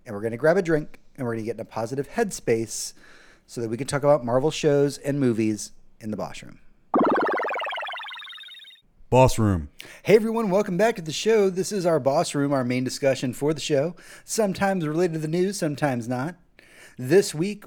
[0.04, 2.10] and we're going to grab a drink and we're going to get in a positive
[2.10, 2.94] headspace
[3.46, 5.70] so that we can talk about Marvel shows and movies
[6.00, 6.58] in the Bosch Room.
[9.08, 9.68] Boss room.
[10.02, 11.48] Hey everyone, welcome back to the show.
[11.48, 13.94] This is our boss room, our main discussion for the show.
[14.24, 16.34] Sometimes related to the news, sometimes not.
[16.98, 17.64] This week,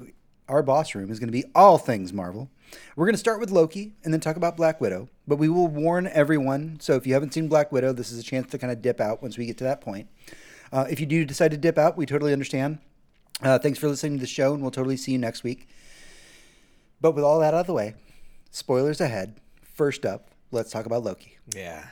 [0.50, 2.50] our boss room is going to be all things Marvel.
[2.96, 5.68] We're going to start with Loki and then talk about Black Widow, but we will
[5.68, 6.78] warn everyone.
[6.80, 9.00] So if you haven't seen Black Widow, this is a chance to kind of dip
[9.00, 10.08] out once we get to that point.
[10.72, 12.78] Uh, if you do decide to dip out, we totally understand.
[13.42, 15.68] Uh, thanks for listening to the show, and we'll totally see you next week.
[17.00, 17.94] But with all that out of the way,
[18.50, 19.40] spoilers ahead.
[19.62, 21.38] First up, let's talk about Loki.
[21.54, 21.86] Yeah.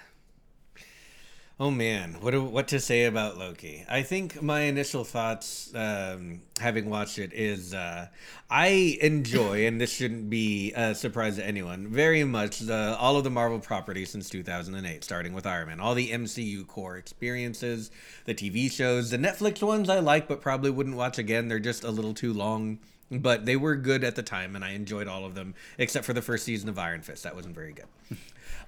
[1.61, 3.85] Oh man, what do, what to say about Loki?
[3.89, 8.07] I think my initial thoughts, um, having watched it, is uh,
[8.49, 13.25] I enjoy, and this shouldn't be a surprise to anyone, very much the, all of
[13.25, 15.81] the Marvel properties since 2008, starting with Iron Man.
[15.81, 17.91] All the MCU core experiences,
[18.25, 21.49] the TV shows, the Netflix ones I like, but probably wouldn't watch again.
[21.49, 22.79] They're just a little too long.
[23.11, 26.13] But they were good at the time, and I enjoyed all of them, except for
[26.13, 27.25] the first season of Iron Fist.
[27.25, 27.87] That wasn't very good.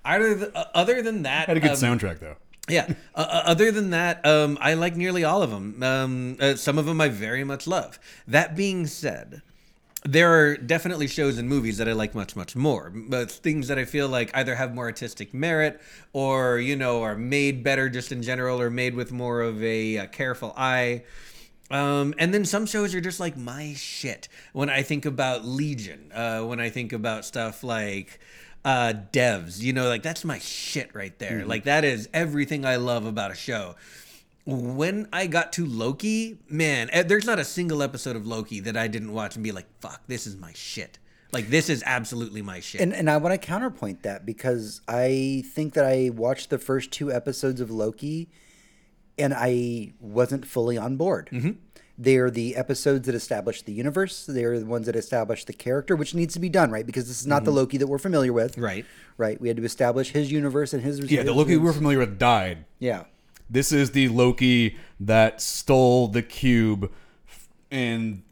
[0.05, 2.36] Other, th- uh, other than that, Had a good um, soundtrack though.
[2.71, 2.95] Yeah.
[3.14, 5.83] Uh, other than that, um, I like nearly all of them.
[5.83, 7.99] Um, uh, some of them I very much love.
[8.27, 9.43] That being said,
[10.05, 12.91] there are definitely shows and movies that I like much, much more.
[12.91, 15.81] But things that I feel like either have more artistic merit
[16.12, 19.99] or, you know, are made better just in general or made with more of a,
[19.99, 21.05] uh careful eye.
[21.71, 24.29] Um, and then some shows are just like my shit.
[24.53, 28.18] When I think about Legion, uh, when I think about stuff like
[28.65, 31.45] uh, Devs, you know, like that's my shit right there.
[31.45, 33.77] Like that is everything I love about a show.
[34.45, 38.77] When I got to Loki, man, eh, there's not a single episode of Loki that
[38.77, 40.99] I didn't watch and be like, fuck, this is my shit.
[41.33, 42.81] Like this is absolutely my shit.
[42.81, 46.91] And and I want to counterpoint that because I think that I watched the first
[46.91, 48.29] two episodes of Loki,
[49.17, 51.31] and I wasn't fully on board.
[51.33, 51.53] Mm-hmm.
[52.03, 54.24] They're the episodes that establish the universe.
[54.24, 57.20] They're the ones that establish the character, which needs to be done right because this
[57.20, 58.53] is not the Loki that we're familiar with.
[58.53, 58.64] Mm-hmm.
[58.64, 58.86] Right.
[59.18, 59.38] Right.
[59.38, 60.98] We had to establish his universe and his.
[61.11, 62.64] Yeah, the Loki we're familiar with died.
[62.78, 63.05] Yeah.
[63.51, 66.90] This is the Loki that stole the cube
[67.70, 68.22] in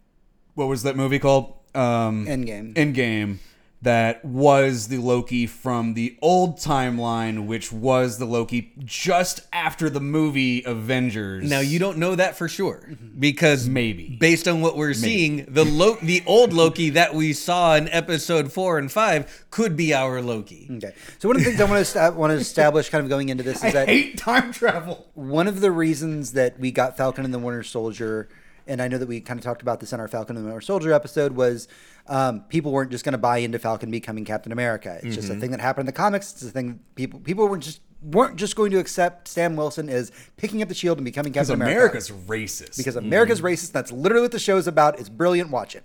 [0.55, 1.53] what was that movie called?
[1.75, 2.73] Um, Endgame.
[2.73, 3.37] Endgame.
[3.83, 10.01] That was the Loki from the old timeline, which was the Loki just after the
[10.01, 11.49] movie Avengers.
[11.49, 13.21] Now you don't know that for sure mm-hmm.
[13.21, 14.17] because Maybe.
[14.19, 18.53] based on what we're seeing, the Lo- the old Loki that we saw in episode
[18.53, 20.69] four and five could be our Loki.
[20.71, 20.95] Okay.
[21.21, 23.29] So one of the things I want to sta- want to establish, kind of going
[23.29, 25.07] into this, is I that hate time travel.
[25.15, 28.29] one of the reasons that we got Falcon and the Winter Soldier,
[28.69, 30.49] and I know that we kind of talked about this in our Falcon and the
[30.49, 31.67] Winter Soldier episode, was
[32.07, 35.01] um, people weren't just going to buy into Falcon becoming Captain America.
[35.03, 36.33] It's just a thing that happened in the comics.
[36.33, 40.13] It's a thing people people weren't just weren't just going to accept Sam Wilson as
[40.37, 41.89] picking up the shield and becoming Captain America.
[41.97, 42.77] Because America's racist.
[42.77, 43.73] because America's racist.
[43.73, 45.01] That's literally what the show's about.
[45.01, 45.51] It's brilliant.
[45.51, 45.85] Watch it.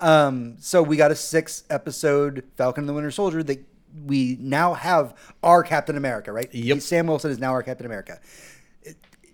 [0.00, 3.64] Um, so we got a six episode Falcon and the Winter Soldier that
[4.06, 6.52] we now have our Captain America, right?
[6.52, 6.80] Yep.
[6.80, 8.18] Sam Wilson is now our Captain America.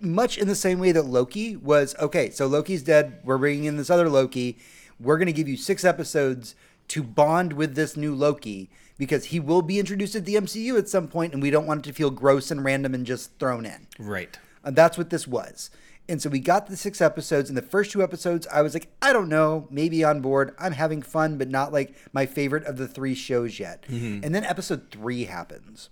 [0.00, 2.30] Much in the same way that Loki was okay.
[2.30, 3.20] So Loki's dead.
[3.24, 4.58] We're bringing in this other Loki.
[4.98, 6.54] We're going to give you six episodes
[6.88, 10.88] to bond with this new Loki because he will be introduced at the MCU at
[10.88, 13.64] some point, and we don't want it to feel gross and random and just thrown
[13.64, 13.86] in.
[13.98, 14.38] Right.
[14.62, 15.70] And that's what this was.
[16.08, 17.48] And so we got the six episodes.
[17.48, 20.54] In the first two episodes, I was like, I don't know, maybe on board.
[20.58, 23.84] I'm having fun, but not like my favorite of the three shows yet.
[23.88, 24.24] Mm-hmm.
[24.24, 25.88] And then episode three happens,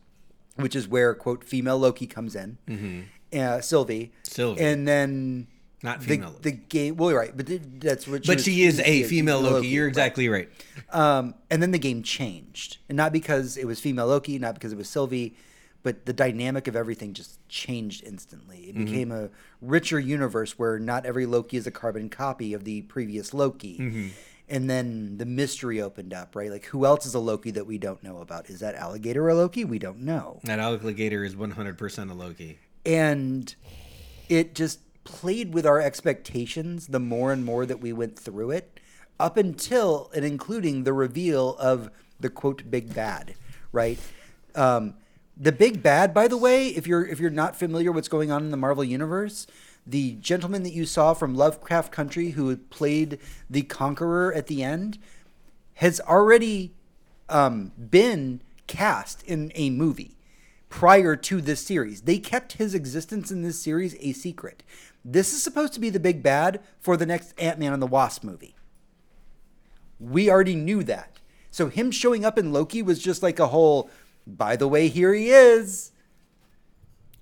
[0.56, 3.00] which is where, quote, female Loki comes in, mm-hmm.
[3.32, 4.12] Uh, Sylvie.
[4.22, 4.60] Sylvie.
[4.62, 5.46] And then.
[5.80, 6.96] Not the, female the game.
[6.96, 8.26] Well, you're right, but th- that's what.
[8.26, 9.68] But was- she is a female Loki.
[9.68, 9.88] You're right.
[9.88, 10.48] exactly right.
[10.90, 14.72] Um, and then the game changed, and not because it was female Loki, not because
[14.72, 15.36] it was Sylvie,
[15.84, 18.70] but the dynamic of everything just changed instantly.
[18.70, 19.30] It became a
[19.62, 24.10] richer universe where not every Loki is a carbon copy of the previous Loki.
[24.50, 26.50] And then the mystery opened up, right?
[26.50, 28.48] Like, who else is a Loki that we don't know about?
[28.48, 29.64] Is that alligator a Loki?
[29.64, 30.40] We don't know.
[30.44, 32.58] That alligator is 100% a Loki.
[32.88, 33.54] And
[34.30, 38.80] it just played with our expectations the more and more that we went through it,
[39.20, 43.34] up until and including the reveal of the quote big bad,
[43.72, 43.98] right?
[44.54, 44.94] Um,
[45.36, 48.42] the big bad, by the way, if you're if you're not familiar what's going on
[48.42, 49.46] in the Marvel universe,
[49.86, 53.18] the gentleman that you saw from Lovecraft Country who played
[53.50, 54.98] the Conqueror at the end
[55.74, 56.72] has already
[57.28, 60.17] um, been cast in a movie
[60.68, 62.02] prior to this series.
[62.02, 64.62] They kept his existence in this series a secret.
[65.04, 67.86] This is supposed to be the big bad for the next Ant Man and the
[67.86, 68.54] Wasp movie.
[69.98, 71.18] We already knew that.
[71.50, 73.90] So him showing up in Loki was just like a whole,
[74.26, 75.92] by the way, here he is.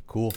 [0.06, 0.34] Cool.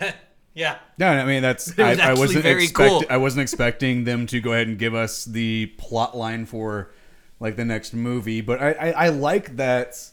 [0.54, 0.78] Yeah.
[0.98, 3.04] No, I mean that's was I, I actually wasn't very expect- cool.
[3.08, 6.92] I wasn't expecting them to go ahead and give us the plot line for
[7.38, 10.10] like the next movie, but I, I, I like that.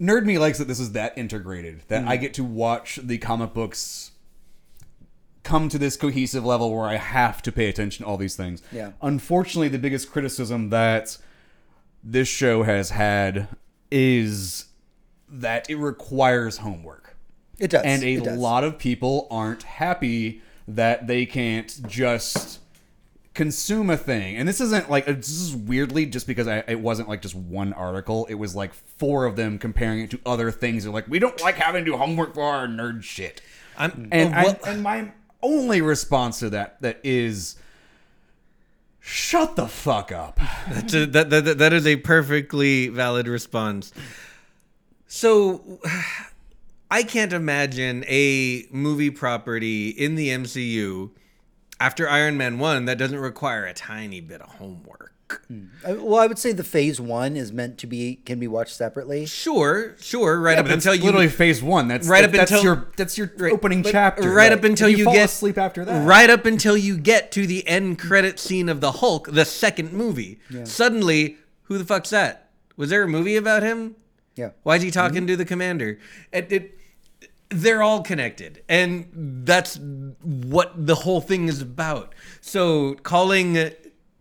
[0.00, 2.08] Nerd me likes that this is that integrated that Hmm.
[2.08, 4.10] I get to watch the comic books
[5.42, 8.62] come to this cohesive level where I have to pay attention to all these things.
[8.72, 8.92] Yeah.
[9.00, 11.16] Unfortunately, the biggest criticism that
[12.02, 13.48] this show has had
[13.90, 14.66] is
[15.28, 17.16] that it requires homework
[17.58, 17.82] It does.
[17.84, 18.36] and a does.
[18.38, 22.58] lot of people aren't happy that they can't just
[23.36, 24.36] consume a thing.
[24.36, 27.74] And this isn't like this is weirdly just because I, it wasn't like just one
[27.74, 28.24] article.
[28.26, 30.82] It was like four of them comparing it to other things.
[30.82, 33.42] They're like we don't like having to do homework for our nerd shit.
[33.78, 35.12] I'm, and uh, well- I, and my
[35.42, 37.56] only response to that that is
[39.00, 40.40] shut the fuck up.
[40.70, 43.92] That's a, that, that, that is a perfectly valid response.
[45.06, 45.78] So,
[46.90, 51.10] I can't imagine a movie property in the MCU
[51.80, 55.12] after Iron Man 1 that doesn't require a tiny bit of homework.
[55.50, 58.76] Uh, Well, I would say the phase one is meant to be can be watched
[58.76, 59.26] separately.
[59.26, 62.62] Sure, sure, right Yeah, up until you literally phase one that's Right up that's until-
[62.64, 65.24] your that's your Right, opening but chapter Right Like, up until if you, fall get
[65.24, 68.92] asleep after that Right up until you get to the end credit scene of the
[68.92, 70.38] Hulk, the second movie.
[70.62, 72.50] Suddenly, who the fuck's that?
[72.76, 73.96] Was there a movie about him?
[74.36, 74.50] Yeah.
[74.62, 75.98] Why is he talking to the commander?
[76.30, 76.75] It, it,
[77.48, 79.08] they're all connected, and
[79.44, 79.78] that's
[80.22, 82.14] what the whole thing is about.
[82.40, 83.70] So calling.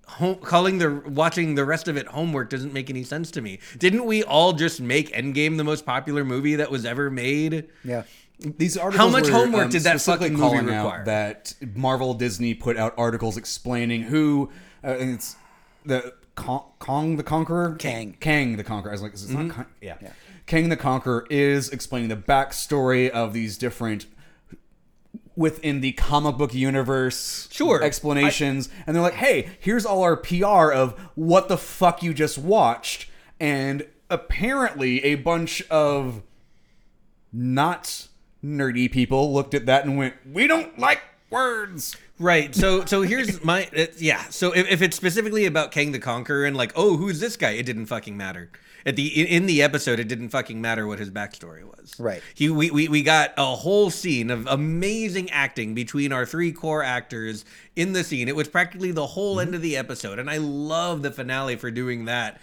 [0.08, 3.60] Home, calling the watching the rest of it homework doesn't make any sense to me.
[3.80, 7.68] Didn't we all just make Endgame the most popular movie that was ever made?
[7.84, 8.04] Yeah.
[8.40, 11.06] These articles how much were, homework um, did that specifically fucking movie calling out require?
[11.06, 14.52] That Marvel Disney put out articles explaining who
[14.84, 15.36] uh, and it's
[15.86, 18.16] the Kong, Kong the Conqueror, Kang.
[18.20, 18.92] Kang the Conqueror.
[18.92, 19.48] I was like, is this Mm-hmm.
[19.48, 19.66] not Kang?
[19.82, 19.98] Yeah.
[20.46, 24.06] Kang the Conqueror is explaining the backstory of these different
[25.36, 27.84] within the comic book universe Sure.
[27.84, 32.38] explanations and they're like hey here's all our pr of what the fuck you just
[32.38, 36.24] watched and apparently a bunch of
[37.34, 38.08] not
[38.44, 41.98] nerdy people looked at that and went we don't like words.
[42.18, 42.56] Right.
[42.56, 44.24] So so here's my uh, yeah.
[44.30, 47.52] So if, if it's specifically about Kang the Conqueror and like oh who's this guy,
[47.52, 48.50] it didn't fucking matter.
[48.88, 51.96] At the in, in the episode, it didn't fucking matter what his backstory was.
[52.00, 52.22] Right.
[52.36, 56.84] He we, we we got a whole scene of amazing acting between our three core
[56.84, 57.46] actors
[57.76, 58.28] in the scene.
[58.28, 61.72] It was practically the whole end of the episode, and I love the finale for
[61.72, 62.40] doing that.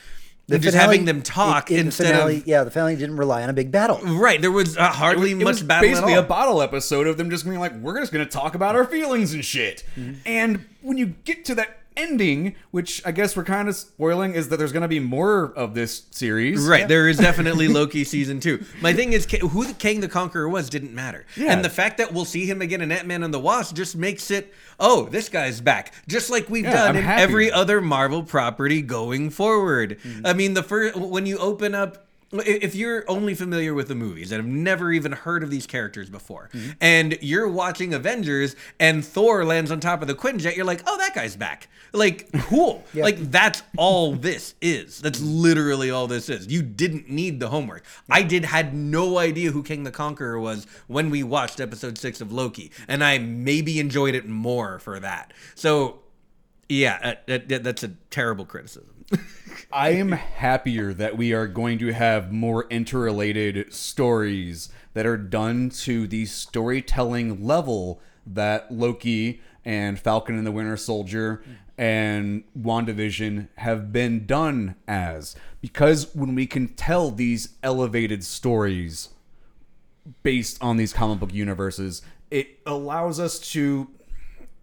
[0.49, 2.73] The and just finale- having them talk in- in the instead finale, of yeah, the
[2.73, 4.01] finale didn't rely on a big battle.
[4.03, 4.41] right.
[4.43, 6.27] There was uh, hardly It much was battle basically at a all.
[6.29, 9.33] bottle episode of them just being like, we're just going to talk about our feelings
[9.35, 9.85] and shit.
[10.27, 14.49] And when you get to that ending, which I guess we're kind of spoiling, is
[14.49, 16.61] that there's going to be more of this series.
[16.67, 18.65] Right, there is definitely Loki season two.
[18.81, 21.53] My thing is, who the Kang the Conqueror was didn't matter, Yeah.
[21.53, 23.97] and the fact that we'll see him again in Ant Man and the Wasp just
[23.97, 27.23] makes it, oh, this guy's back, just like we've Yeah, done I'm in happy.
[27.23, 29.99] every other Marvel property going forward.
[30.03, 30.27] Mm-hmm.
[30.27, 32.07] I mean, the first when you open up.
[32.33, 36.09] If you're only familiar with the movies and have never even heard of these characters
[36.09, 36.71] before, Mm-hmm.
[36.81, 40.97] and you're watching Avengers and Thor lands on top of the Quinjet, you're like, oh,
[40.99, 41.69] that guy's back.
[41.93, 42.85] Like, cool.
[42.95, 45.01] Like, that's all this is.
[45.01, 46.47] That's literally all this is.
[46.47, 47.85] You didn't need the homework.
[48.09, 52.21] I did had no idea who Kang the Conqueror was when we watched episode six
[52.21, 55.33] of Loki, and I maybe enjoyed it more for that.
[55.55, 55.99] So,
[56.69, 58.92] yeah, uh, uh, that's a terrible criticism.
[59.73, 65.71] I am happier that we are going to have more interrelated stories that are done
[65.71, 71.43] to the storytelling level that Loki and Falcon and the Winter Soldier
[71.79, 75.35] and WandaVision have been done as.
[75.61, 79.09] Because when we can tell these elevated stories
[80.23, 83.89] based on these comic book universes, it allows us to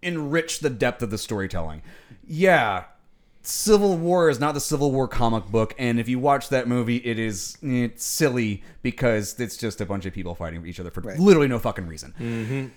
[0.02, 1.82] enrich the depth of the storytelling.
[2.28, 2.84] Yeah,
[3.50, 6.98] Civil War is not the Civil War comic book, and if you watch that movie,
[6.98, 11.02] it is it's silly because it's just a bunch of people fighting each other for
[11.02, 12.14] literally no fucking reason.
[12.20, 12.68] Mm-hmm.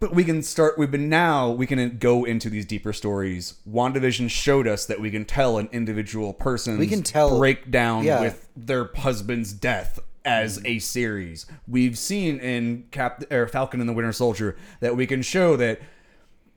[0.00, 0.78] But we can start.
[0.78, 1.50] We've been now.
[1.50, 3.54] We can go into these deeper stories.
[3.68, 6.78] Wandavision showed us that we can tell an individual person.
[6.78, 8.20] We can tell- breakdown yeah.
[8.20, 10.66] with their husband's death as mm.
[10.66, 11.46] a series.
[11.66, 15.80] We've seen in Cap or Falcon and the Winter Soldier that we can show that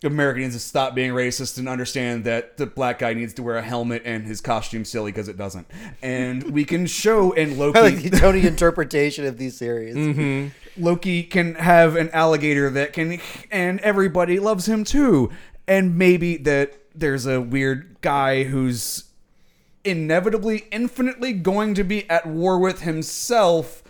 [0.04, 3.58] America needs to stop being racist and understand that the black guy needs to wear
[3.58, 5.68] a helmet and his costume silly because it doesn't.
[6.02, 9.96] And we can show in Loki I like the Tony interpretation of these series.
[10.12, 10.84] Mm-hmm.
[10.84, 13.20] Loki can have an alligator that can,
[13.52, 15.30] and everybody loves him too.
[15.68, 19.06] And maybe that there's a weird guy who's
[19.84, 23.84] inevitably, infinitely going to be at war with himself,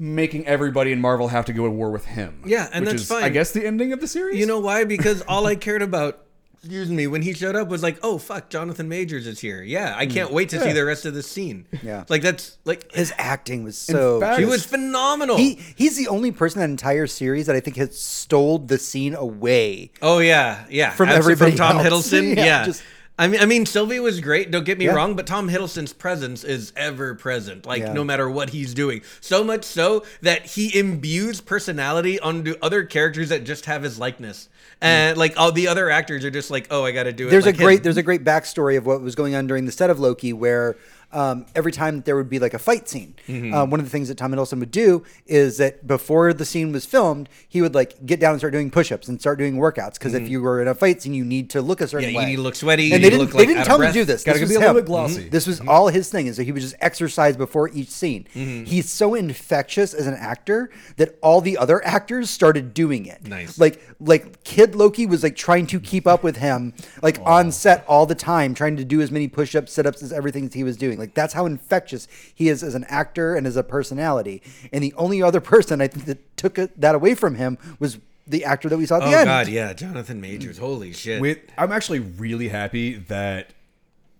[0.00, 2.42] making everybody in Marvel have to go to war with him.
[2.46, 3.22] Yeah, and which that's is, fine.
[3.22, 4.40] I guess the ending of the series.
[4.40, 4.84] You know why?
[4.84, 6.24] Because all I cared about,
[6.54, 9.62] excuse me, when he showed up was like, oh fuck, Jonathan Majors is here.
[9.62, 10.12] Yeah, I mm.
[10.12, 11.66] can't wait to see the rest of the scene.
[11.82, 12.04] Yeah.
[12.08, 14.20] like that's like His acting was so.
[14.20, 15.36] fact- he was phenomenal.
[15.36, 18.78] he he's the only person in that entire series that I think has stole the
[18.78, 19.90] scene away.
[20.00, 20.90] Oh yeah, yeah.
[20.90, 22.10] From Absolutely, everybody from Tom else.
[22.10, 22.36] Hiddleston.
[22.40, 22.64] Yeah, Yeah.
[22.64, 22.82] just-
[23.20, 24.50] I mean, I mean, Sylvie was great.
[24.50, 24.94] Don't get me Yeah.
[24.94, 27.66] wrong, but Tom Hiddleston's presence is ever present.
[27.66, 27.92] Like Yeah.
[27.92, 33.28] no matter what he's doing, so much so that he imbues personality onto other characters
[33.28, 34.48] that just have his likeness,
[34.80, 34.86] hmm.
[34.86, 37.30] and like all the other actors are just like, oh, I got to do it.
[37.30, 37.82] There's like a great him.
[37.82, 40.76] there's a great backstory of what was going on during the set of Loki where.
[41.12, 43.52] Um, every time that there would be like a fight scene, Mm-hmm.
[43.52, 46.70] um, one of the things that Tom Hiddleston would do is that before the scene
[46.72, 49.94] was filmed, he would like get down and start doing push-ups and start doing workouts
[49.94, 52.14] because if you were in a fight scene, you need to look a certain Mm-hmm.
[52.14, 52.24] Yeah, way.
[52.24, 53.92] you need to look sweaty, And they didn't look, they like, didn't tell him to
[53.92, 54.22] do this.
[54.24, 54.82] Gotta this be was a little him.
[54.82, 55.28] bit glossy.
[55.28, 58.26] This was all his thing, and so he would just exercise before each scene.
[58.34, 58.64] Mm-hmm.
[58.64, 63.26] He's so infectious as an actor that all the other actors started doing it.
[63.26, 63.58] Nice.
[63.58, 66.72] Like like Kid Loki was like trying to keep up with him,
[67.02, 70.44] like on set all the time, trying to do as many push-ups, sit-ups as everything
[70.44, 70.98] that he was doing.
[71.00, 74.42] Like that's how infectious he is as an actor and as a personality.
[74.72, 77.98] And the only other person I think that took it, that away from him was
[78.26, 79.26] the actor that we saw at Oh the end.
[79.26, 80.58] god, yeah, Jonathan Majors.
[80.58, 81.20] Holy shit.
[81.20, 83.50] with I'm actually really happy that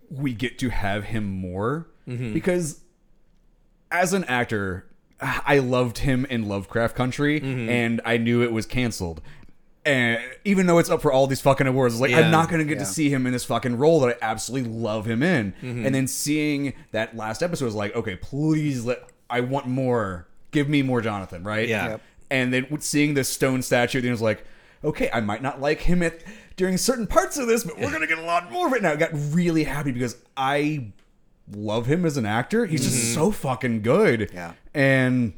[0.09, 2.33] we get to have him more Mm-hmm.
[2.33, 2.81] because
[3.91, 4.85] as an actor,
[5.21, 7.69] I loved him in Lovecraft Country Mm-hmm.
[7.69, 9.21] and I knew it was canceled.
[9.85, 12.19] And even though it's up for all these fucking awards, like Yeah.
[12.19, 12.83] I'm not gonna get Yeah.
[12.83, 15.53] to see him in this fucking role that I absolutely love him in.
[15.61, 15.85] Mm-hmm.
[15.85, 20.27] And then seeing that last episode was like, okay, please let I want more.
[20.51, 21.67] Give me more Jonathan, right?
[21.67, 21.89] Yeah.
[21.91, 22.01] Yep.
[22.29, 24.43] And then seeing this stone statue, then it was like,
[24.83, 26.21] okay, I might not like him at
[26.57, 28.91] during certain parts of this, but we're gonna get a lot more of it now.
[28.91, 30.91] I got really happy because I
[31.51, 32.65] love him as an actor.
[32.65, 34.29] He's just so fucking good.
[34.33, 34.53] Yeah.
[34.73, 35.33] And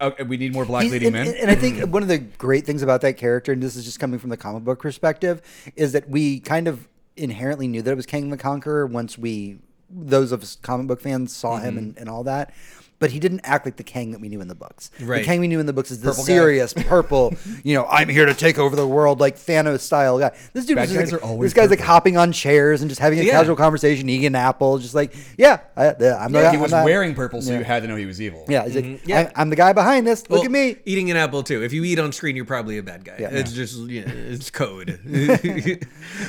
[0.00, 1.26] okay, we need more black He's- lady and, men.
[1.28, 3.84] and- and I think one of the great things about that character, and this is
[3.84, 5.42] just coming from the comic book perspective,
[5.76, 9.58] is that we kind of inherently knew that it was Kang the Conqueror once we,
[9.90, 11.78] those of us comic book fans, saw him mm-hmm.
[11.78, 12.52] and, and all that.
[12.98, 14.90] But he didn't act like the Kang that we knew in the books.
[15.02, 15.18] Right.
[15.18, 16.26] The Kang we knew in the books is the Purple guy.
[16.26, 20.34] serious, purple, you know, I'm here to take over the world, like Thanos style guy.
[20.54, 22.88] This dude Bad was guys like, are always this guy's like hopping on chairs and
[22.88, 23.32] just having a Yeah.
[23.32, 26.70] casual conversation, eating an apple, just like, yeah, I, uh, I'm Yeah, not, he was
[26.70, 27.58] not- wearing purple, so yeah.
[27.58, 28.46] you had to know he was evil.
[28.48, 29.08] Yeah, he's like, mm-hmm.
[29.10, 29.30] Yeah.
[29.36, 30.22] I, am the guy behind this.
[30.30, 30.76] Look Well, at me.
[30.86, 31.62] eating an apple too.
[31.62, 33.16] If you eat on screen, you're probably a bad guy.
[33.18, 33.28] Yeah.
[33.30, 34.98] it's just it's code.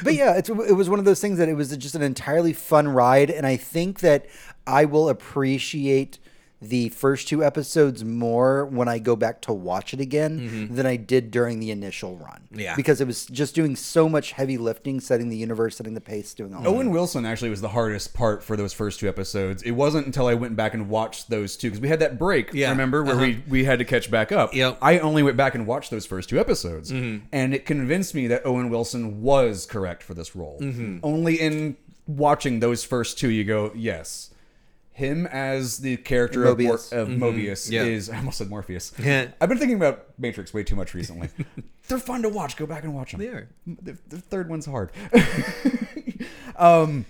[0.04, 2.52] But yeah, it's, it was one of those things that it was just an entirely
[2.54, 4.26] fun ride, and I think that
[4.66, 6.20] I will appreciate
[6.62, 10.76] the first two episodes more when I go back to watch it again mm-hmm.
[10.76, 12.48] than I did during the initial run.
[12.52, 12.76] Yeah.
[12.76, 16.34] because it was just doing so much heavy lifting, setting the universe, setting the pace,
[16.34, 16.68] doing all.
[16.68, 19.62] Owen Wilson actually was the hardest part for those first two episodes.
[19.64, 22.54] It wasn't until I went back and watched those two because we had that break.
[22.54, 22.70] Yeah.
[22.72, 23.22] remember where uh-huh.
[23.22, 24.54] we we had to catch back up.
[24.54, 24.80] Yep.
[24.82, 27.26] I only went back and watched those first two episodes, mm-hmm.
[27.32, 30.58] and it convinced me that Owen Wilson was correct for this role.
[30.60, 31.00] Mm-hmm.
[31.04, 31.78] Only in
[32.08, 34.32] watching those first two, you go, yes.
[34.98, 36.92] Him as the character of, Mor- Mobius.
[36.92, 37.24] of mm-hmm.
[37.24, 37.84] Mobius Yeah.
[37.84, 38.94] is I almost said Morpheus.
[38.98, 39.28] Yeah.
[39.40, 41.30] I've been thinking about Matrix way too much recently.
[41.88, 42.58] They're fun to watch.
[42.58, 43.20] Go back and watch them.
[43.20, 43.48] They are.
[43.68, 44.92] The, the third one's hard.
[46.56, 47.06] um,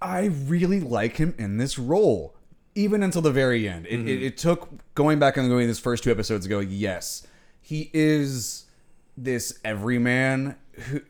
[0.00, 2.34] I really like him in this role,
[2.74, 3.84] even until the very end.
[3.84, 4.24] It, it, mm-hmm.
[4.24, 6.60] it took going back and going these first two episodes ago.
[6.60, 7.26] Yes,
[7.60, 8.64] he is
[9.18, 11.02] this everyman who,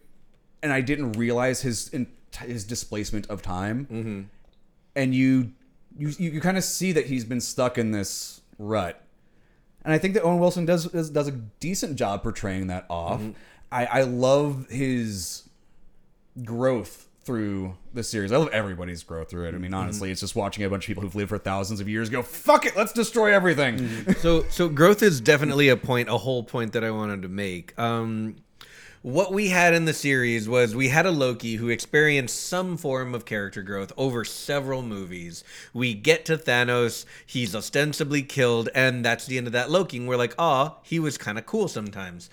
[0.65, 1.95] and I didn't realize his
[2.41, 3.87] his displacement of time.
[3.89, 4.23] Mm-hmm.
[4.99, 5.53] And you
[5.97, 9.03] you you kind of see that he's been stuck in this rut.
[9.85, 13.21] And I think that Owen Wilson does does, does a decent job portraying that off.
[13.21, 13.31] Mm-hmm.
[13.71, 15.49] I, I love his
[16.45, 18.33] growth through the series.
[18.33, 19.49] I love everybody's growth through it.
[19.49, 19.75] I mean, mm-hmm.
[19.75, 22.23] honestly, it's just watching a bunch of people who've lived for thousands of years go,
[22.23, 24.13] "Fuck it, let's destroy everything." Mm-hmm.
[24.13, 27.79] so so growth is definitely a point, a whole point that I wanted to make.
[27.79, 28.37] Um,
[29.03, 33.15] what we had in the series was we had a Loki who experienced some form
[33.15, 35.45] of character growth over several movies.
[35.73, 39.99] We get to Thanos, he's ostensibly killed, and that's the end of that Loki.
[39.99, 42.29] And we're like, ah, he was kind of cool sometimes.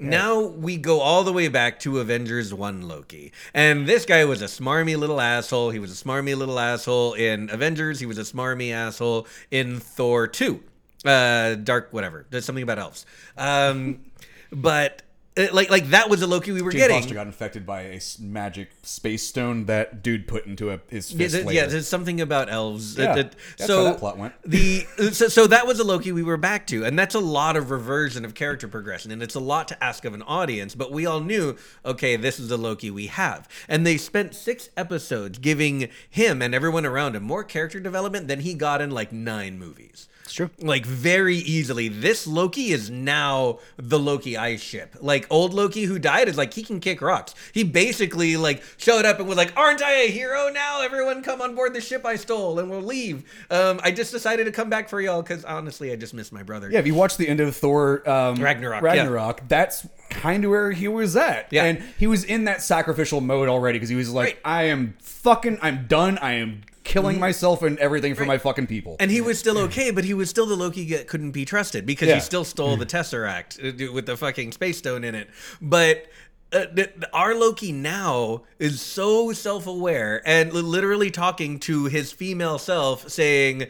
[0.00, 3.32] Now we go all the way back to Avengers 1 Loki.
[3.52, 5.70] And this guy was a smarmy little asshole.
[5.70, 7.98] He was a smarmy little asshole in Avengers.
[7.98, 10.62] He was a smarmy asshole in Thor 2.
[11.04, 12.26] Uh, Dark, whatever.
[12.30, 13.06] There's something about elves.
[13.36, 14.00] Um,
[14.52, 15.02] but.
[15.38, 17.00] Uh, Like like that was the Loki we were Jane getting.
[17.00, 21.18] Foster got infected by a magic space stone that dude put into a, his Yeah,
[21.18, 21.60] fist th- later.
[21.60, 22.96] yeah, there's something about elves.
[22.98, 24.34] Yeah, That- that- that's so how that plot went.
[24.44, 27.56] the so, so that was a Loki we were back to, and that's a lot
[27.56, 30.74] of reversion of character progression, and it's a lot to ask of an audience.
[30.74, 34.70] But we all knew, okay, this is the Loki we have, and they spent six
[34.76, 39.12] episodes giving him and everyone around him more character development than he got in like
[39.12, 40.08] nine movies.
[40.28, 40.50] It's true.
[40.58, 44.94] Like very easily, this Loki is now the Loki I ship.
[45.00, 47.34] Like old Loki who died is like he can kick rocks.
[47.52, 50.82] He basically like showed up and was like, "Aren't I a hero now?
[50.82, 54.44] Everyone come on board the ship I stole and we'll leave." Um, I just decided
[54.44, 56.70] to come back for y'all because honestly, I just miss my brother.
[56.70, 58.88] Yeah, if you watch the end of Thor um, Ragnarok, yeah.
[58.88, 61.48] Ragnarok, that's kind of where he was at.
[61.50, 61.64] Yeah.
[61.64, 64.38] and he was in that sacrificial mode already because he was like, Right.
[64.44, 66.18] "I am fucking, I'm done.
[66.18, 69.90] I am killing myself and everything for my fucking people." And he was still okay,
[69.90, 72.14] but he was still the Loki that couldn't be trusted because Yeah.
[72.16, 75.28] he still stole the Tesseract uh, with the fucking space stone in it.
[75.60, 76.06] But
[76.52, 76.64] uh,
[77.12, 83.66] our Loki now is so self-aware and literally talking to his female self, saying,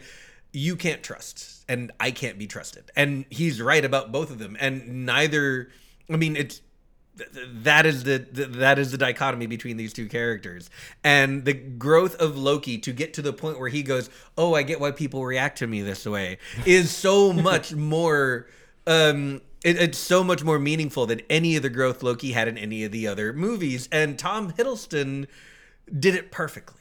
[0.53, 4.55] "You can't trust, and I can't be trusted." And he's right about both of them.
[4.61, 5.69] And neither,
[6.09, 6.68] I mean, it's th- th-
[7.63, 10.69] that is the, the that is the dichotomy between these two characters
[11.03, 14.63] and the growth of Loki to get to the point where he goes, "Oh, I
[14.63, 18.47] get why people react to me this way," is so much more.
[18.87, 22.57] Um, it, it's so much more meaningful than any of the growth Loki had in
[22.57, 25.27] any of the other movies, and Tom Hiddleston
[25.97, 26.75] did it perfectly.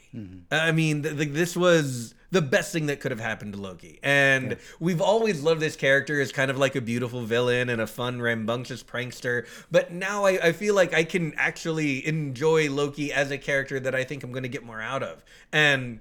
[0.50, 3.98] I mean, th- th- this was the best thing that could have happened to Loki.
[4.02, 7.86] And we've always loved this character as kind of like a beautiful villain and a
[7.86, 9.46] fun, rambunctious prankster.
[9.70, 13.94] But now I, I feel like I can actually enjoy Loki as a character that
[13.94, 15.24] I think I'm going to get more out of.
[15.52, 16.00] And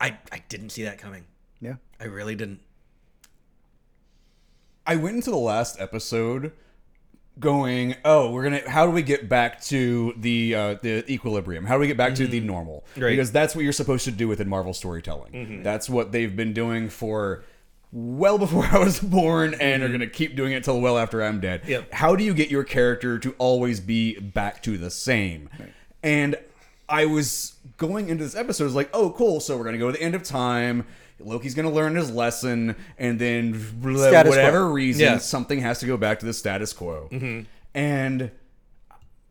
[0.00, 1.26] I, I didn't see that coming.
[1.60, 1.76] Yeah.
[2.00, 2.60] I really didn't.
[4.86, 6.52] I went into the last episode
[7.40, 8.68] going, "Oh, we're gonna.
[8.68, 11.64] How do we get back to the uh, the equilibrium?
[11.64, 12.46] How do we get back to the mm-hmm.
[12.46, 12.84] normal?
[12.96, 13.10] Right.
[13.10, 15.32] Because that's what you're supposed to do within Marvel storytelling.
[15.32, 15.62] Mm-hmm.
[15.62, 17.44] That's what they've been doing for."
[17.92, 19.94] Well before I was born, and are mm-hmm.
[19.94, 21.62] gonna keep doing it till well after I'm dead.
[21.66, 21.92] Yep.
[21.92, 25.50] How do you get your character to always be back to the same?
[26.02, 26.36] And
[26.88, 29.40] I was going into this episode, I was like, oh, cool.
[29.40, 30.86] So we're gonna go to the end of time.
[31.24, 34.42] Loki's gonna learn his lesson, and then blah, Status quo.
[34.42, 35.18] whatever reason, Yeah.
[35.18, 37.08] something has to go back to the status quo.
[37.12, 37.40] Mm-hmm.
[37.74, 38.30] And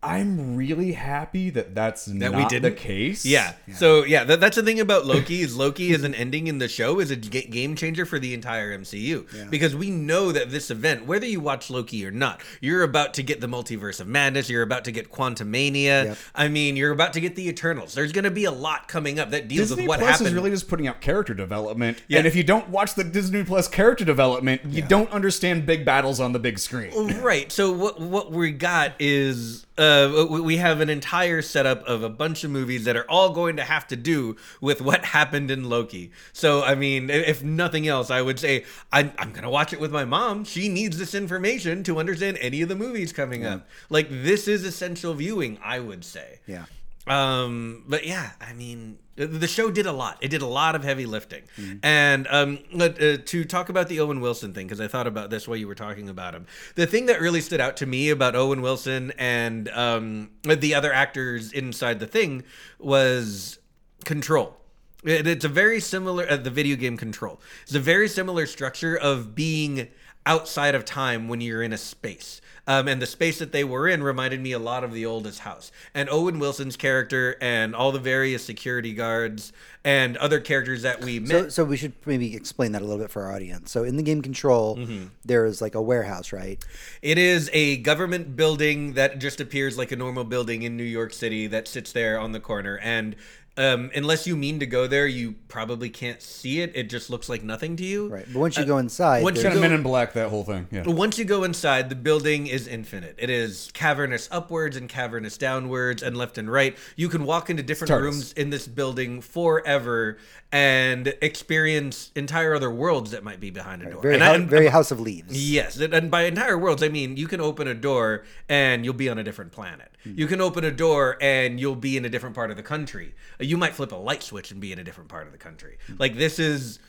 [0.02, 2.78] I'm really happy that that's That not we didn't?
[2.78, 3.26] case.
[3.26, 3.54] Yeah.
[3.76, 6.70] So yeah, that, that's the thing about Loki is Loki is an ending in the
[6.70, 11.06] show is a game changer for the entire MCU because we know that this event,
[11.06, 14.50] whether you watch Loki or not, you're about to get the multiverse of madness.
[14.50, 16.06] You're about to get Quantumania.
[16.06, 16.18] Yep.
[16.34, 17.94] I mean, you're about to get the Eternals.
[17.94, 20.28] There's going to be a lot coming up that deals Disney with what Plus happened.
[20.30, 22.20] is really just putting out character development, Yeah.
[22.20, 26.20] and if you don't watch the Disney Plus character development, you don't understand big battles
[26.22, 27.20] on the big screen.
[27.22, 27.52] Right.
[27.52, 32.44] So what what we got is uh, we- have an entire setup of a bunch
[32.44, 36.12] of movies that are all going to have to do with what happened in Loki.
[36.34, 39.92] So I mean, if nothing else, I would say I'm, I'm gonna watch it with
[39.92, 40.44] my mom.
[40.44, 43.68] She needs this information to understand any of the movies coming up.
[43.90, 46.40] Like this is essential viewing, I would say.
[46.46, 46.66] Yeah.
[47.08, 50.18] Um, but yeah, I mean, the- show did a lot.
[50.22, 51.44] It did a lot of heavy lifting.
[51.58, 51.78] Mm-hmm.
[51.84, 55.48] And um, uh, to talk about the Owen Wilson thing, because I thought about this
[55.48, 56.46] while you were talking about him.
[56.76, 60.94] The thing that really stood out to me about Owen Wilson and um, the other
[60.94, 62.44] actors inside the thing
[62.80, 63.60] was
[64.06, 64.56] control.
[65.04, 67.42] It, it's a very similar uh, the video game control.
[67.64, 69.88] It's a very similar structure of being
[70.26, 72.42] outside of time when you're in a space.
[72.70, 75.40] Um, and the space that they were in reminded me a lot of the oldest
[75.40, 75.72] house.
[75.96, 79.52] And Owen Wilson's character and all the various security guards
[79.84, 81.30] and other characters that we met.
[81.46, 83.72] So, so we should maybe explain that a little bit for our audience.
[83.72, 85.06] So in the game Control, Mm-hmm.
[85.26, 86.64] there is like a warehouse, right?
[87.02, 91.12] It is a government building that just appears like a normal building in New York
[91.12, 92.78] City that sits there on the corner.
[92.84, 93.16] And
[93.60, 96.72] um, unless you mean to go there, you probably can't see it.
[96.76, 98.08] It just looks like nothing to you.
[98.08, 98.26] Right.
[98.32, 100.14] But once you go inside, Uh, once you there's- Kind of go- Men in Black,
[100.14, 100.68] that whole thing.
[100.72, 100.84] Yeah.
[100.88, 103.16] Once you go inside, the building is infinite.
[103.18, 106.78] It is cavernous upwards and cavernous downwards and left and right.
[106.96, 108.02] You can walk into different TARDIS.
[108.02, 110.18] rooms in this building forever
[110.52, 114.02] and experience entire other worlds that might be behind a door.
[114.02, 115.34] very, and hou- I- very House of Leaves.
[115.52, 118.94] Yes, and- and by entire worlds, I mean you can open a door and you'll
[118.94, 119.92] be on a different planet.
[120.04, 123.14] You can open a door and you'll be in a different part of the country.
[123.40, 125.78] You might flip a light switch and be in a different part of the country.
[125.98, 126.80] Like this is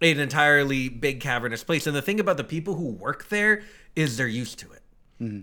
[0.00, 3.62] an entirely big cavernous place, and the thing about the people who work there
[3.96, 4.82] is they're used to it,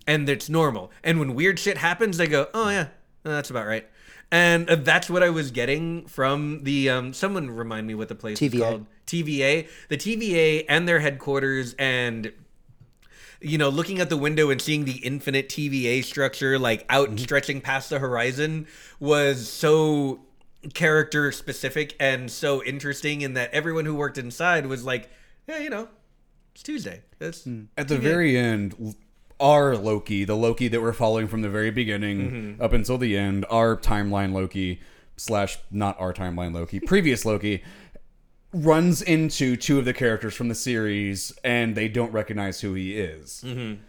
[0.08, 0.92] and it's normal.
[1.04, 2.88] And when weird shit happens, they go, "Oh yeah,
[3.24, 3.88] that's about right."
[4.32, 8.16] And uh, that's what I was getting from the um, someone remind me what the
[8.16, 8.86] place is called.
[9.06, 12.34] TVA, the TVA and their headquarters and
[13.42, 17.18] you know, looking at the window and seeing the infinite TVA structure like out and
[17.18, 17.24] mm-hmm.
[17.24, 18.68] stretching past the horizon
[19.00, 20.22] was so
[20.74, 25.10] character specific and so interesting in that everyone who worked inside was like,
[25.48, 25.88] yeah, you know,
[26.54, 27.02] it's Tuesday.
[27.20, 27.66] That's hmm.
[27.78, 28.96] At the very end,
[29.40, 32.62] our Loki, the Loki that we're following from the very beginning mm-hmm.
[32.62, 34.82] up until the end, our timeline Loki
[35.16, 37.64] slash not our timeline Loki, previous Loki,
[38.64, 42.98] runs into two of the characters from the series and they don't recognize who he
[42.98, 43.44] is.
[43.46, 43.82] Mm-hmm.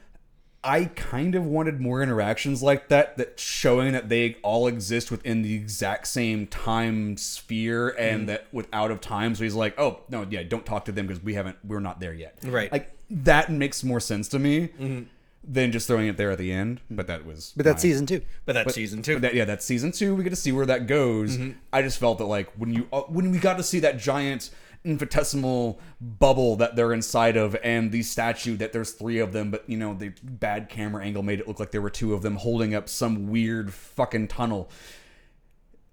[0.65, 5.43] I kind of wanted more interactions like that, that showing that they all exist within
[5.43, 8.27] the exact same time sphere and mm-hmm.
[8.27, 9.35] that with out of time.
[9.35, 12.01] So he's like, oh no, yeah, don't talk to them because we haven't, we're not
[12.01, 12.39] there yet.
[12.43, 12.71] Right.
[12.73, 15.03] Like that makes more sense to me mm-hmm.
[15.51, 16.81] Than just throwing it there at the end.
[16.91, 18.21] But that was, But that's my- season two.
[18.45, 19.15] but that's season two.
[19.15, 20.15] but that, yeah, that's season two.
[20.15, 21.39] We get to see where that goes.
[21.73, 24.51] I just felt that like when you uh, when we got to see that giant
[24.85, 29.69] infinitesimal bubble that they're inside of, and the statue that there's three of them, but
[29.69, 32.37] you know the bad camera angle made it look like there were two of them
[32.37, 34.71] holding up some weird fucking tunnel.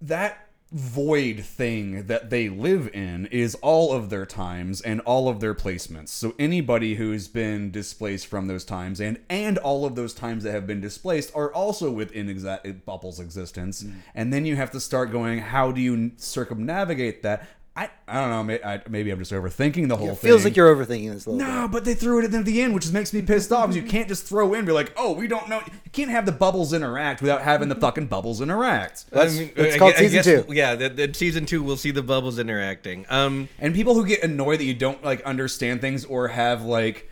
[0.02, 5.38] That void thing that they live in is all of their times and all of
[5.38, 6.08] their placements.
[6.08, 10.52] So anybody who's been displaced from those times and and all of those times that
[10.52, 13.84] have been displaced are also within exact Bubble's existence.
[13.84, 13.94] Mm.
[14.14, 17.48] And then you have to start going, how do you circumnavigate that?
[17.78, 18.42] I, I don't know.
[18.42, 20.28] Maybe, I, maybe I'm just overthinking the whole It thing.
[20.30, 22.62] feels like you're overthinking this a little No, but they threw it in at the
[22.62, 23.66] end, which makes me pissed off.
[23.66, 26.24] 'cause You can't just throw in, be like, "Oh, we don't know." You can't have
[26.24, 29.10] the bubbles interact without having the fucking bubbles interact.
[29.10, 30.54] That's- it's I called gu- I season guess- two.
[30.54, 33.04] Yeah, that, that season two we'll see the bubbles interacting.
[33.10, 37.10] Um, And people who get annoyed that you don't like understand things or have like,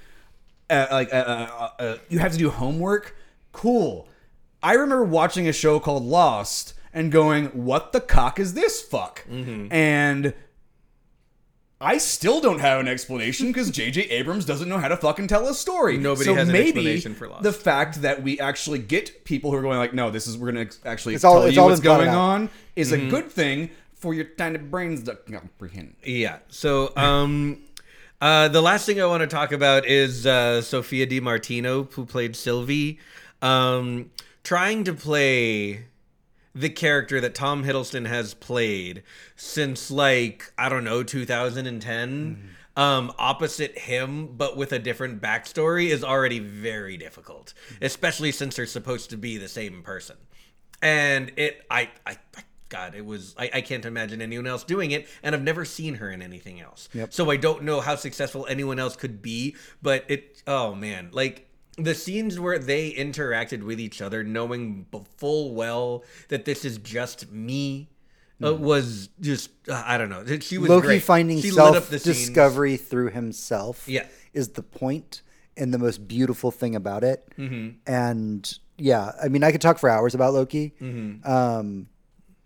[0.70, 3.14] uh, like uh, uh, uh, you have to do homework.
[3.52, 4.08] Cool.
[4.62, 9.24] I remember watching a show called Lost and going, "What the cock is this fuck?"
[9.70, 10.32] And
[11.84, 14.02] I still don't have an explanation because J.J.
[14.10, 15.98] Abrams doesn't know how to fucking tell a story.
[15.98, 17.42] Nobody so has an explanation for Lost.
[17.42, 20.48] The fact that we actually get people who are going like, "No, this is we're
[20.52, 22.18] gonna ex- actually It's all- tell it's you all what's been thought going out.
[22.18, 23.06] on," is Mm-hmm.
[23.06, 25.94] a good thing for your tiny brains to comprehend.
[26.04, 26.38] Yeah.
[26.48, 27.58] So, um,
[28.20, 32.04] uh, the last thing I want to talk about is uh, Sophia Di Martino, who
[32.06, 32.98] played Sylvie,
[33.42, 34.10] um,
[34.42, 35.86] trying to play
[36.54, 39.02] the character that Tom Hiddleston has played
[39.36, 42.50] since like I don't know 2010.
[42.76, 48.66] um, opposite him, but with a different backstory, is already very difficult, especially since they're
[48.66, 50.16] supposed to be the same person.
[50.82, 53.34] And it, I, I, I God, it was.
[53.38, 56.60] I, I can't imagine anyone else doing it, and I've never seen her in anything
[56.60, 56.88] else.
[56.92, 57.12] Yep.
[57.12, 59.54] So I don't know how successful anyone else could be.
[59.80, 65.02] But it, oh man, like the scenes where they interacted with each other, knowing b-
[65.16, 67.90] full well that this is just me,
[68.44, 70.24] uh, was just uh, I don't know.
[70.40, 71.02] She was Loki great.
[71.02, 74.06] finding she lit up the self discovery through himself Yeah.
[74.32, 75.22] is the point
[75.56, 77.26] and the most beautiful thing about it.
[77.38, 77.78] Mm-hmm.
[77.86, 80.74] And yeah, I mean, I could talk for hours about Loki.
[80.80, 81.30] Mm-hmm.
[81.30, 81.86] Um,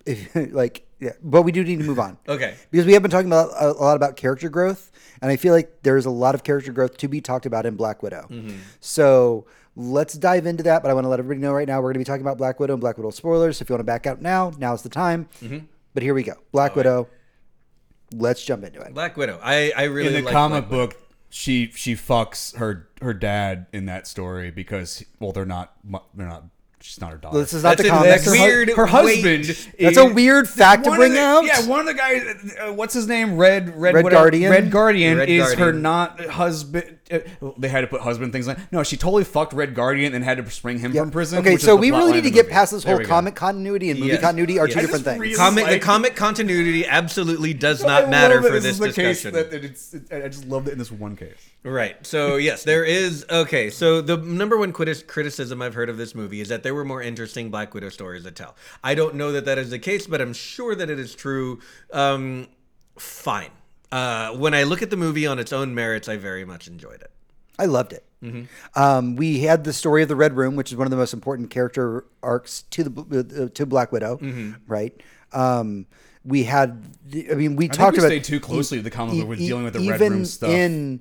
[0.07, 2.19] if, like, yeah, but we do need to move on.
[2.29, 2.55] Okay.
[2.71, 4.91] Because we have been talking about a, a lot about character growth,
[5.23, 7.77] and I feel like there's a lot of character growth to be talked about in
[7.77, 8.27] Black Widow.
[8.31, 8.57] Mm-hmm.
[8.81, 9.47] So
[9.77, 10.83] let's dive into that.
[10.83, 12.37] But I want to let everybody know right now we're going to be talking about
[12.37, 13.59] Black Widow and Black Widow spoilers.
[13.59, 15.29] So if you want to back out now, now's the time.
[15.43, 15.59] Mm-hmm.
[15.95, 16.35] But here we go.
[16.53, 17.09] Black Widow.
[18.13, 18.95] Let's jump into it.
[18.95, 19.39] Black Widow.
[19.43, 20.87] I I really in the like comic Black Widow.
[20.89, 25.75] book, she she fucks her her dad in that story because well they're not
[26.15, 26.45] they're not
[26.81, 27.39] she's not her daughter.
[27.39, 28.25] This is not That's the a comics.
[28.27, 28.91] her, weird her weight.
[28.91, 29.45] husband.
[29.81, 31.45] That's a weird fact to one of bring the- out.
[31.45, 32.23] Yeah, one of the guys.
[32.61, 33.37] Uh, what's his name?
[33.37, 34.51] Red Red Red whatever- Guardian?
[34.51, 36.98] Red Guardian Red is her not husband.
[37.11, 37.19] Uh,
[37.57, 38.83] they had to put husband things like no.
[38.83, 41.03] She totally fucked Red Guardian and had to spring him Yep.
[41.05, 41.39] from prison.
[41.39, 42.53] Okay, so we really need to get movie.
[42.55, 43.09] past this whole we go.
[43.09, 44.21] comic continuity and movie Yes.
[44.21, 44.83] continuity are two Yes.
[44.83, 45.21] different I just things.
[45.21, 49.23] really- Comic, like- the comic continuity absolutely does not matter for this this is case
[49.23, 49.33] discussion.
[49.51, 51.37] that it's, it, I just loved it in this one case.
[51.65, 51.97] Right.
[52.07, 53.25] So yes, there is.
[53.31, 53.71] Okay.
[53.71, 57.03] So the number one criticism I've heard of this movie is that there were more
[57.03, 58.55] interesting Black Widow stories to tell.
[58.85, 61.59] I don't know that that is the case, but I'm sure that it is true.
[61.93, 62.49] Um,
[62.97, 63.51] fine.
[63.91, 67.01] Uh, when I look at the movie on its own merits, I very much enjoyed
[67.01, 67.11] it.
[67.59, 68.05] I loved it.
[68.23, 68.43] Mm-hmm.
[68.81, 71.13] Um, we had the story of the Red Room, which is one of the most
[71.15, 74.53] important character arcs to the uh, to Black Widow, Mm-hmm.
[74.67, 75.01] right?
[75.33, 75.87] Um,
[76.25, 76.85] we had,
[77.31, 79.39] I mean, we think talked we about stayed too closely to the comic book with
[79.39, 80.51] dealing with the Red even Room stuff.
[80.51, 81.01] In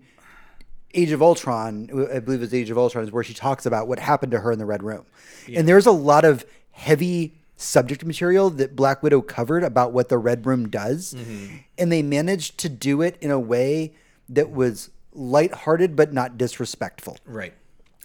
[0.94, 4.00] Age of Ultron, I believe it's Age of Ultron, is where she talks about what
[4.00, 5.06] happened to her in the Red Room,
[5.54, 10.18] and there's a lot of heavy subject material that Black Widow covered about what the
[10.18, 11.56] Red Room does, Mm-hmm.
[11.78, 13.94] and they managed to do it in a way
[14.30, 17.18] that was lighthearted but not disrespectful.
[17.26, 17.54] Right.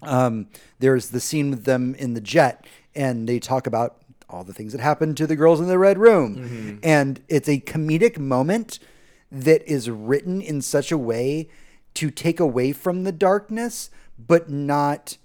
[0.03, 0.49] Um,
[0.79, 3.99] there's the scene with them in the jet, and they talk about
[4.29, 7.61] all the things that happened to the girls in the red room, and it's a
[7.61, 8.79] comedic moment
[9.31, 11.49] that is written in such a way
[11.95, 15.19] to take away from the darkness, but not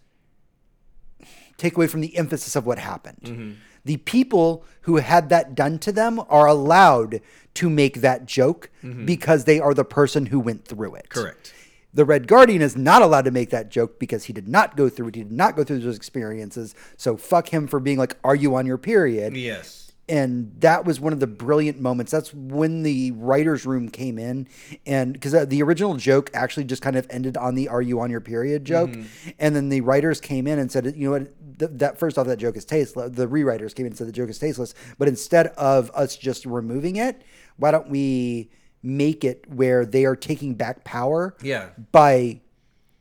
[1.58, 3.58] take away from the emphasis of what happened.
[3.88, 7.22] The people who had that done to them are allowed
[7.54, 9.06] to make that joke mm-hmm.
[9.06, 11.10] because they are the person who went through it.
[11.10, 11.54] Correct.
[11.94, 14.90] The Red Guardian is not allowed to make that joke because he did not go
[14.90, 15.16] through it.
[15.16, 16.76] He did not go through those experiences.
[16.98, 19.87] So fuck him for being like, "Are you on your period?" Yes.
[20.10, 22.12] And that was one of the brilliant moments.
[22.12, 24.48] That's when the writers' room came in,
[24.86, 28.00] and because uh, the original joke actually just kind of ended on the "Are you
[28.00, 29.30] on your period?" joke, mm-hmm.
[29.40, 31.60] and then the writers came in and said, "You know what?
[31.60, 34.14] Th- that first off, that joke is tasteless." The rewriters came in and said the
[34.14, 37.24] joke is tasteless, but instead of us just removing it,
[37.58, 38.50] why don't we
[38.84, 41.36] make it where they are taking back power?
[41.42, 41.70] Yeah.
[41.92, 42.42] by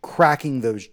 [0.06, 0.88] cracking those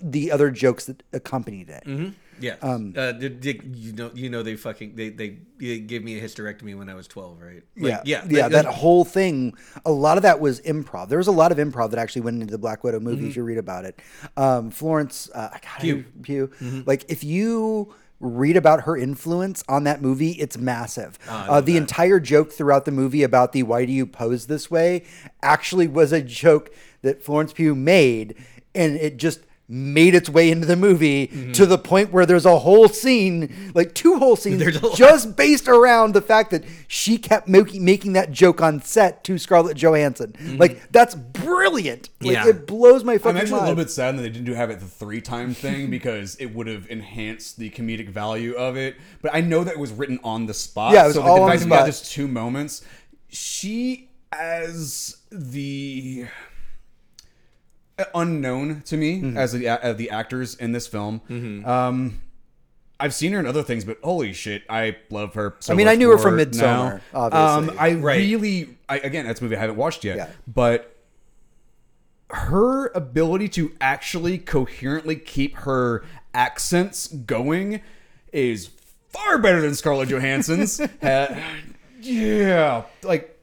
[0.00, 1.84] the other jokes that accompanied it.
[1.86, 2.10] Mm-hmm.
[2.40, 2.56] Yeah.
[2.62, 6.18] Um, uh, did, did- you know, you know, they fucking they they, they gave me
[6.18, 7.62] a hysterectomy when I was twelve, right?
[7.76, 8.48] Like, yeah, yeah, yeah.
[8.48, 9.54] That whole thing,
[9.84, 11.08] a lot of that was improv.
[11.08, 13.28] There was a lot of improv that actually went into the Black Widow movie.
[13.28, 13.98] If you read about it,
[14.36, 16.04] um, Florence uh, God, Pugh.
[16.22, 16.50] Pugh.
[16.86, 21.18] Like if you read about her influence on that movie, it's massive.
[21.28, 25.04] uh, the entire joke throughout the movie about the "Why do you pose this way?"
[25.42, 26.70] actually was a joke
[27.02, 28.34] that Florence Pugh made,
[28.74, 29.40] and it just
[29.70, 31.52] made its way into the movie mm-hmm.
[31.52, 34.96] to the point where there's a whole scene, like two whole scenes, There's a lot.
[34.96, 39.38] just based around the fact that she kept making making that joke on set to
[39.38, 40.32] Scarlett Johansson.
[40.32, 40.56] Mm-hmm.
[40.56, 42.08] Like that's brilliant.
[42.20, 42.48] Like Yeah.
[42.48, 43.30] it blows my fucking.
[43.30, 45.20] I'm fucking actually a little bit sad that they didn't do have it the three
[45.20, 48.96] time thing because it would have enhanced the comedic value of it.
[49.22, 50.94] But I know that it was written on the spot.
[50.94, 51.86] Yeah, it was so all the on fact the that we got spot.
[51.86, 52.84] just two moments.
[53.28, 56.26] She as the
[58.14, 59.36] unknown to me Mm-hmm.
[59.36, 61.20] as the uh, the actors in this film.
[61.66, 62.22] Um,
[62.98, 65.56] I've seen her in other things, but holy shit, I love her.
[65.60, 67.00] So I mean, I knew her from Midsommar, now.
[67.14, 67.70] obviously.
[67.72, 68.18] Um, I Right.
[68.18, 70.28] really, I, again, that's a movie I haven't watched yet, Yeah.
[70.46, 70.94] but
[72.30, 77.80] her ability to actually coherently keep her accents going
[78.32, 78.70] is
[79.08, 80.80] far better than Scarlett Johansson's.
[81.02, 81.34] Uh,
[82.02, 83.38] yeah, like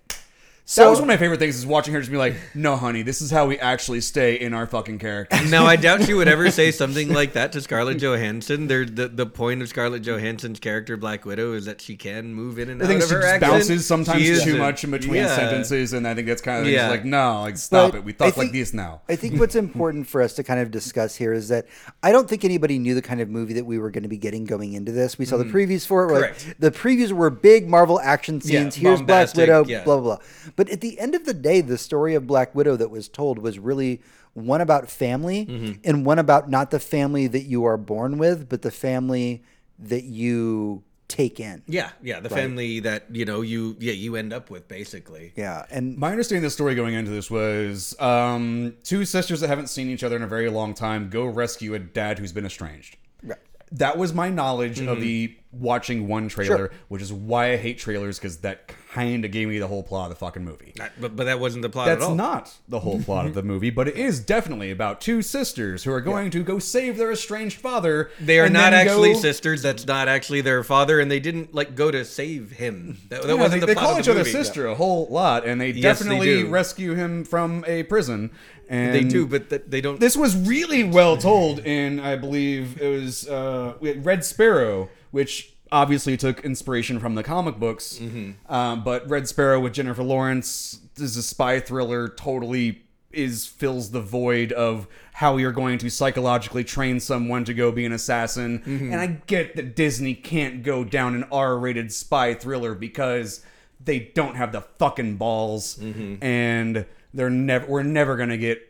[0.76, 3.02] that was one of my favorite things is watching her just be like, "No, honey,
[3.02, 6.28] this is how we actually stay in our fucking character." Now I doubt she would
[6.28, 8.68] ever say something like that to Scarlett Johansson.
[8.68, 12.60] There, the the point of Scarlett Johansson's character Black Widow is that she can move
[12.60, 13.52] in and I out think of she her just accent.
[13.54, 15.36] bounces sometimes She too a- much in between yeah.
[15.36, 16.90] sentences, and I think that's kind of Yeah.
[16.90, 18.04] like, no, like stop But it.
[18.04, 19.02] We I talk like this now.
[19.08, 21.66] I think what's important for us to kind of discuss here is that
[22.04, 24.18] I don't think anybody knew the kind of movie that we were going to be
[24.18, 25.18] getting going into this.
[25.18, 26.08] We saw the previews for it.
[26.08, 26.52] we're like, Mm-hmm.
[26.52, 26.60] Correct.
[26.60, 28.76] the previews were big Marvel action Yeah, scenes.
[28.76, 29.84] Here's Black Widow, yeah.
[29.86, 30.26] blah, blah, blah.
[30.58, 33.40] But at the end of the day, the story of Black Widow that was told
[33.40, 34.02] was really
[34.34, 35.72] one about family Mm-hmm.
[35.86, 39.44] and one about not the family that you are born with, but the family
[39.80, 41.64] that you take in.
[41.68, 45.32] Yeah, yeah, the family that you know you yeah you end up with basically.
[45.38, 45.66] Yeah.
[45.72, 49.68] And My understanding of the story going into this was um, two sisters that haven't
[49.70, 52.98] seen each other in a very long time go rescue a dad who's been estranged.
[53.24, 53.40] Right.
[53.72, 54.90] That was my knowledge Mm-hmm.
[54.90, 59.32] of the watching one trailer, which is why I hate trailers because that kind of
[59.32, 60.74] gave me the whole plot of the fucking movie.
[60.78, 62.16] Not- But but that wasn't the plot That's at all.
[62.16, 65.92] not the whole plot of the movie, but it is definitely about two sisters who
[65.92, 68.10] are going to go save their estranged father.
[68.20, 69.62] They are not actually go- sisters.
[69.62, 72.98] That's not actually their father, and they didn't like go to save him.
[73.10, 74.32] That, that Yeah, wasn't they, the they plot call of each the other movie.
[74.32, 76.50] sister a whole lot, and they Yes, they definitely do.
[76.50, 78.32] rescue him from a prison.
[78.70, 79.98] And They do, but th- they don't.
[80.00, 86.16] this was really well told in, I believe it was uh, Red Sparrow, which obviously
[86.18, 88.00] took inspiration from the comic books.
[88.02, 88.52] Mm-hmm.
[88.54, 92.08] Um, but Red Sparrow with Jennifer Lawrence is a spy thriller.
[92.08, 97.72] Totally is fills the void of how you're going to psychologically train someone to go
[97.72, 98.60] be an assassin.
[98.60, 98.92] Mm-hmm.
[98.92, 103.44] And I get that Disney can't go down an R-rated spy thriller because
[103.84, 106.24] they don't have the fucking balls, Mm-hmm.
[106.24, 107.66] and they're never.
[107.66, 108.62] We're never gonna get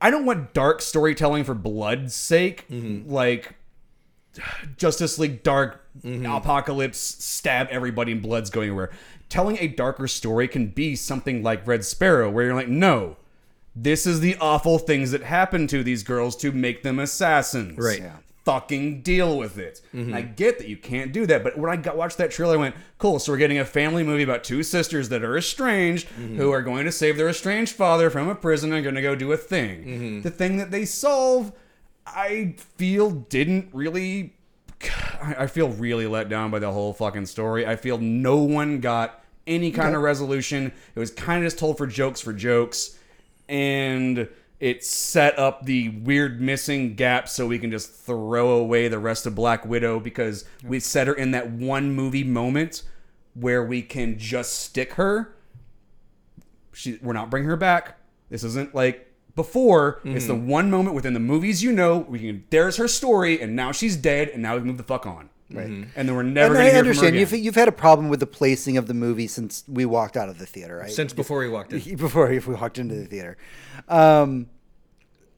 [0.00, 2.66] I don't want dark storytelling for blood's sake.
[2.70, 3.54] Like
[4.76, 6.26] Justice League Dark mm-hmm.
[6.26, 8.90] Apokolips stab everybody and blood's going everywhere.
[9.28, 13.16] Telling a darker story can be something like Red Sparrow, where you're like, no,
[13.74, 17.78] this is the awful things that happen to these girls to make them assassins.
[17.78, 18.00] Right.
[18.00, 18.16] Yeah.
[18.44, 19.80] Fucking deal with it.
[19.94, 20.00] Mm-hmm.
[20.00, 22.54] And I get that you can't do that, but when I got watched that trailer,
[22.54, 26.08] I went, "Cool." So we're getting a family movie about two sisters that are estranged,
[26.08, 26.36] mm-hmm.
[26.36, 29.14] who are going to save their estranged father from a prison and going to go
[29.14, 30.20] do a thing.
[30.20, 31.52] The thing that they solve,
[32.06, 34.34] I feel, didn't really
[35.22, 37.66] I I feel really let down by the whole fucking story.
[37.66, 40.72] I feel no one got any kind of resolution.
[40.94, 42.98] It was kind of just told for jokes for jokes,
[43.48, 44.28] and
[44.60, 49.26] it set up the weird missing gap so we can just throw away the rest
[49.26, 52.82] of Black Widow because we set her in that one movie moment
[53.34, 55.34] where we can just stick her.
[56.72, 57.98] She, we're not bringing her back.
[58.30, 60.00] This isn't like before.
[60.04, 62.44] It's the one moment within the movies you know we can.
[62.50, 65.30] There's her story, and now she's dead, and now we move the fuck on.
[65.50, 65.66] Right.
[65.66, 67.68] And then we're never and going to I hear understand from her you've, you've had
[67.68, 70.78] a problem with the placing of the movie since we walked out of the theater,
[70.78, 70.90] right?
[70.90, 71.96] since before he walked in.
[71.96, 73.36] before we walked into the theater.
[73.88, 74.46] Um,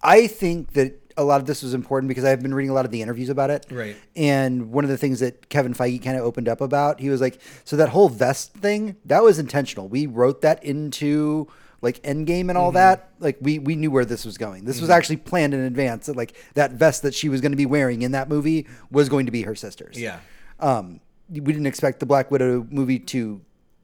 [0.02, 2.84] I think that a lot of this was important because I've been reading a lot
[2.84, 3.66] of the interviews about it.
[3.70, 3.96] Right.
[4.14, 7.20] And one of the things that Kevin Feige kind of opened up about, he was
[7.20, 9.88] like, so that whole vest thing, that was intentional.
[9.88, 11.48] We wrote that into
[11.82, 12.76] like Endgame and all mm-hmm.
[12.76, 13.10] that.
[13.18, 14.64] Like we we knew where this was going.
[14.64, 14.96] This was mm-hmm.
[14.96, 16.06] actually planned in advance.
[16.06, 19.08] That like that vest that she was going to be wearing in that movie was
[19.08, 19.98] going to be her sister's.
[20.00, 20.20] Yeah.
[20.60, 23.40] Um, we didn't expect the Black Widow movie to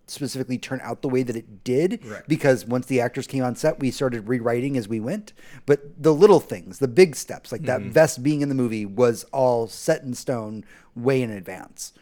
[0.06, 2.22] specifically turn out the way that it did Right.
[2.28, 5.32] because once the actors came on set, we started rewriting as we went.
[5.64, 7.90] But the little things, the big steps, like that mm-hmm.
[7.90, 10.64] vest being in the movie, was all set in stone
[10.94, 11.92] way in advance.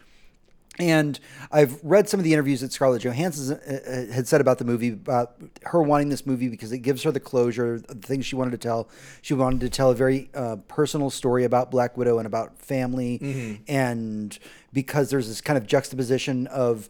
[0.79, 1.19] And
[1.51, 4.63] I've read some of the interviews that Scarlett Johansson uh, uh, had said about the
[4.63, 8.37] movie, about her wanting this movie because it gives her the closure, the things she
[8.37, 8.87] wanted to tell.
[9.21, 13.61] She wanted to tell a very uh, personal story about Black Widow and about family.
[13.67, 14.37] And
[14.71, 16.87] because there's this kind of juxtaposition of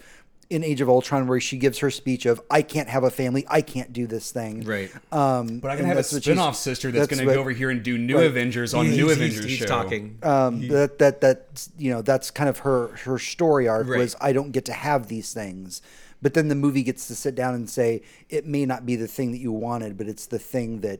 [0.51, 3.45] in Age of Ultron where she gives her speech of, I can't have a family,
[3.49, 4.63] I can't do this thing.
[4.65, 4.91] Right.
[5.11, 7.69] Um, but I can have a that's spin-off sister that's, going to go over here
[7.69, 8.25] and do New Right.
[8.27, 9.65] Avengers on He's- New he's- Avengers he's show.
[9.65, 10.17] talking.
[10.23, 13.97] um, that that that you know that's kind of her her story arc Right.
[13.99, 15.81] was I don't get to have these things,
[16.21, 19.07] but then the movie gets to sit down and say it may not be the
[19.07, 20.99] thing that you wanted, but it's the thing that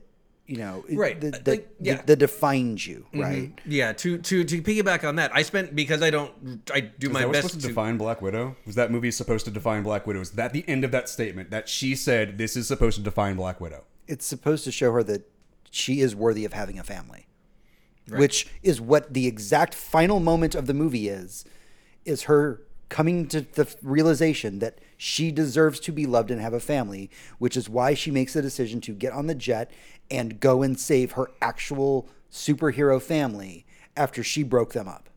[0.52, 1.20] you know Right.
[1.20, 1.96] the, Uh, that, like, yeah.
[1.96, 3.52] that, that defines you right.
[3.66, 6.32] Yeah, to to to piggyback on that, I spent because I don't
[6.74, 8.56] I do Is my that what's best supposed to to define Black Widow?
[8.66, 10.20] Was that movie supposed to define Black Widow?
[10.22, 13.36] Is that the end of that statement that she said this is supposed to define
[13.38, 13.86] Black Widow?
[14.08, 15.30] It's supposed to show her that
[15.70, 17.28] she is worthy of having a family,
[18.10, 21.46] which is what the exact final moment of the movie is,
[22.04, 26.60] is her coming to the realization that she deserves to be loved and have a
[26.60, 27.10] family,
[27.40, 29.72] which is why she makes the decision to get on the jet
[30.12, 33.66] and go and save her actual superhero family
[33.96, 35.10] after she broke them up.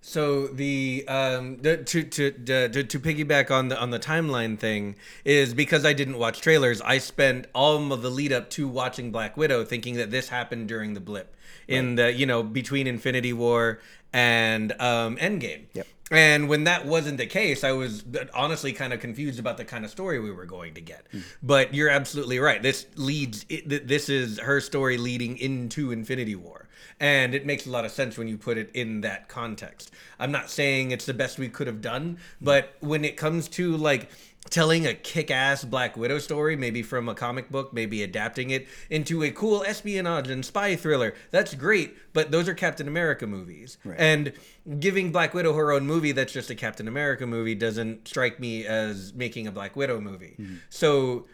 [0.00, 4.96] So the um the, to, to to to piggyback on the on the timeline thing
[5.24, 6.80] is because I didn't watch trailers.
[6.80, 10.68] I spent all of the lead up to watching Black Widow thinking that this happened
[10.68, 11.36] during the blip
[11.66, 13.80] in the you know between Infinity War
[14.12, 15.64] and um Endgame.
[15.74, 15.86] Yep.
[16.10, 19.84] And when that wasn't the case, I was honestly kind of confused about the kind
[19.84, 21.06] of story we were going to get.
[21.12, 21.20] Hmm.
[21.42, 22.62] But you're absolutely right.
[22.62, 23.44] This leads.
[23.66, 26.68] This is her story leading into Infinity War,
[26.98, 29.90] and it makes a lot of sense when you put it in that context.
[30.18, 32.44] I'm not saying it's the best we could have done, hmm.
[32.44, 34.10] but when it comes to like
[34.48, 39.22] telling a kick-ass Black Widow story, maybe from a comic book, maybe adapting it into
[39.22, 41.14] a cool espionage and spy thriller.
[41.30, 43.78] That's great, but those are Captain America movies.
[43.98, 44.32] And
[44.78, 48.66] giving Black Widow her own movie that's just a Captain America movie doesn't strike me
[48.66, 50.36] as making a Black Widow movie.
[50.38, 50.56] Mm-hmm.
[50.70, 51.26] So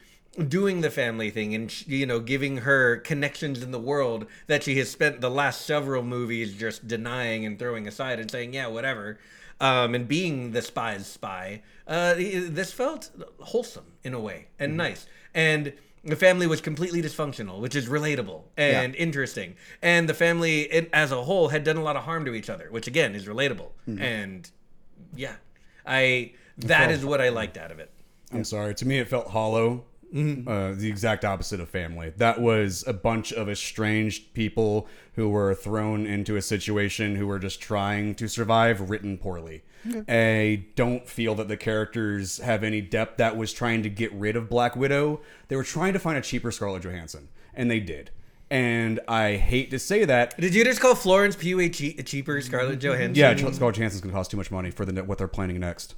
[0.48, 4.76] doing the family thing and you know giving her connections in the world that she
[4.76, 9.18] has spent the last several movies just denying and throwing aside and saying yeah whatever
[9.60, 13.10] um, and being the spy's spy uh, this felt
[13.40, 15.06] wholesome in a way and nice.
[15.34, 15.72] And
[16.02, 19.56] the family was completely dysfunctional which is relatable and interesting.
[19.82, 22.68] And the family as a whole had done a lot of harm to each other
[22.70, 23.70] which again is relatable.
[23.86, 24.50] And
[25.16, 25.36] yeah
[25.86, 27.90] i that is what i liked out of it.
[28.32, 28.74] I'm sorry.
[28.76, 29.84] To me, it felt hollow.
[30.14, 32.12] Uh, the exact opposite of family.
[32.16, 37.40] That was a bunch of estranged people who were thrown into a situation who were
[37.40, 39.64] just trying to survive, written poorly.
[40.08, 43.16] I don't feel that the characters have any depth.
[43.18, 45.20] That was trying to get rid of Black Widow.
[45.48, 48.10] They were trying to find a cheaper Scarlett Johansson, and they did.
[48.50, 50.38] And I hate to say that.
[50.38, 53.14] Did you just call Florence Pugh a, che- a cheaper Scarlett Johansson?
[53.16, 55.96] Yeah, Scarlett Johansson's going to cost too much money for the what they're planning next.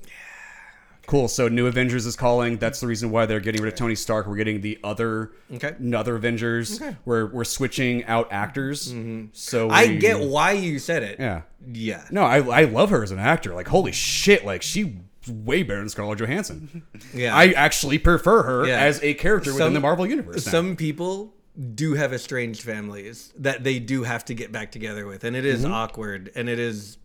[1.06, 1.28] Cool.
[1.28, 2.56] So New Avengers is calling.
[2.58, 4.26] That's the reason why they're getting rid of Tony Stark.
[4.26, 5.74] We're getting the other Okay.
[5.94, 6.80] other Avengers.
[7.04, 8.92] We're we're switching out actors.
[9.32, 11.18] So I get why you said it.
[11.20, 11.42] Yeah.
[11.72, 12.04] Yeah.
[12.10, 13.54] No, I I love her as an actor.
[13.54, 16.82] Like holy shit, like she way better than Scarlett Johansson.
[17.14, 17.34] Yeah.
[17.36, 18.78] I actually prefer her Yeah.
[18.80, 20.44] as a character within Some- the Marvel universe.
[20.46, 20.52] now.
[20.52, 21.34] Some people
[21.74, 25.46] do have estranged families that they do have to get back together with, and it
[25.46, 25.72] is Mm-hmm.
[25.72, 26.98] awkward and it is,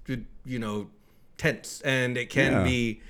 [0.45, 0.89] you know,
[1.37, 2.63] tense, and it can Yeah.
[2.63, 3.01] be.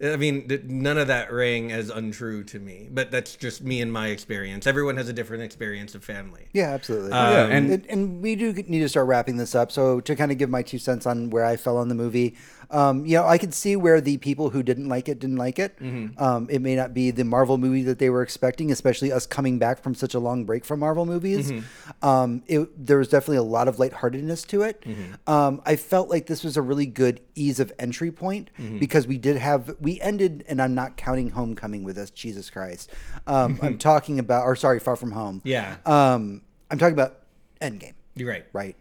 [0.00, 3.92] I mean, none of that rang as untrue to me, but that's just me and
[3.92, 4.64] my experience.
[4.66, 6.46] Everyone has a different experience of family.
[6.52, 7.10] Yeah, absolutely.
[7.10, 9.72] Yeah, um, and- and, and we do need to start wrapping this up.
[9.72, 12.36] So to kind of give my two cents on where I fell on the movie,
[12.70, 15.58] um, you know, I could see where the people who didn't like it didn't like
[15.58, 15.76] it.
[16.18, 19.58] Um, it may not be the Marvel movie that they were expecting, especially us coming
[19.58, 21.50] back from such a long break from Marvel movies.
[22.02, 24.84] Um, it, there was definitely a lot of lightheartedness to it.
[25.26, 29.16] Um, I felt like this was a really good ease of entry point because we
[29.18, 32.10] did have we ended, and I'm not counting Homecoming with us.
[32.10, 32.90] Jesus Christ,
[33.26, 35.40] um, I'm talking about, or sorry, Far From Home.
[35.44, 35.76] Yeah.
[35.86, 37.20] Um, I'm talking about
[37.62, 38.44] Endgame, You're right.
[38.52, 38.76] right?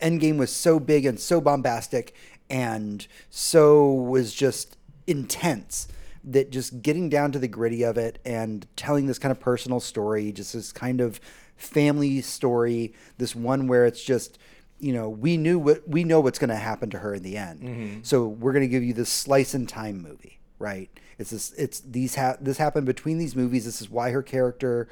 [0.00, 2.14] Endgame was so big and so bombastic
[2.48, 5.88] and so was just intense
[6.24, 9.78] that just getting down to the gritty of it and telling this kind of personal
[9.78, 11.20] story, just this kind of
[11.56, 14.38] family story, this one where it's just
[14.78, 17.36] you know we knew what we know what's going to happen to her in the
[17.36, 17.60] end.
[17.62, 17.98] Mm-hmm.
[18.02, 20.90] So we're going to give you this slice in time movie right?
[21.18, 23.64] It's this it's these ha- this happened between these movies.
[23.64, 24.88] This is why her character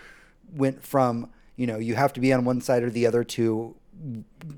[0.52, 3.74] went from you know you have to be on one side or the other to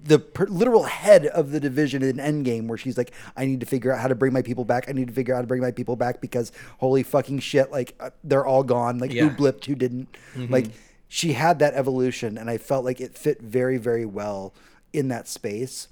[0.04, 3.66] the per- literal head of the division in Endgame, where she's like, "I need to
[3.66, 4.88] figure out how to bring my people back.
[4.88, 7.70] I need to figure out how to bring my people back because holy fucking shit,
[7.70, 8.98] like uh, they're all gone.
[8.98, 9.28] Like Yeah.
[9.28, 10.08] who blipped, who didn't.
[10.36, 10.66] Like
[11.08, 14.52] she had that evolution, and I felt like it fit very, very well
[14.92, 15.88] in that space.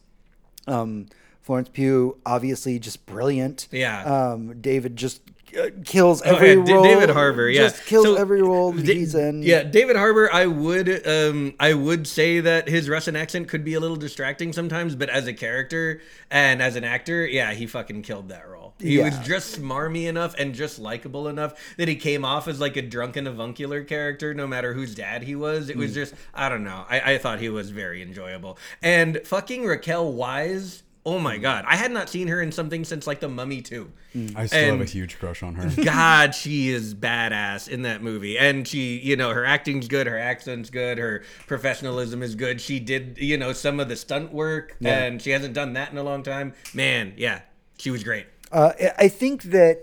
[0.66, 1.06] Um,
[1.42, 3.68] Florence Pugh, obviously, just brilliant.
[3.70, 4.02] Yeah.
[4.02, 5.20] Um, David just
[5.58, 6.82] uh, kills Oh, every yeah, role.
[6.84, 9.42] David Harbour, yeah, just kills So, every role that D- he's in.
[9.42, 10.30] Yeah, David Harbour.
[10.32, 14.52] I would, um, I would say that his Russian accent could be a little distracting
[14.52, 16.00] sometimes, but as a character
[16.30, 18.74] and as an actor, yeah, he fucking killed that role.
[18.80, 22.76] He was just smarmy enough and just likable enough that he came off as like
[22.76, 25.68] a drunken avuncular character, no matter whose dad he was.
[25.68, 25.94] It was Mm.
[25.94, 26.84] just, I don't know.
[26.90, 28.58] I, I thought he was very enjoyable.
[28.82, 30.82] And fucking Raquel Weisz.
[31.06, 31.22] Oh Mm.
[31.22, 33.90] my god, I had not seen her in something since like the Mummy 2.
[34.36, 35.82] I still have a huge crush on her.
[35.84, 38.38] God, she is badass in that movie.
[38.38, 42.60] And she, you know, her acting's good, her accent's good, her professionalism is good.
[42.60, 45.98] She did, you know, some of the stunt work, and she hasn't done that in
[45.98, 46.54] a long time.
[46.72, 47.40] Man, yeah,
[47.76, 48.26] she was great.
[48.50, 49.80] Uh, I- I think that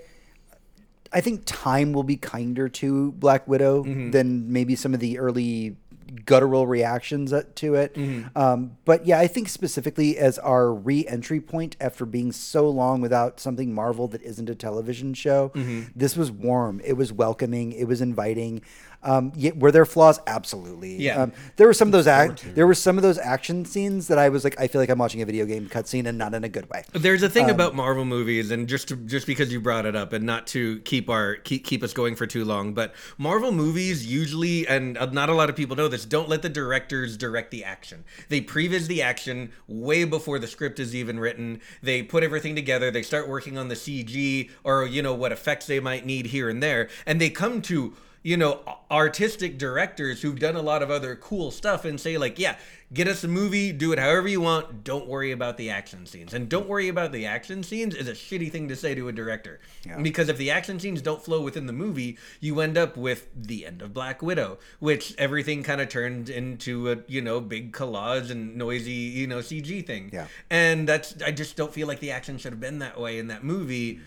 [1.13, 5.75] I think time will be kinder to Black Widow than maybe some of the early
[6.25, 7.95] guttural reactions to it.
[8.35, 13.39] Um, but yeah, I think specifically as our re-entry point after being so long without
[13.39, 15.51] something Marvel that isn't a television show,
[15.95, 16.81] this was warm.
[16.83, 17.71] It was welcoming.
[17.71, 18.61] It was inviting.
[19.03, 20.19] Um, yeah, were there flaws?
[20.27, 20.97] Absolutely.
[20.97, 21.23] Yeah.
[21.23, 24.17] Um, there were some of those act, there were some of those action scenes that
[24.17, 26.43] I was like, I feel like I'm watching a video game cutscene and not in
[26.43, 26.83] a good way.
[26.93, 29.95] There's a thing Um, about Marvel movies, and just to, just because you brought it
[29.95, 33.51] up, and not to keep our keep, keep us going for too long, but Marvel
[33.51, 37.17] movies usually, and uh, not a lot of people know this, don't let the directors
[37.17, 38.03] direct the action.
[38.29, 41.59] They previs the action way before the script is even written.
[41.81, 42.91] They put everything together.
[42.91, 46.49] They start working on the CG or you know what effects they might need here
[46.49, 50.91] and there, and they come to you know artistic directors who've done a lot of
[50.91, 52.55] other cool stuff and say like yeah
[52.93, 56.33] get us a movie do it however you want don't worry about the action scenes.
[56.33, 59.11] And don't worry about the action scenes is a shitty thing to say to a
[59.11, 59.59] director.
[60.01, 63.65] Because if the action scenes don't flow within the movie you end up with the
[63.65, 68.29] end of black widow which everything kind of turned into a you know big collage
[68.29, 70.09] and noisy you know cg thing.
[70.13, 70.27] Yeah.
[70.49, 73.27] and that's i just don't feel like the action should have been that way in
[73.27, 74.01] that movie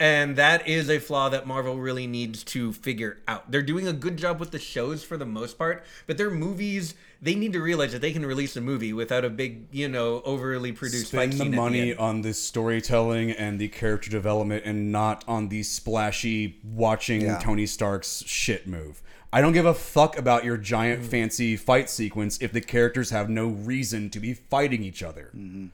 [0.00, 3.50] and that is a flaw that Marvel really needs to figure out.
[3.50, 6.94] They're doing a good job with the shows for the most part, but their movies,
[7.20, 10.22] they need to realize that they can release a movie without a big, you know,
[10.24, 12.00] overly produced Spend the money end.
[12.00, 17.38] on the storytelling and the character development and not on the splashy watching Yeah.
[17.38, 19.02] Tony Stark's shit move.
[19.32, 21.06] I don't give a fuck about your giant Mm.
[21.06, 25.30] fancy fight sequence if the characters have no reason to be fighting each other.
[25.36, 25.66] Mm-hmm.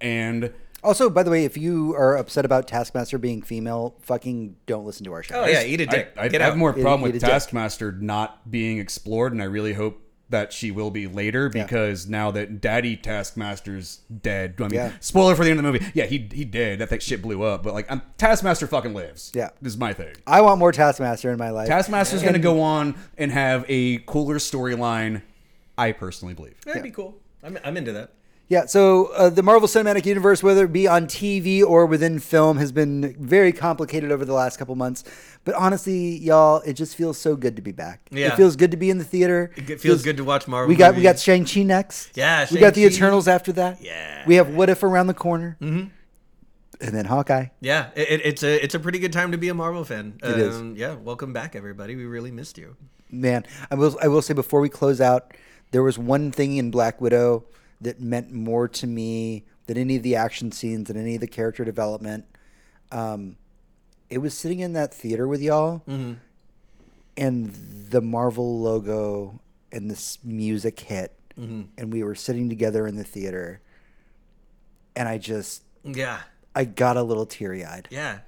[0.00, 0.52] And
[0.84, 5.04] Also, by the way, if you are upset about Taskmaster being female, fucking don't listen
[5.04, 5.42] to our show.
[5.42, 6.12] Oh yeah, eat a dick.
[6.16, 6.58] I, I Get have out.
[6.58, 7.30] more problem eat with a dick.
[7.30, 10.00] Taskmaster not being explored, and I really hope
[10.30, 14.92] that she will be later because now that Daddy Taskmaster's dead, I mean, Yeah.
[15.00, 15.86] spoiler for the end of the movie.
[15.94, 16.78] Yeah, he he did.
[16.80, 19.30] That thing shit blew up, but like, I'm, Taskmaster fucking lives.
[19.34, 19.50] Yeah.
[19.62, 20.14] this is my thing.
[20.26, 21.68] I want more Taskmaster in my life.
[21.68, 25.22] Taskmaster's going to go on and have a cooler storyline.
[25.76, 26.60] I personally believe.
[26.64, 27.16] That'd be cool.
[27.42, 28.12] I'm, I'm into that.
[28.48, 32.58] Yeah, so uh, the Marvel Cinematic Universe, whether it be on TV or within film,
[32.58, 35.02] has been very complicated over the last couple months.
[35.44, 38.00] But honestly, y'all, it just feels so good to be back.
[38.10, 38.28] Yeah.
[38.28, 39.50] It feels good to be in the theater.
[39.56, 41.18] It feels good to watch Marvel We got we got.
[41.18, 42.16] Shang Chi next.
[42.16, 43.80] Yeah, we got the Eternals after that.
[43.80, 44.24] Yeah.
[44.26, 45.88] we have What If around the corner, mm-hmm.
[46.84, 47.46] and then Hawkeye.
[47.60, 50.18] Yeah, it, it- it's a it's a pretty good time to be a Marvel fan.
[50.22, 50.56] It is.
[50.56, 51.96] Um, Yeah, welcome back, everybody.
[51.96, 52.76] We really missed you.
[53.10, 55.32] Man, I will I will say before we close out,
[55.70, 57.44] there was one thing in Black Widow
[57.80, 61.26] that meant more to me than any of the action scenes and any of the
[61.26, 62.24] character development.
[62.92, 63.36] Um,
[64.10, 65.82] it was sitting in that theater with y'all,
[67.16, 67.50] and
[67.90, 69.40] the Marvel logo
[69.72, 73.60] and this music hit, and we were sitting together in the theater,
[74.94, 76.20] and I just Yeah,
[76.54, 77.88] I got a little teary eyed.
[77.90, 78.20] yeah.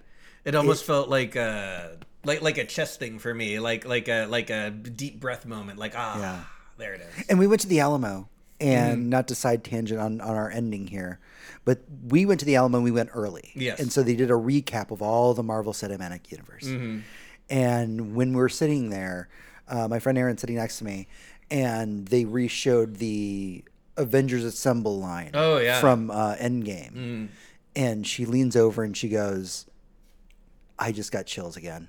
[0.45, 4.27] It almost felt like a like like a chest thing for me, like like a
[4.27, 5.77] like a deep breath moment.
[5.79, 6.45] Like ah, Yeah.
[6.79, 7.27] there it is.
[7.29, 8.29] And we went to the Alamo,
[8.61, 9.09] and Mm-hmm.
[9.11, 11.19] not to side tangent on, on our ending here,
[11.65, 13.51] but we went to the Alamo and we went early.
[13.55, 13.79] Yes.
[13.81, 16.65] And so they did a recap of all the Marvel Cinematic Universe.
[16.65, 17.01] Mm-hmm.
[17.51, 19.29] And when we were sitting there,
[19.69, 21.07] uh, my friend Erin sitting next to me,
[21.51, 23.65] and they re-showed the
[23.97, 25.31] Avengers Assemble line.
[25.35, 25.81] Oh, yeah.
[25.81, 27.29] From uh, Endgame, Mm.
[27.77, 29.67] and she leans over and she goes,
[30.79, 31.89] "I just got chills again."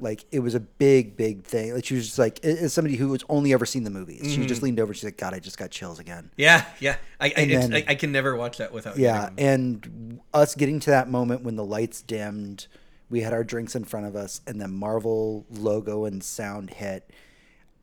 [0.00, 1.74] Like it was a big, big thing.
[1.74, 4.38] Like she was just like, as somebody who has only ever seen the movies, she
[4.38, 4.46] Mm-hmm.
[4.46, 4.94] just leaned over.
[4.94, 6.96] She's like, "God, I just got chills again." Yeah, yeah.
[7.20, 8.96] I I, And it's, then- I I can never watch that without.
[8.96, 12.68] Yeah, getting and us getting to that moment when the lights dimmed,
[13.10, 17.10] we had our drinks in front of us, and the Marvel logo and sound hit.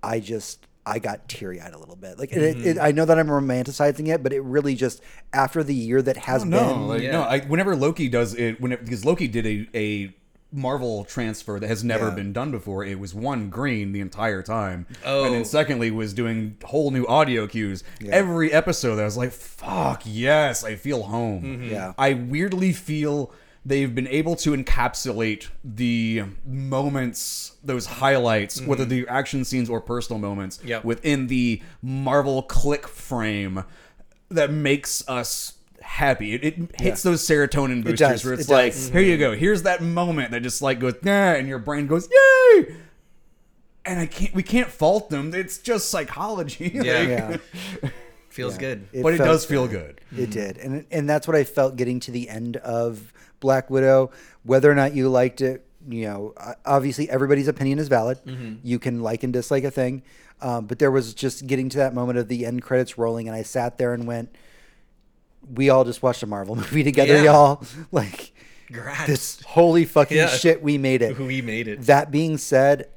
[0.01, 2.17] I just I got teary eyed a little bit.
[2.19, 2.61] Like Mm-hmm.
[2.67, 5.01] it, I know that I'm romanticizing it, but it really just
[5.33, 6.87] after the year that has Oh, no, been.
[6.87, 7.11] like, Yeah.
[7.11, 7.21] no.
[7.23, 10.15] I, whenever Loki does it, when it, because Loki did a, a
[10.55, 12.15] Marvel transfer that has never Yeah.
[12.15, 12.85] been done before.
[12.85, 15.25] It was one green the entire time, Oh.
[15.25, 15.43] and then oh.
[15.45, 17.83] secondly was doing whole new audio cues.
[18.09, 21.69] Every episode, I was like, "Fuck yes, I feel home." Mm-hmm.
[21.71, 21.93] Yeah.
[21.97, 23.31] I weirdly feel
[23.65, 29.05] they've been able to encapsulate the moments, those highlights, whether mm-hmm.
[29.05, 30.85] the action scenes or personal moments, Yep.
[30.85, 33.63] within the Marvel click frame
[34.29, 35.53] that makes us
[35.85, 36.33] happy.
[36.33, 38.89] It, it hits those serotonin boosters does, where it's it like, does.
[38.89, 39.33] here you go.
[39.35, 42.75] Here's that moment that just like goes, yeah, and your brain goes, yay.
[43.85, 45.33] And I can't, we can't fault them.
[45.33, 46.71] It's just psychology.
[46.83, 47.27] Yeah.
[47.29, 47.41] Like,
[47.83, 47.89] Yeah,
[48.29, 48.87] feels good.
[48.91, 50.01] but it felt does feel good.
[50.09, 50.19] good.
[50.19, 54.11] It did, and and that's what I felt getting to the end of Black Widow.
[54.43, 56.33] Whether or not you liked it, you know,
[56.65, 58.17] obviously everybody's opinion is valid.
[58.63, 60.01] You can like and dislike a thing,
[60.41, 63.35] um, but there was just getting to that moment of the end credits rolling, and
[63.37, 64.35] I sat there and went,
[65.53, 67.23] "We all just watched a Marvel movie together, Yeah.
[67.23, 68.33] y'all!" Like
[68.71, 69.05] Grats.
[69.05, 70.27] this holy fucking Yeah.
[70.27, 71.17] shit, we made it.
[71.19, 71.81] we made it.
[71.83, 72.87] That being said,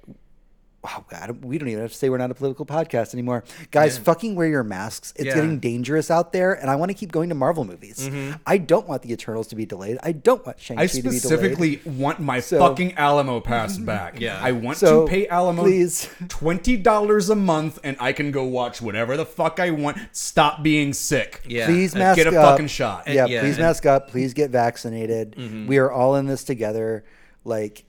[0.84, 3.42] Oh God, we don't even have to say we're not a political podcast anymore,
[3.72, 3.98] guys.
[3.98, 5.12] Fucking wear your masks.
[5.16, 5.34] It's Yeah.
[5.34, 7.98] getting dangerous out there, and I want to keep going to Marvel movies.
[8.08, 8.36] Mm-hmm.
[8.46, 9.98] I don't want the Eternals to be delayed.
[10.04, 11.14] I don't want Shang Chi to be delayed.
[11.16, 14.20] I specifically want my So- fucking Alamo pass back.
[14.20, 14.38] Yeah.
[14.40, 16.08] I want So, to pay Alamo please.
[16.28, 19.98] twenty dollars a month, and I can go watch whatever the fuck I want.
[20.12, 21.42] Stop being sick.
[21.44, 21.66] Yeah.
[21.66, 22.52] Please And mask get a up.
[22.52, 23.08] fucking shot.
[23.08, 24.10] Yeah, yeah, please and- mask up.
[24.10, 25.32] Please get vaccinated.
[25.36, 25.66] Mm-hmm.
[25.66, 27.04] We are all in this together.
[27.44, 27.84] Like,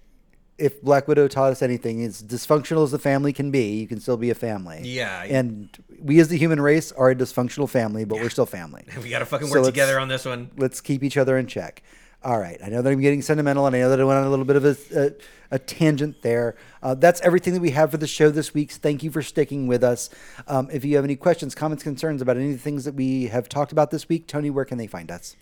[0.59, 3.99] if Black Widow taught us anything, as dysfunctional as the family can be, you can
[3.99, 4.81] still be a family.
[4.83, 5.23] Yeah.
[5.23, 5.69] And
[5.99, 8.85] we as the human race are a dysfunctional family, but we're still family.
[9.01, 10.51] We got to fucking work let's- together on this one.
[10.57, 11.81] Let's keep each other in check.
[12.21, 12.59] All right.
[12.61, 14.43] I know that I'm getting sentimental, and I know that I went on a little
[14.43, 15.11] bit of a, a,
[15.51, 16.57] a tangent there.
[16.83, 18.71] Uh, that's everything that we have for the show this week.
[18.73, 20.09] Thank you for sticking with us.
[20.45, 23.27] Um, if you have any questions, comments, concerns about any of the things that we
[23.27, 25.37] have talked about this week, Tony, where can they find us?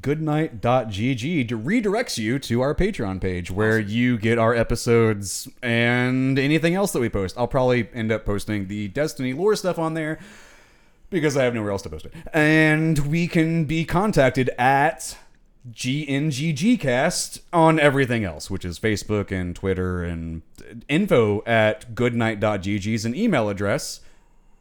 [0.00, 6.92] goodnight.gg redirects you to our Patreon page where you get our episodes and anything else
[6.92, 7.38] that we post.
[7.38, 10.18] I'll probably end up posting the Destiny lore stuff on there
[11.10, 12.12] because I have nowhere else to post it.
[12.32, 15.16] And we can be contacted at
[15.72, 20.42] GNGGcast on everything else, which is Facebook and Twitter and
[20.88, 24.00] info at goodnight.gg is an email address.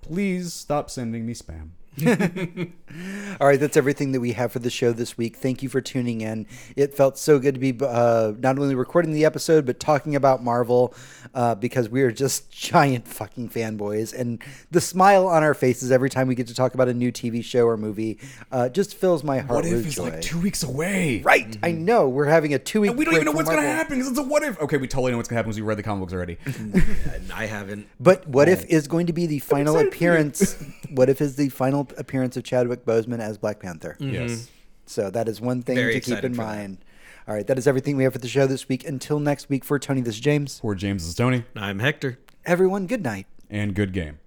[0.01, 1.69] Please stop sending me spam.
[3.39, 5.37] All right, that's everything that we have for the show this week.
[5.37, 6.47] Thank you for tuning in.
[6.75, 10.43] It felt so good to be uh, not only recording the episode, but talking about
[10.43, 10.93] Marvel
[11.33, 14.13] uh, because we are just giant fucking fanboys.
[14.17, 14.41] And
[14.71, 17.43] the smile on our faces every time we get to talk about a new TV
[17.43, 18.19] show or movie
[18.51, 20.03] uh, just fills my heart What if with it's joy.
[20.09, 21.21] like two weeks away?
[21.23, 22.07] right, I know.
[22.09, 24.19] We're having a two week We don't even know what's going to happen because it's
[24.19, 24.59] a what if.
[24.61, 26.37] Okay, we totally know what's going to happen because we read the comic books already.
[27.33, 27.87] I haven't.
[27.99, 30.09] But what if is going to be the final excited for you.
[30.11, 30.63] appearance?
[30.89, 33.97] what if is the final appearance of Chadwick Boseman as Black Panther?
[33.99, 34.14] Mm-hmm.
[34.14, 34.49] Yes.
[34.85, 36.47] So that is one thing Very to keep in for that.
[36.47, 36.77] mind.
[37.27, 38.88] All right, that is everything we have for the show this week.
[38.88, 40.59] Until next week, for Tony, this is James.
[40.59, 41.43] For James is Tony.
[41.57, 42.19] I'm Hector.
[42.45, 43.27] Everyone, good night.
[43.49, 44.19] And good game.